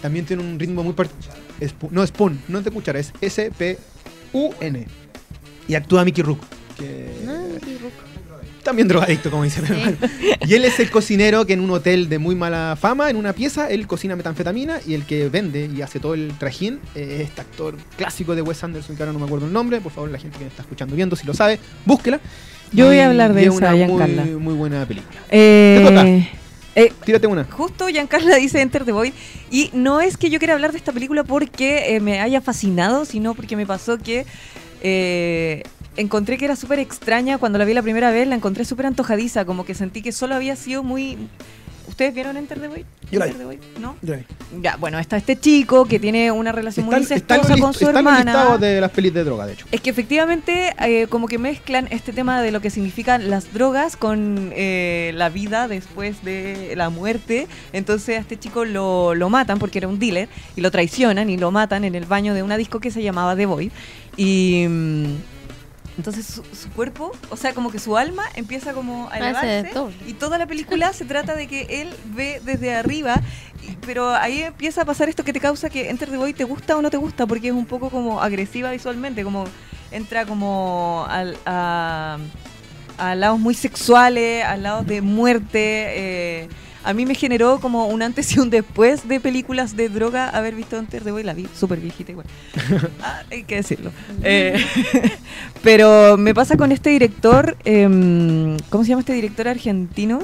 [0.00, 1.36] También tiene un ritmo muy particular.
[1.90, 4.86] No, Spoon, no es de cuchara, es S-P-U-N.
[5.68, 6.40] Y actúa Mickey Rook.
[6.78, 7.90] Que Ah, qué rico.
[8.66, 9.96] También drogadicto, como dice mi hermano.
[10.46, 13.32] Y él es el cocinero que en un hotel de muy mala fama, en una
[13.32, 17.40] pieza, él cocina metanfetamina y el que vende y hace todo el trajín es este
[17.40, 19.80] actor clásico de Wes Anderson, que ahora no me acuerdo el nombre.
[19.80, 22.20] Por favor, la gente que me está escuchando viendo, si lo sabe, búsquela.
[22.72, 25.20] Yo voy a hablar de y esa, una muy, muy buena película.
[25.30, 26.28] Eh,
[26.74, 27.44] eh, Tírate una.
[27.44, 29.12] justo Giancarla dice Enter the Void
[29.50, 33.04] y no es que yo quiera hablar de esta película porque eh, me haya fascinado,
[33.04, 34.26] sino porque me pasó que
[34.82, 35.62] eh,
[35.96, 39.44] encontré que era súper extraña cuando la vi la primera vez, la encontré súper antojadiza,
[39.44, 41.16] como que sentí que solo había sido muy
[41.88, 42.84] ¿Ustedes vieron Enter the Void?
[43.12, 43.30] Yo la vi.
[43.30, 43.94] Enter the Void, ¿No?
[44.60, 47.02] Ya, bueno, está este chico que tiene una relación muy Están,
[47.38, 48.24] incestuosa con list- su están hermana.
[48.32, 49.66] listados de las pelis de droga, de hecho.
[49.70, 53.96] Es que efectivamente eh, como que mezclan este tema de lo que significan las drogas
[53.96, 57.46] con eh, la vida después de la muerte.
[57.72, 61.36] Entonces a este chico lo, lo matan porque era un dealer y lo traicionan y
[61.38, 63.70] lo matan en el baño de una disco que se llamaba The Void.
[64.16, 65.06] Y mm,
[65.96, 69.68] entonces su, su cuerpo, o sea, como que su alma empieza como a elevarse.
[70.06, 73.20] Y toda la película se trata de que él ve desde arriba,
[73.66, 76.44] y- pero ahí empieza a pasar esto que te causa que Enter the Void te
[76.44, 79.44] gusta o no te gusta, porque es un poco como agresiva visualmente, como
[79.90, 82.18] entra como al- a,
[82.98, 85.84] a lados muy sexuales, a lados de muerte.
[86.42, 86.48] eh,
[86.86, 90.54] a mí me generó como un antes y un después de películas de droga haber
[90.54, 92.26] visto Enter the Void, la vi súper viejita igual.
[93.02, 93.90] Ah, hay que decirlo.
[94.22, 94.64] Eh,
[95.62, 100.20] pero me pasa con este director, em, ¿cómo se llama este director argentino?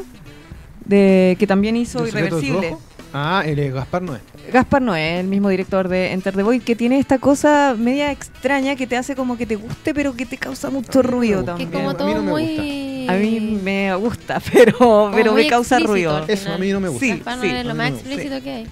[0.85, 2.77] De, que también hizo ¿Los secretos Irreversible.
[3.13, 4.23] Ah, el Gaspar no es.
[4.51, 8.77] Gaspar Noé, el mismo director de Enter the Void, que tiene esta cosa media extraña
[8.77, 11.13] que te hace como que te guste, pero que te causa mucho A mí no
[11.13, 11.57] me ruido gusta.
[11.57, 11.83] Que también.
[11.83, 13.07] como a mí todo no me muy...
[13.09, 16.25] A mí me gusta, pero, me causa ruido.
[16.27, 17.05] Eso a mí no me gusta.
[17.05, 17.47] Sí, Gaspar sí.
[17.47, 18.11] Noé es lo más no me gusta.
[18.11, 18.67] explícito que hay.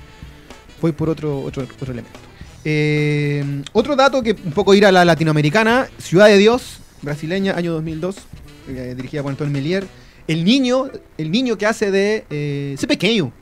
[0.81, 2.19] Voy por otro, otro, otro elemento.
[2.65, 7.73] Eh, otro dato que un poco ir a la latinoamericana, Ciudad de Dios, brasileña, año
[7.73, 8.17] 2002,
[8.69, 9.87] eh, dirigida por Antonio Melier.
[10.27, 13.33] El niño, el niño que hace de eh, ese pequeño,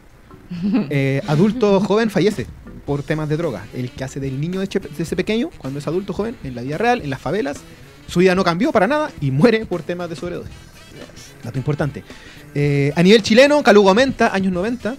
[0.90, 2.46] eh, adulto joven, fallece
[2.86, 3.66] por temas de droga.
[3.74, 4.68] El que hace del niño de,
[4.98, 7.58] ese pequeño, cuando es adulto joven, en la vida real, en las favelas,
[8.06, 10.54] su vida no cambió para nada y muere por temas de sobredosis.
[11.44, 12.02] Dato importante.
[12.54, 14.96] Eh, a nivel chileno, Calugo Aumenta, años 90.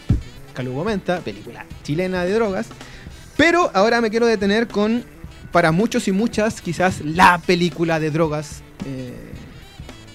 [0.54, 2.68] Calugo Aumenta, película chilena de drogas.
[3.36, 5.04] Pero ahora me quiero detener con,
[5.52, 9.14] para muchos y muchas, quizás la película de drogas eh,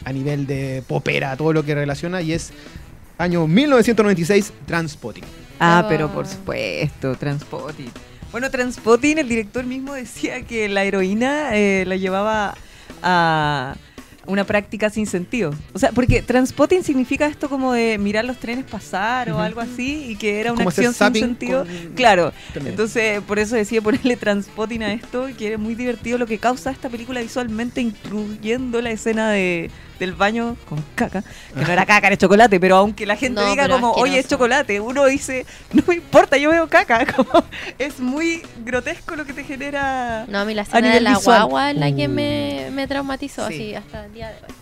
[0.04, 2.52] a nivel de popera, todo lo que relaciona, y es
[3.18, 5.24] año 1996, Transpotting.
[5.60, 5.88] Ah, Oh.
[5.88, 7.90] pero por supuesto, Transpotting.
[8.32, 12.54] Bueno, Transpotting, el director mismo decía que la heroína eh, la llevaba
[13.02, 13.76] a
[14.26, 15.54] una práctica sin sentido.
[15.74, 20.06] O sea, porque Transpotting significa esto como de mirar los trenes pasar o algo así
[20.08, 21.64] y que era una acción sin sentido.
[21.66, 22.72] con- Claro, También.
[22.72, 26.38] entonces por eso decía ponerle Transpotting a esto y que es muy divertido lo que
[26.38, 31.86] causa esta película visualmente, incluyendo la escena de, del baño con caca, que no era
[31.86, 34.28] caca, era chocolate, pero aunque la gente No, diga como, oye, es asqueroso.
[34.36, 37.44] chocolate, uno dice, no me importa, yo veo caca, como,
[37.78, 40.24] es muy grotesco lo que te genera.
[40.28, 41.42] No, a mí la escena de la visual.
[41.44, 43.54] guagua es la que me, me traumatizó Sí.
[43.54, 44.54] así hasta el día de hoy.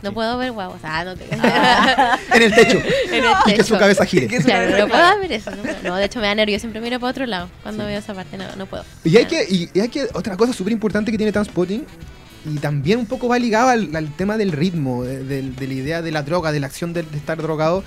[0.00, 0.80] No puedo ver guaguas.
[0.84, 1.24] Ah, no te
[2.36, 2.78] En el techo.
[3.10, 3.78] En el y que su techo.
[3.80, 4.28] cabeza gire.
[4.28, 5.50] Claro, no puedo ver eso.
[5.50, 5.74] No, puedo.
[5.82, 6.56] No, de hecho me da nervio.
[6.60, 7.88] Siempre miro para otro lado cuando Sí.
[7.88, 8.36] veo esa parte.
[8.38, 8.84] No, no puedo.
[9.02, 11.84] Y hay que, y, y hay que, otra cosa súper importante que tiene Transpotting,
[12.54, 16.10] y también un poco va ligado al, al tema del ritmo, de, la idea de
[16.10, 17.84] la droga, de la acción de, de estar drogado,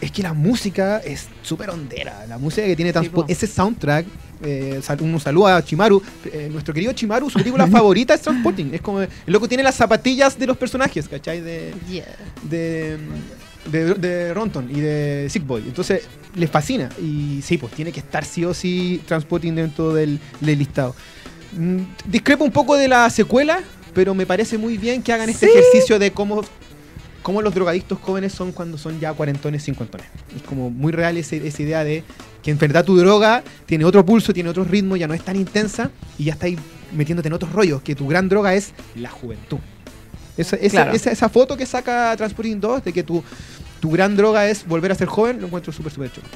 [0.00, 2.26] es que la música es súper hondera.
[2.26, 2.92] La música que tiene.
[2.92, 4.06] Transpotting, ese soundtrack,
[4.42, 8.74] eh, un saludo a Chimaru, eh, nuestro querido Chimaru, su película favorita es Transpotting.
[8.74, 11.40] Es como, el loco tiene las zapatillas de los personajes, ¿cachai?
[11.40, 12.04] De, Yeah.
[12.42, 12.98] de,
[13.70, 15.62] de, de Ronton y de Sick Boy.
[15.66, 16.02] Entonces,
[16.34, 16.90] les fascina.
[17.00, 20.94] Y sí, pues tiene que estar sí o sí Transpotting dentro del, del listado.
[21.56, 23.60] Mm, Discrepo un poco de la secuela,
[23.94, 25.52] pero me parece muy bien que hagan este Sí.
[25.56, 26.42] ejercicio de cómo,
[27.22, 30.06] cómo los drogadictos jóvenes son cuando son ya cuarentones, cincuentones.
[30.36, 32.02] Es como muy real ese- esa idea de
[32.42, 35.36] que en verdad tu droga tiene otro pulso, tiene otro ritmo, ya no es tan
[35.36, 36.58] intensa y ya estáis
[36.92, 39.58] metiéndote en otros rollos, que tu gran droga es la juventud.
[40.36, 40.92] Esa, esa, Claro.
[40.92, 43.22] esa, esa foto que saca Transporting 2 de que tu,
[43.80, 46.26] tu gran droga es volver a ser joven, lo encuentro súper, súper chulo.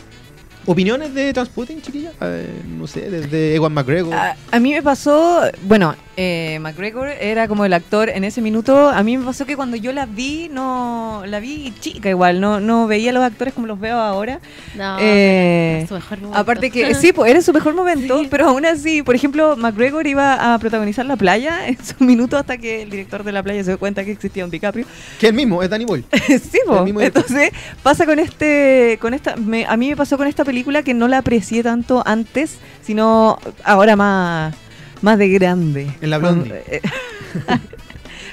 [0.67, 2.13] ¿Opiniones de Transporting, chiquilla?
[2.21, 2.47] Eh,
[2.77, 4.15] no sé, desde Ewan McGregor.
[4.15, 8.89] A, a mí me pasó, bueno, eh, McGregor era como el actor en ese minuto.
[8.89, 12.59] A mí me pasó que cuando yo la vi, no la vi chica igual, no,
[12.59, 14.41] no veía a los actores como los veo ahora.
[14.77, 16.37] No, Eh, es su mejor momento.
[16.39, 18.27] Aparte que sí, pues era su mejor momento, Sí.
[18.29, 22.59] pero aún así, por ejemplo, McGregor iba a protagonizar La Playa en su minuto hasta
[22.59, 24.87] que el director de La Playa se dio cuenta que existía un DiCaprio.
[25.21, 26.05] que el mismo, es Danny Boyle.
[26.27, 26.85] sí, po.
[27.01, 27.51] Entonces
[27.85, 31.07] pasa con este, con esta, me- a mí me pasó con esta película que no
[31.07, 34.55] la aprecié tanto antes, sino ahora más,
[35.03, 35.91] más de grande.
[36.01, 36.63] En la Blondie.
[36.69, 36.81] Eh,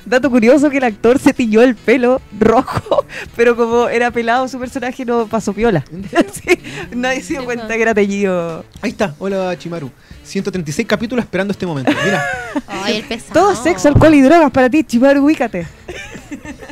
[0.05, 3.05] Dato curioso que el actor se tilló el pelo rojo,
[3.35, 5.83] pero como era pelado su personaje no pasó piola.
[6.31, 6.59] Sí,
[6.95, 8.63] nadie se dio cuenta que era teñido.
[8.81, 9.89] Ahí está, hola Chimaru.
[10.23, 11.91] 136 capítulos esperando este momento.
[12.03, 12.23] Mira,
[12.67, 13.33] Ay, el pesado.
[13.33, 15.65] Todo sexo, alcohol y drogas para ti, Chimaru, ubícate.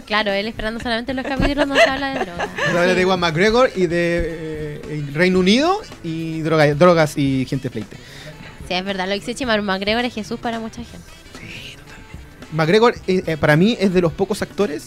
[0.05, 2.49] Claro, él esperando solamente los capítulos donde se habla de drogas.
[2.65, 7.69] se habla de Ewan McGregor y de eh, Reino Unido y droga- drogas y gente
[7.71, 7.97] fleite.
[8.67, 9.05] Sí, es verdad.
[9.05, 11.07] Lo que dice Chimaru McGregor es Jesús para mucha gente.
[12.51, 14.85] McGregor, eh, eh, para mí, es de los pocos actores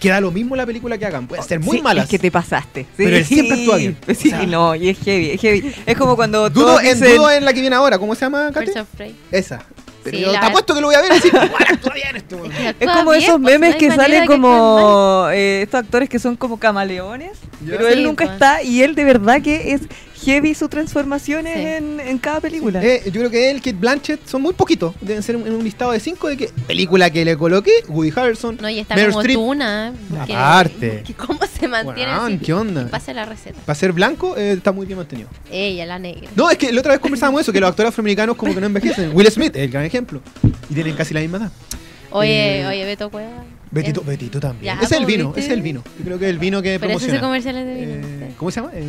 [0.00, 1.28] queda lo mismo la película que hagan.
[1.28, 2.02] Puede ser muy Sí, mala.
[2.02, 2.82] Es que te pasaste.
[2.82, 2.88] Sí.
[3.04, 3.96] Pero él siempre actúa bien.
[4.18, 5.72] Sí, O sea- no, y es heavy, es heavy.
[5.86, 7.98] Es como cuando Dudo en, dicen- dudo en la que viene ahora.
[8.00, 8.50] ¿Cómo se llama,
[8.96, 9.14] Prey.
[9.30, 9.62] Esa.
[10.02, 11.28] Pero Sí, yo la- te apuesto que lo voy a ver así.
[11.28, 12.34] Igual actúa bien este.
[12.34, 16.18] Es que como bien, esos pues, memes que salen que como eh, estos actores que
[16.18, 17.76] son como camaleones, Ya.
[17.76, 18.32] pero él Sí, nunca pues.
[18.34, 19.82] está y él de verdad que es
[20.24, 21.60] heavy sus transformaciones Sí.
[21.60, 22.82] en, en cada película.
[22.84, 24.94] Eh, yo creo que él, Kate Blanchett, son muy poquitos.
[25.00, 28.58] Deben ser en un listado de cinco de que película que le coloqué, Woody Harrelson,
[28.60, 29.92] No, y está Meryl como tuna.
[30.20, 31.04] Aparte.
[31.16, 32.38] ¿Cómo se mantiene así?
[32.38, 32.86] ¿qué onda?
[32.88, 33.58] Pase la receta.
[33.64, 35.28] Para ser blanco, eh, está muy bien mantenido.
[35.50, 36.28] Ella, la negra.
[36.36, 38.66] No, es que la otra vez conversábamos eso, que los actores afroamericanos como que no
[38.66, 39.10] envejecen.
[39.14, 40.20] Will Smith es el gran ejemplo.
[40.70, 41.52] Y tienen casi la misma edad.
[42.10, 43.44] Oye, Eh, oye, Beto Cueva.
[43.72, 44.64] Betito, Eh, Betito también.
[44.76, 45.40] Ya, ese es el vino, ¿viste?
[45.40, 45.82] ese es el vino.
[45.98, 47.20] Yo creo que es el vino que Pero ese es promociona.
[47.20, 47.92] comerciales de vino.
[48.26, 48.32] Eh.
[48.36, 48.70] ¿Cómo se llama?
[48.74, 48.84] Eh,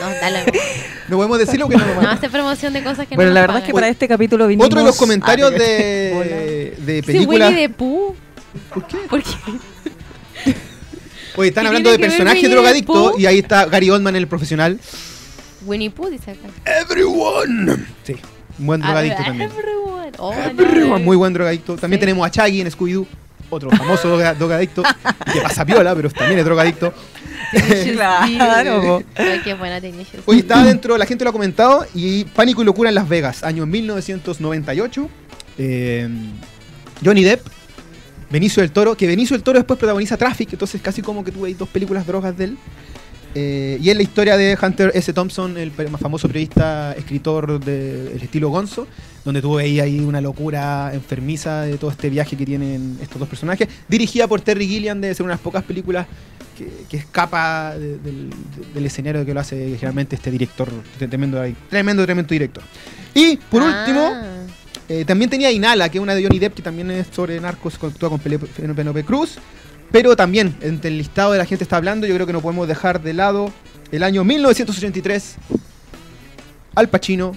[0.00, 0.44] No, dale.
[1.08, 3.40] no podemos decirlo porque no van No hace promoción de cosas que bueno, no la
[3.42, 4.66] nos verdad es que para este capítulo vinimos...
[4.66, 7.50] Otro de los comentarios Ah, de, de películas.
[7.50, 8.14] Winnie the Pooh.
[8.74, 8.96] ¿Por qué?
[9.08, 9.30] ¿Por qué?
[11.36, 13.18] Oye, están ¿Qué hablando de que drogadictos Pooh?
[13.20, 14.78] y ahí está Gary Oldman, el profesional.
[15.64, 16.48] Winnie Pooh dice acá.
[16.64, 17.76] Everyone.
[18.02, 18.16] Sí,
[18.58, 19.50] un buen drogadicto Ah, también.
[19.50, 20.10] Everyone.
[20.18, 21.04] Oh, Everyone, no.
[21.04, 21.76] muy buen drogadicto.
[21.76, 22.06] También Sí.
[22.06, 23.06] tenemos a Chaggy en Scooby-Doo,
[23.50, 24.82] otro famoso droga- drogadicto,
[25.32, 26.94] que pasa piola, pero también es drogadicto.
[27.52, 29.02] Claro.
[29.16, 29.80] Ay, qué buena
[30.26, 33.42] Hoy está dentro, la gente lo ha comentado, y Pánico y Locura en Las Vegas,
[33.42, 35.08] año 1998.
[35.58, 36.08] Eh,
[37.04, 37.46] Johnny Depp,
[38.30, 41.48] Benicio del Toro, que Benicio del Toro después protagoniza Traffic, entonces casi como que tuve
[41.48, 42.58] ahí dos películas drogas de él.
[43.34, 45.12] Eh, y es la historia de Hunter S.
[45.12, 48.88] Thompson, el más famoso periodista, escritor del estilo Gonzo,
[49.24, 53.28] donde tuve ahí, ahí una locura enfermiza de todo este viaje que tienen estos dos
[53.28, 53.68] personajes.
[53.88, 56.06] Dirigida por Terry Gilliam, de ser unas pocas películas
[56.58, 58.30] que, que escapa de- del,
[58.74, 62.64] del escenario que lo hace generalmente este director, este tremendo, tremendo, tremendo director.
[63.14, 63.84] Y por Ah.
[63.86, 64.12] último,
[64.88, 67.74] eh, también tenía Inhala, que es una de Johnny Depp, que también es sobre narcos,
[67.80, 69.38] actúa con Penélope Cruz.
[69.92, 72.68] Pero también, entre el listado de la gente está hablando, yo creo que no podemos
[72.68, 73.52] dejar de lado
[73.90, 75.36] el año 1983.
[76.76, 77.34] Al Pacino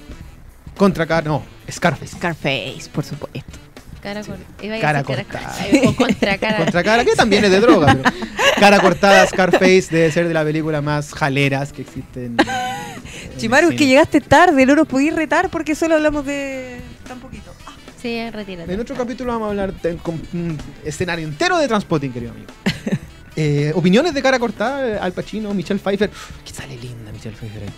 [0.77, 2.15] contra Car no, Scarface.
[2.17, 3.59] Scarface, por supuesto.
[4.01, 5.55] Cara cor- iba a Cara decir cortada.
[5.88, 6.57] O contra cara.
[6.57, 8.11] Contra cara, que también es de droga, pero
[8.59, 12.35] cara cortada, Scarface debe ser de la película más jaleras que existen.
[12.38, 17.19] en Chimaru, es que llegaste tarde, no nos podías retar porque solo hablamos de tan
[17.19, 17.52] poquito.
[18.03, 18.73] Sí, retírate.
[18.73, 22.47] En otro capítulo vamos a hablar de- con un escenario entero de Transpotting, querido amigo.
[23.35, 26.11] Eh, opiniones de cara cortada, Al Pacino, Michelle Pfeiffer.
[26.45, 27.69] Que sale linda Michelle Pfeiffer ahí.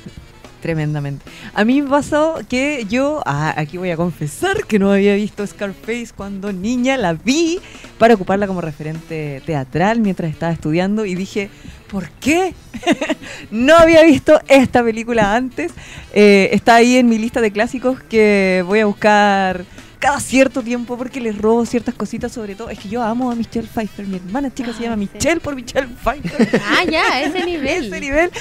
[0.62, 1.24] Tremendamente.
[1.54, 5.48] A mí me pasó que yo, ah, aquí voy a confesar que no había visto
[5.48, 7.62] Scarface cuando niña, la vi
[7.98, 11.50] para ocuparla como referente teatral mientras estaba estudiando y dije,
[11.90, 12.54] ¿por qué?
[13.52, 15.72] no había visto esta película antes.
[16.14, 19.64] Eh, está ahí en mi lista de clásicos que voy a buscar
[20.00, 22.70] cada cierto tiempo porque les robo ciertas cositas sobre todo.
[22.70, 25.10] Es que yo amo a Michelle Pfeiffer, mi hermana chica se Ah, llama sí.
[25.14, 26.62] Michelle por Michelle Pfeiffer.
[26.66, 27.86] Ah, ya, ese nivel.
[27.86, 28.32] ese nivel.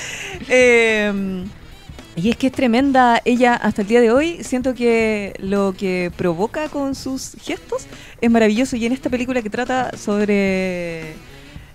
[0.48, 1.44] Eh,
[2.16, 4.44] y es que es tremenda ella hasta el día de hoy.
[4.44, 7.86] Siento que lo que provoca con sus gestos
[8.20, 8.76] es maravilloso.
[8.76, 11.14] Y en esta película que trata sobre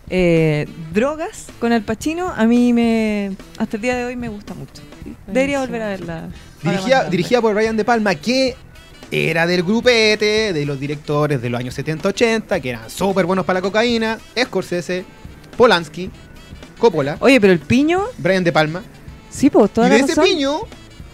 [0.09, 4.53] eh, drogas con Al Pacino, a mí me hasta el día de hoy me gusta
[4.53, 4.81] mucho.
[5.27, 6.29] Debería volver a verla.
[6.63, 8.55] Dirigida, dirigida por Ryan De Palma, que
[9.11, 13.59] era del grupete de los directores de los años 70-80, que eran súper buenos para
[13.59, 14.19] la cocaína.
[14.37, 15.05] Scorsese,
[15.57, 16.11] Polanski,
[16.77, 18.83] Coppola, Oye, pero el piño, Brian De Palma.
[19.29, 20.23] sí, pues toda y la de ese razón.
[20.23, 20.59] piño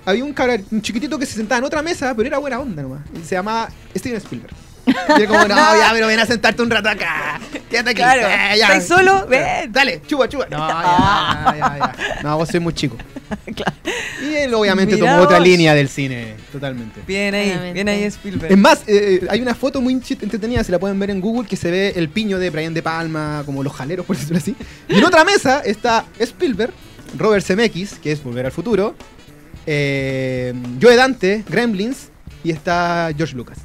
[0.05, 0.35] había un,
[0.81, 3.01] chiquitito que se sentaba en otra mesa, pero era buena onda nomás.
[3.15, 4.64] Y se llamaba Steven Spielberg.
[4.85, 7.39] Y como, no, ya, pero ven a sentarte un rato acá.
[7.69, 7.97] Quédate aquí.
[7.97, 8.65] Claro, eh, ya.
[8.65, 9.25] ¿estáis solo?
[9.27, 9.71] Ven.
[9.71, 10.47] Dale, chupa, chupa.
[10.49, 12.21] No, ya, ya, ya.
[12.23, 12.97] No, vos sois muy chico.
[13.55, 13.73] Claro.
[14.21, 17.01] Y él obviamente Mirá tomó otra línea del cine, totalmente.
[17.07, 17.73] Bien ahí, Claramente.
[17.73, 18.51] bien ahí Spielberg.
[18.51, 21.55] Es más, eh, hay una foto muy entretenida, se la pueden ver en Google, que
[21.55, 24.55] se ve el piño de Brian De Palma, como los jaleros, por decirlo así.
[24.87, 26.71] Y en otra mesa está Spielberg,
[27.17, 28.95] Robert Zemeckis, que es Volver al Futuro,
[29.65, 32.09] eh, Joe Dante, Gremlins,
[32.43, 33.57] y está George Lucas.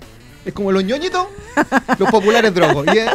[0.45, 1.27] Es como los ñoñitos,
[1.99, 2.87] los populares drogos.
[2.95, 3.07] Y eh,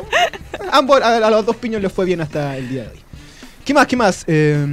[0.71, 2.99] ambos, a, a los dos piños les fue bien hasta el día de hoy.
[3.63, 3.87] ¿Qué más?
[3.87, 4.23] ¿Qué más?
[4.27, 4.65] Eh,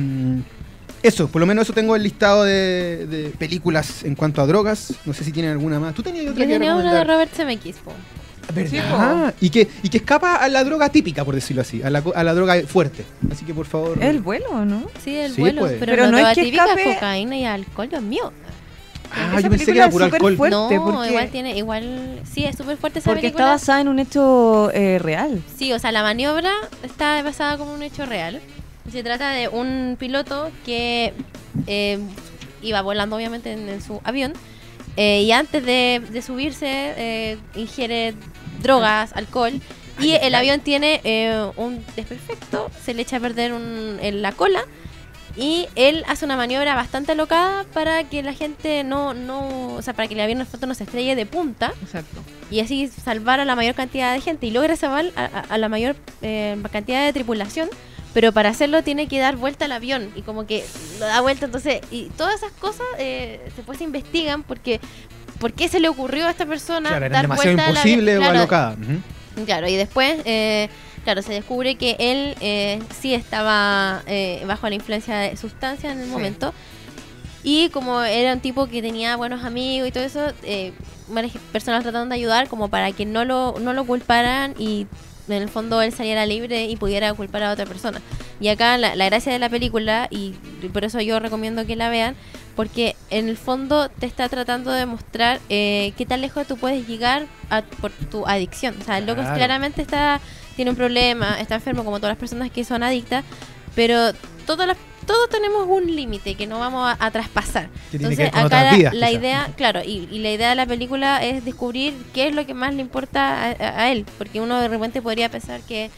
[1.03, 4.93] eso, por lo menos eso tengo el listado de, de películas en cuanto a drogas.
[5.07, 5.95] No sé si tienen alguna más.
[5.95, 7.05] ¿Tú tenías otra Yo que tenía una de?
[7.05, 7.93] Robert Zemeckis, po.
[8.55, 9.33] ¿Verdad?
[9.41, 12.23] y, que, y que escapa a la droga típica, por decirlo así, a la, a
[12.25, 13.05] la droga fuerte.
[13.31, 14.03] Así que por favor.
[14.03, 14.89] ¿El vuelo no?
[15.03, 15.63] Sí, el Sí, vuelo.
[15.63, 15.77] pues.
[15.81, 18.33] Pero, Pero no, no es droga que típica, escape- cocaína y alcohol, Dios mío.
[19.15, 20.37] Ah, Esa yo pensé que era puro alcohol.
[20.37, 20.57] fuerte.
[20.57, 23.53] no, porque- igual tiene, igual, sí, es súper fuerte esa Porque está película.
[23.53, 25.43] basada en un hecho eh, real.
[25.57, 26.51] Sí, o sea, la maniobra
[26.83, 28.41] está basada como un hecho real.
[28.91, 31.13] Se trata de un piloto que
[31.67, 31.99] eh,
[32.63, 34.33] iba volando obviamente en, en su avión
[34.97, 36.67] eh, y antes de, de subirse
[36.97, 38.15] eh, ingiere
[38.63, 39.61] drogas, alcohol
[40.01, 44.33] Y el avión tiene eh, un desperfecto, se le echa a perder un- en la
[44.33, 44.65] cola
[45.37, 49.95] y él hace una maniobra bastante alocada para que la gente no, no, o sea,
[49.95, 52.23] para que el avión en el fondo no se estrelle de punta Exacto.
[52.51, 55.59] y así salvar a la mayor cantidad de gente y logra salvar a, a- a
[55.59, 57.69] la mayor eh, cantidad de tripulación.
[58.15, 60.67] Pero para hacerlo tiene que dar vuelta al avión y como que
[61.01, 61.47] lo da vuelta.
[61.47, 64.81] Entonces, y todas esas cosas eh, después se investigan porque
[65.39, 68.01] ¿por qué se le ocurrió a esta persona Claro, dar demasiado vuelta al avión?
[68.01, 68.73] imposible o Claro, alocada.
[68.75, 69.45] Ujú.
[69.47, 70.69] Claro, y después, eh,
[71.05, 76.01] claro, se descubre que él eh, sí estaba eh, bajo la influencia de sustancias en
[76.01, 76.11] el Sí.
[76.11, 76.53] momento.
[77.45, 80.73] Y como era un tipo que tenía buenos amigos y todo eso, eh,
[81.09, 84.87] varias personas trataron de ayudar como para que no lo, no lo culparan y
[85.29, 88.01] en el fondo él saliera libre y pudiera culpar a otra persona.
[88.41, 90.33] Y acá la, la gracia de la película, y
[90.73, 92.15] por eso yo recomiendo que la vean,
[92.55, 96.87] porque en el fondo te está tratando de mostrar eh, qué tan lejos tú puedes
[96.87, 98.75] llegar a- por tu adicción.
[98.81, 99.37] O sea, el loco Claro.
[99.37, 100.21] claramente está
[100.57, 103.25] tiene un problema, está enfermo como todas las personas que son adictas,
[103.75, 104.13] pero
[104.47, 104.77] todas las,
[105.07, 107.69] todos tenemos un límite que no vamos a, a traspasar.
[107.93, 108.95] Entonces, acá la, vidas.
[108.95, 109.21] la quizás.
[109.21, 112.55] idea, claro, y, y la idea de la película es descubrir qué es lo que
[112.55, 115.91] más le importa a, a- a él, porque uno de repente podría pensar que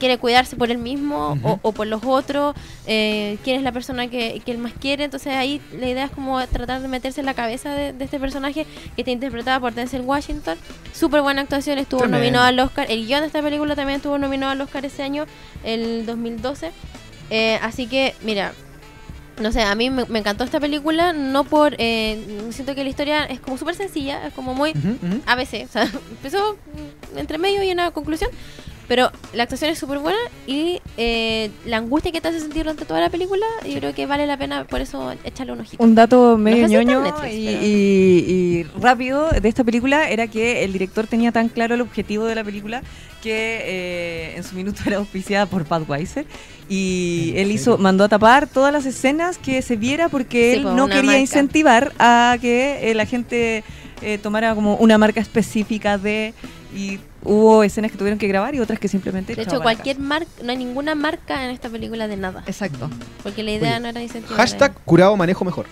[0.00, 2.56] quiere cuidarse por él mismo o, o por los otros,
[2.88, 6.10] eh, quién es la persona que, que él más quiere, entonces ahí la idea es
[6.10, 8.66] como tratar de meterse en la cabeza de, de este personaje
[8.96, 10.58] que está interpretada por Denzel Washington,
[10.92, 12.18] súper buena actuación, estuvo Tremendo.
[12.18, 15.26] nominado al Oscar, el guion de esta película también estuvo nominado al Oscar ese año,
[15.62, 16.72] el 2012,
[17.32, 18.52] Eh, así que mira,
[19.40, 21.76] no sé, a mí me, me encantó esta película, no por...
[21.78, 24.72] eh, siento que la historia es como súper sencilla, es como muy.
[25.26, 26.56] ABC, o sea, empezó
[27.16, 28.30] entre medio y una conclusión,
[28.90, 30.18] pero la actuación es súper buena
[30.48, 34.04] y eh, la angustia que te hace sentir durante toda la película, yo creo que
[34.04, 35.80] vale la pena por eso echarle un ojito.
[35.82, 40.64] Un dato medio ñoño Netflix, y, pero- y- y rápido de esta película era que
[40.64, 42.82] el director tenía tan claro el objetivo de la película
[43.22, 46.26] que eh, en su minuto era auspiciada por Budweiser
[46.68, 50.56] y ¿En él hizo mandó a tapar todas las escenas que se viera porque Sí,
[50.58, 51.18] él pues, no quería marca.
[51.20, 53.62] incentivar a que eh, la gente
[54.02, 56.34] eh, tomara como una marca específica de
[56.74, 59.98] y hubo escenas que tuvieron que grabar y otras que simplemente De hecho, la cualquier
[59.98, 62.88] marca, no hay ninguna marca en esta película de nada, exacto
[63.22, 64.36] porque la idea Oye, no era incentivar.
[64.36, 65.66] Hashtag curado manejo mejor.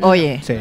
[0.00, 0.54] Oye Sí.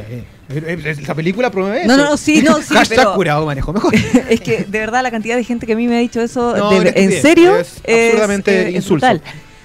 [0.86, 2.04] Esta película promueve No, eso.
[2.04, 3.94] no, no, sí, no, sí, Hashtag pero- curado manejo mejor.
[4.30, 6.56] es que de verdad la cantidad de gente que a mí me ha dicho eso,
[6.56, 9.06] No, de- en serio, es absurdamente es insulso.
[9.08, 9.22] brutal.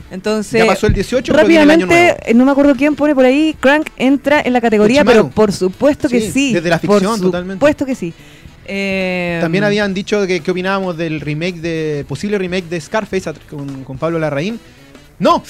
[0.08, 2.30] Entonces, ya pasó el 18, pero viene el año rápidamente, nuevo.
[2.30, 5.22] eh, no me acuerdo quién pone por ahí, Crank entra en la categoría, Uchimaru.
[5.24, 6.52] pero por supuesto que Sí, sí.
[6.54, 7.54] desde la por ficción, totalmente.
[7.56, 8.14] supuesto que sí.
[8.68, 13.84] Eh, También habían dicho que, que opinábamos del remake de posible remake de Scarface con,
[13.84, 14.58] con Pablo Larraín.
[15.18, 15.42] No,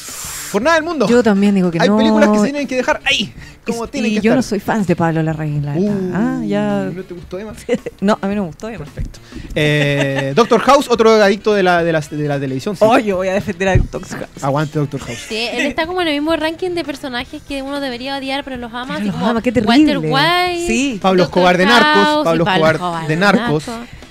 [0.53, 1.09] por nada del mundo.
[1.09, 1.97] Yo también digo que Hay no.
[1.97, 3.35] películas que se tienen que dejar ahí,
[3.67, 4.37] como y tienen que yo estar.
[4.37, 5.89] no soy fan de Pablo Larraín, la verdad.
[5.97, 6.91] Uh, ah, ya.
[6.95, 7.53] ¿No te gustó Emma?
[8.01, 8.69] no, a mí no me gustó.
[8.69, 8.89] además.
[8.91, 9.19] Perfecto.
[9.57, 12.77] Eh, Doctor House, otro adicto de la, de la, de la televisión.
[12.77, 12.85] sí.
[12.87, 14.45] Oh, yo voy a defender a Tox House.
[14.45, 15.19] Aguante Doctor House.
[15.29, 18.57] Sí, él está como en el mismo ranking de personajes que uno debería odiar, pero
[18.59, 18.95] los ama.
[18.99, 19.77] Pero los como ama, qué terrible.
[19.79, 20.99] Walter White, Sí.
[21.03, 21.25] Pablo.
[21.25, 23.65] Escobar de Narcos, y Pablo Escobar de Narcos.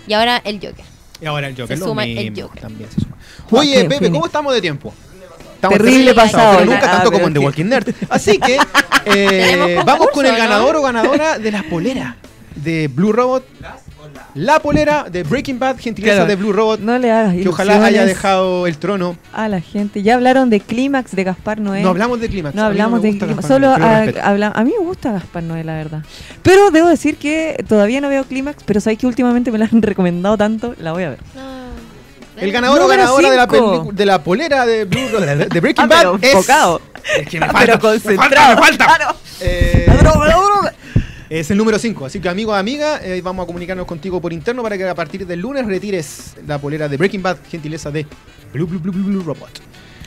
[0.05, 0.83] Y ahora el Joker.
[1.21, 2.61] Y ahora el Joker, Se lo suma el Joker.
[2.61, 3.15] También se suma.
[3.51, 4.93] Oye, Joaquín Pepe, ¿cómo estamos de tiempo?
[5.69, 7.93] Estamos Terrible pasado, pero nunca ah, tanto como en The Walking Nerd.
[8.09, 8.57] Así que
[9.05, 12.15] eh, vamos con el ganador o ganadora de la polera
[12.55, 13.43] de Blue Robot.
[14.35, 16.27] La polera de Breaking Bad, gentileza Claro.
[16.29, 19.17] de Blue Robot, No le hagas que ojalá haya dejado el trono.
[19.33, 20.03] a la gente.
[20.03, 21.81] Ya hablaron de Clímax de Gaspar Noé.
[21.81, 22.53] No hablamos de Clímax.
[22.53, 24.85] No a mí hablamos me de gusta Clímax, Gaspar solo a, habla- a mí me
[24.85, 26.01] gusta Gaspar Noé, la verdad.
[26.43, 29.81] Pero debo decir que todavía no veo Clímax, pero sabéis que últimamente me la han
[29.81, 31.19] recomendado tanto, la voy a ver.
[31.33, 31.64] No.
[32.37, 33.47] El ganador o ganadora de la,
[33.93, 36.23] de la polera de, Blue, de, Breaking Ah, Bad pero es...
[36.33, 36.81] enfocado.
[37.19, 38.27] Es que me Ah, falta, pero concentrado.
[38.27, 38.85] me falta, me falta.
[38.97, 39.15] Claro.
[39.41, 40.73] Eh, La droga, la droga.
[41.29, 44.33] es el número 5, así que amigo o amiga, eh, vamos a comunicarnos contigo por
[44.33, 48.05] interno para que a partir del lunes retires la polera de Breaking Bad, gentileza de
[48.53, 49.61] Blue Blue Blue Blue, Blue Robot.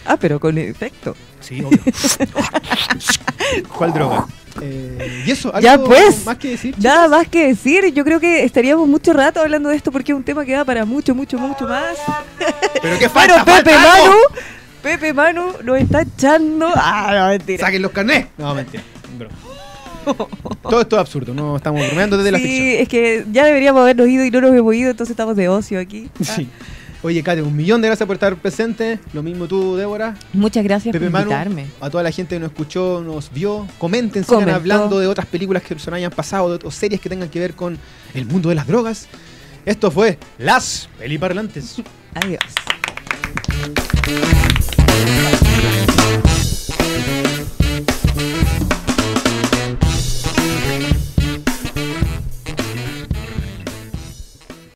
[0.06, 1.14] Ah, pero con efecto.
[1.40, 1.78] Sí, obvio.
[3.76, 4.26] ¿Cuál droga?
[4.62, 6.24] Eh, y eso, ¿algo Ya, pues.
[6.26, 6.74] más que decir?
[6.78, 10.16] Nada más que decir, yo creo que estaríamos mucho rato hablando de esto porque es
[10.16, 11.96] un tema que da para mucho, mucho, mucho más.
[12.82, 13.98] Pero qué falta, Pero Pepe falta.
[14.04, 14.16] Manu,
[14.82, 16.68] Pepe Manu nos está echando.
[16.74, 17.64] Ah, no, mentira.
[17.66, 18.26] Saquen los carnés.
[18.36, 18.82] No, mentira.
[20.62, 22.82] Todo esto es absurdo, no estamos bromeando desde la sí, ficción.
[22.82, 25.78] es que ya deberíamos habernos ido y no nos hemos ido, entonces estamos de ocio
[25.78, 26.08] aquí.
[26.20, 26.24] Ah.
[26.36, 26.48] Sí.
[27.02, 28.98] Oye, Kate, un millón de gracias por estar presente.
[29.12, 30.16] Lo mismo tú, Débora.
[30.32, 31.66] Muchas gracias Pepe por Manu, invitarme.
[31.80, 33.66] a toda la gente que nos escuchó, nos vio.
[33.78, 34.56] Comenten, sigan Comentó.
[34.56, 37.54] hablando de otras películas que se hayan pasado, de o series que tengan que ver
[37.54, 37.78] con
[38.14, 39.06] el mundo de las drogas.
[39.64, 41.76] Esto fue Las Peliparlantes.
[42.14, 42.40] Adiós.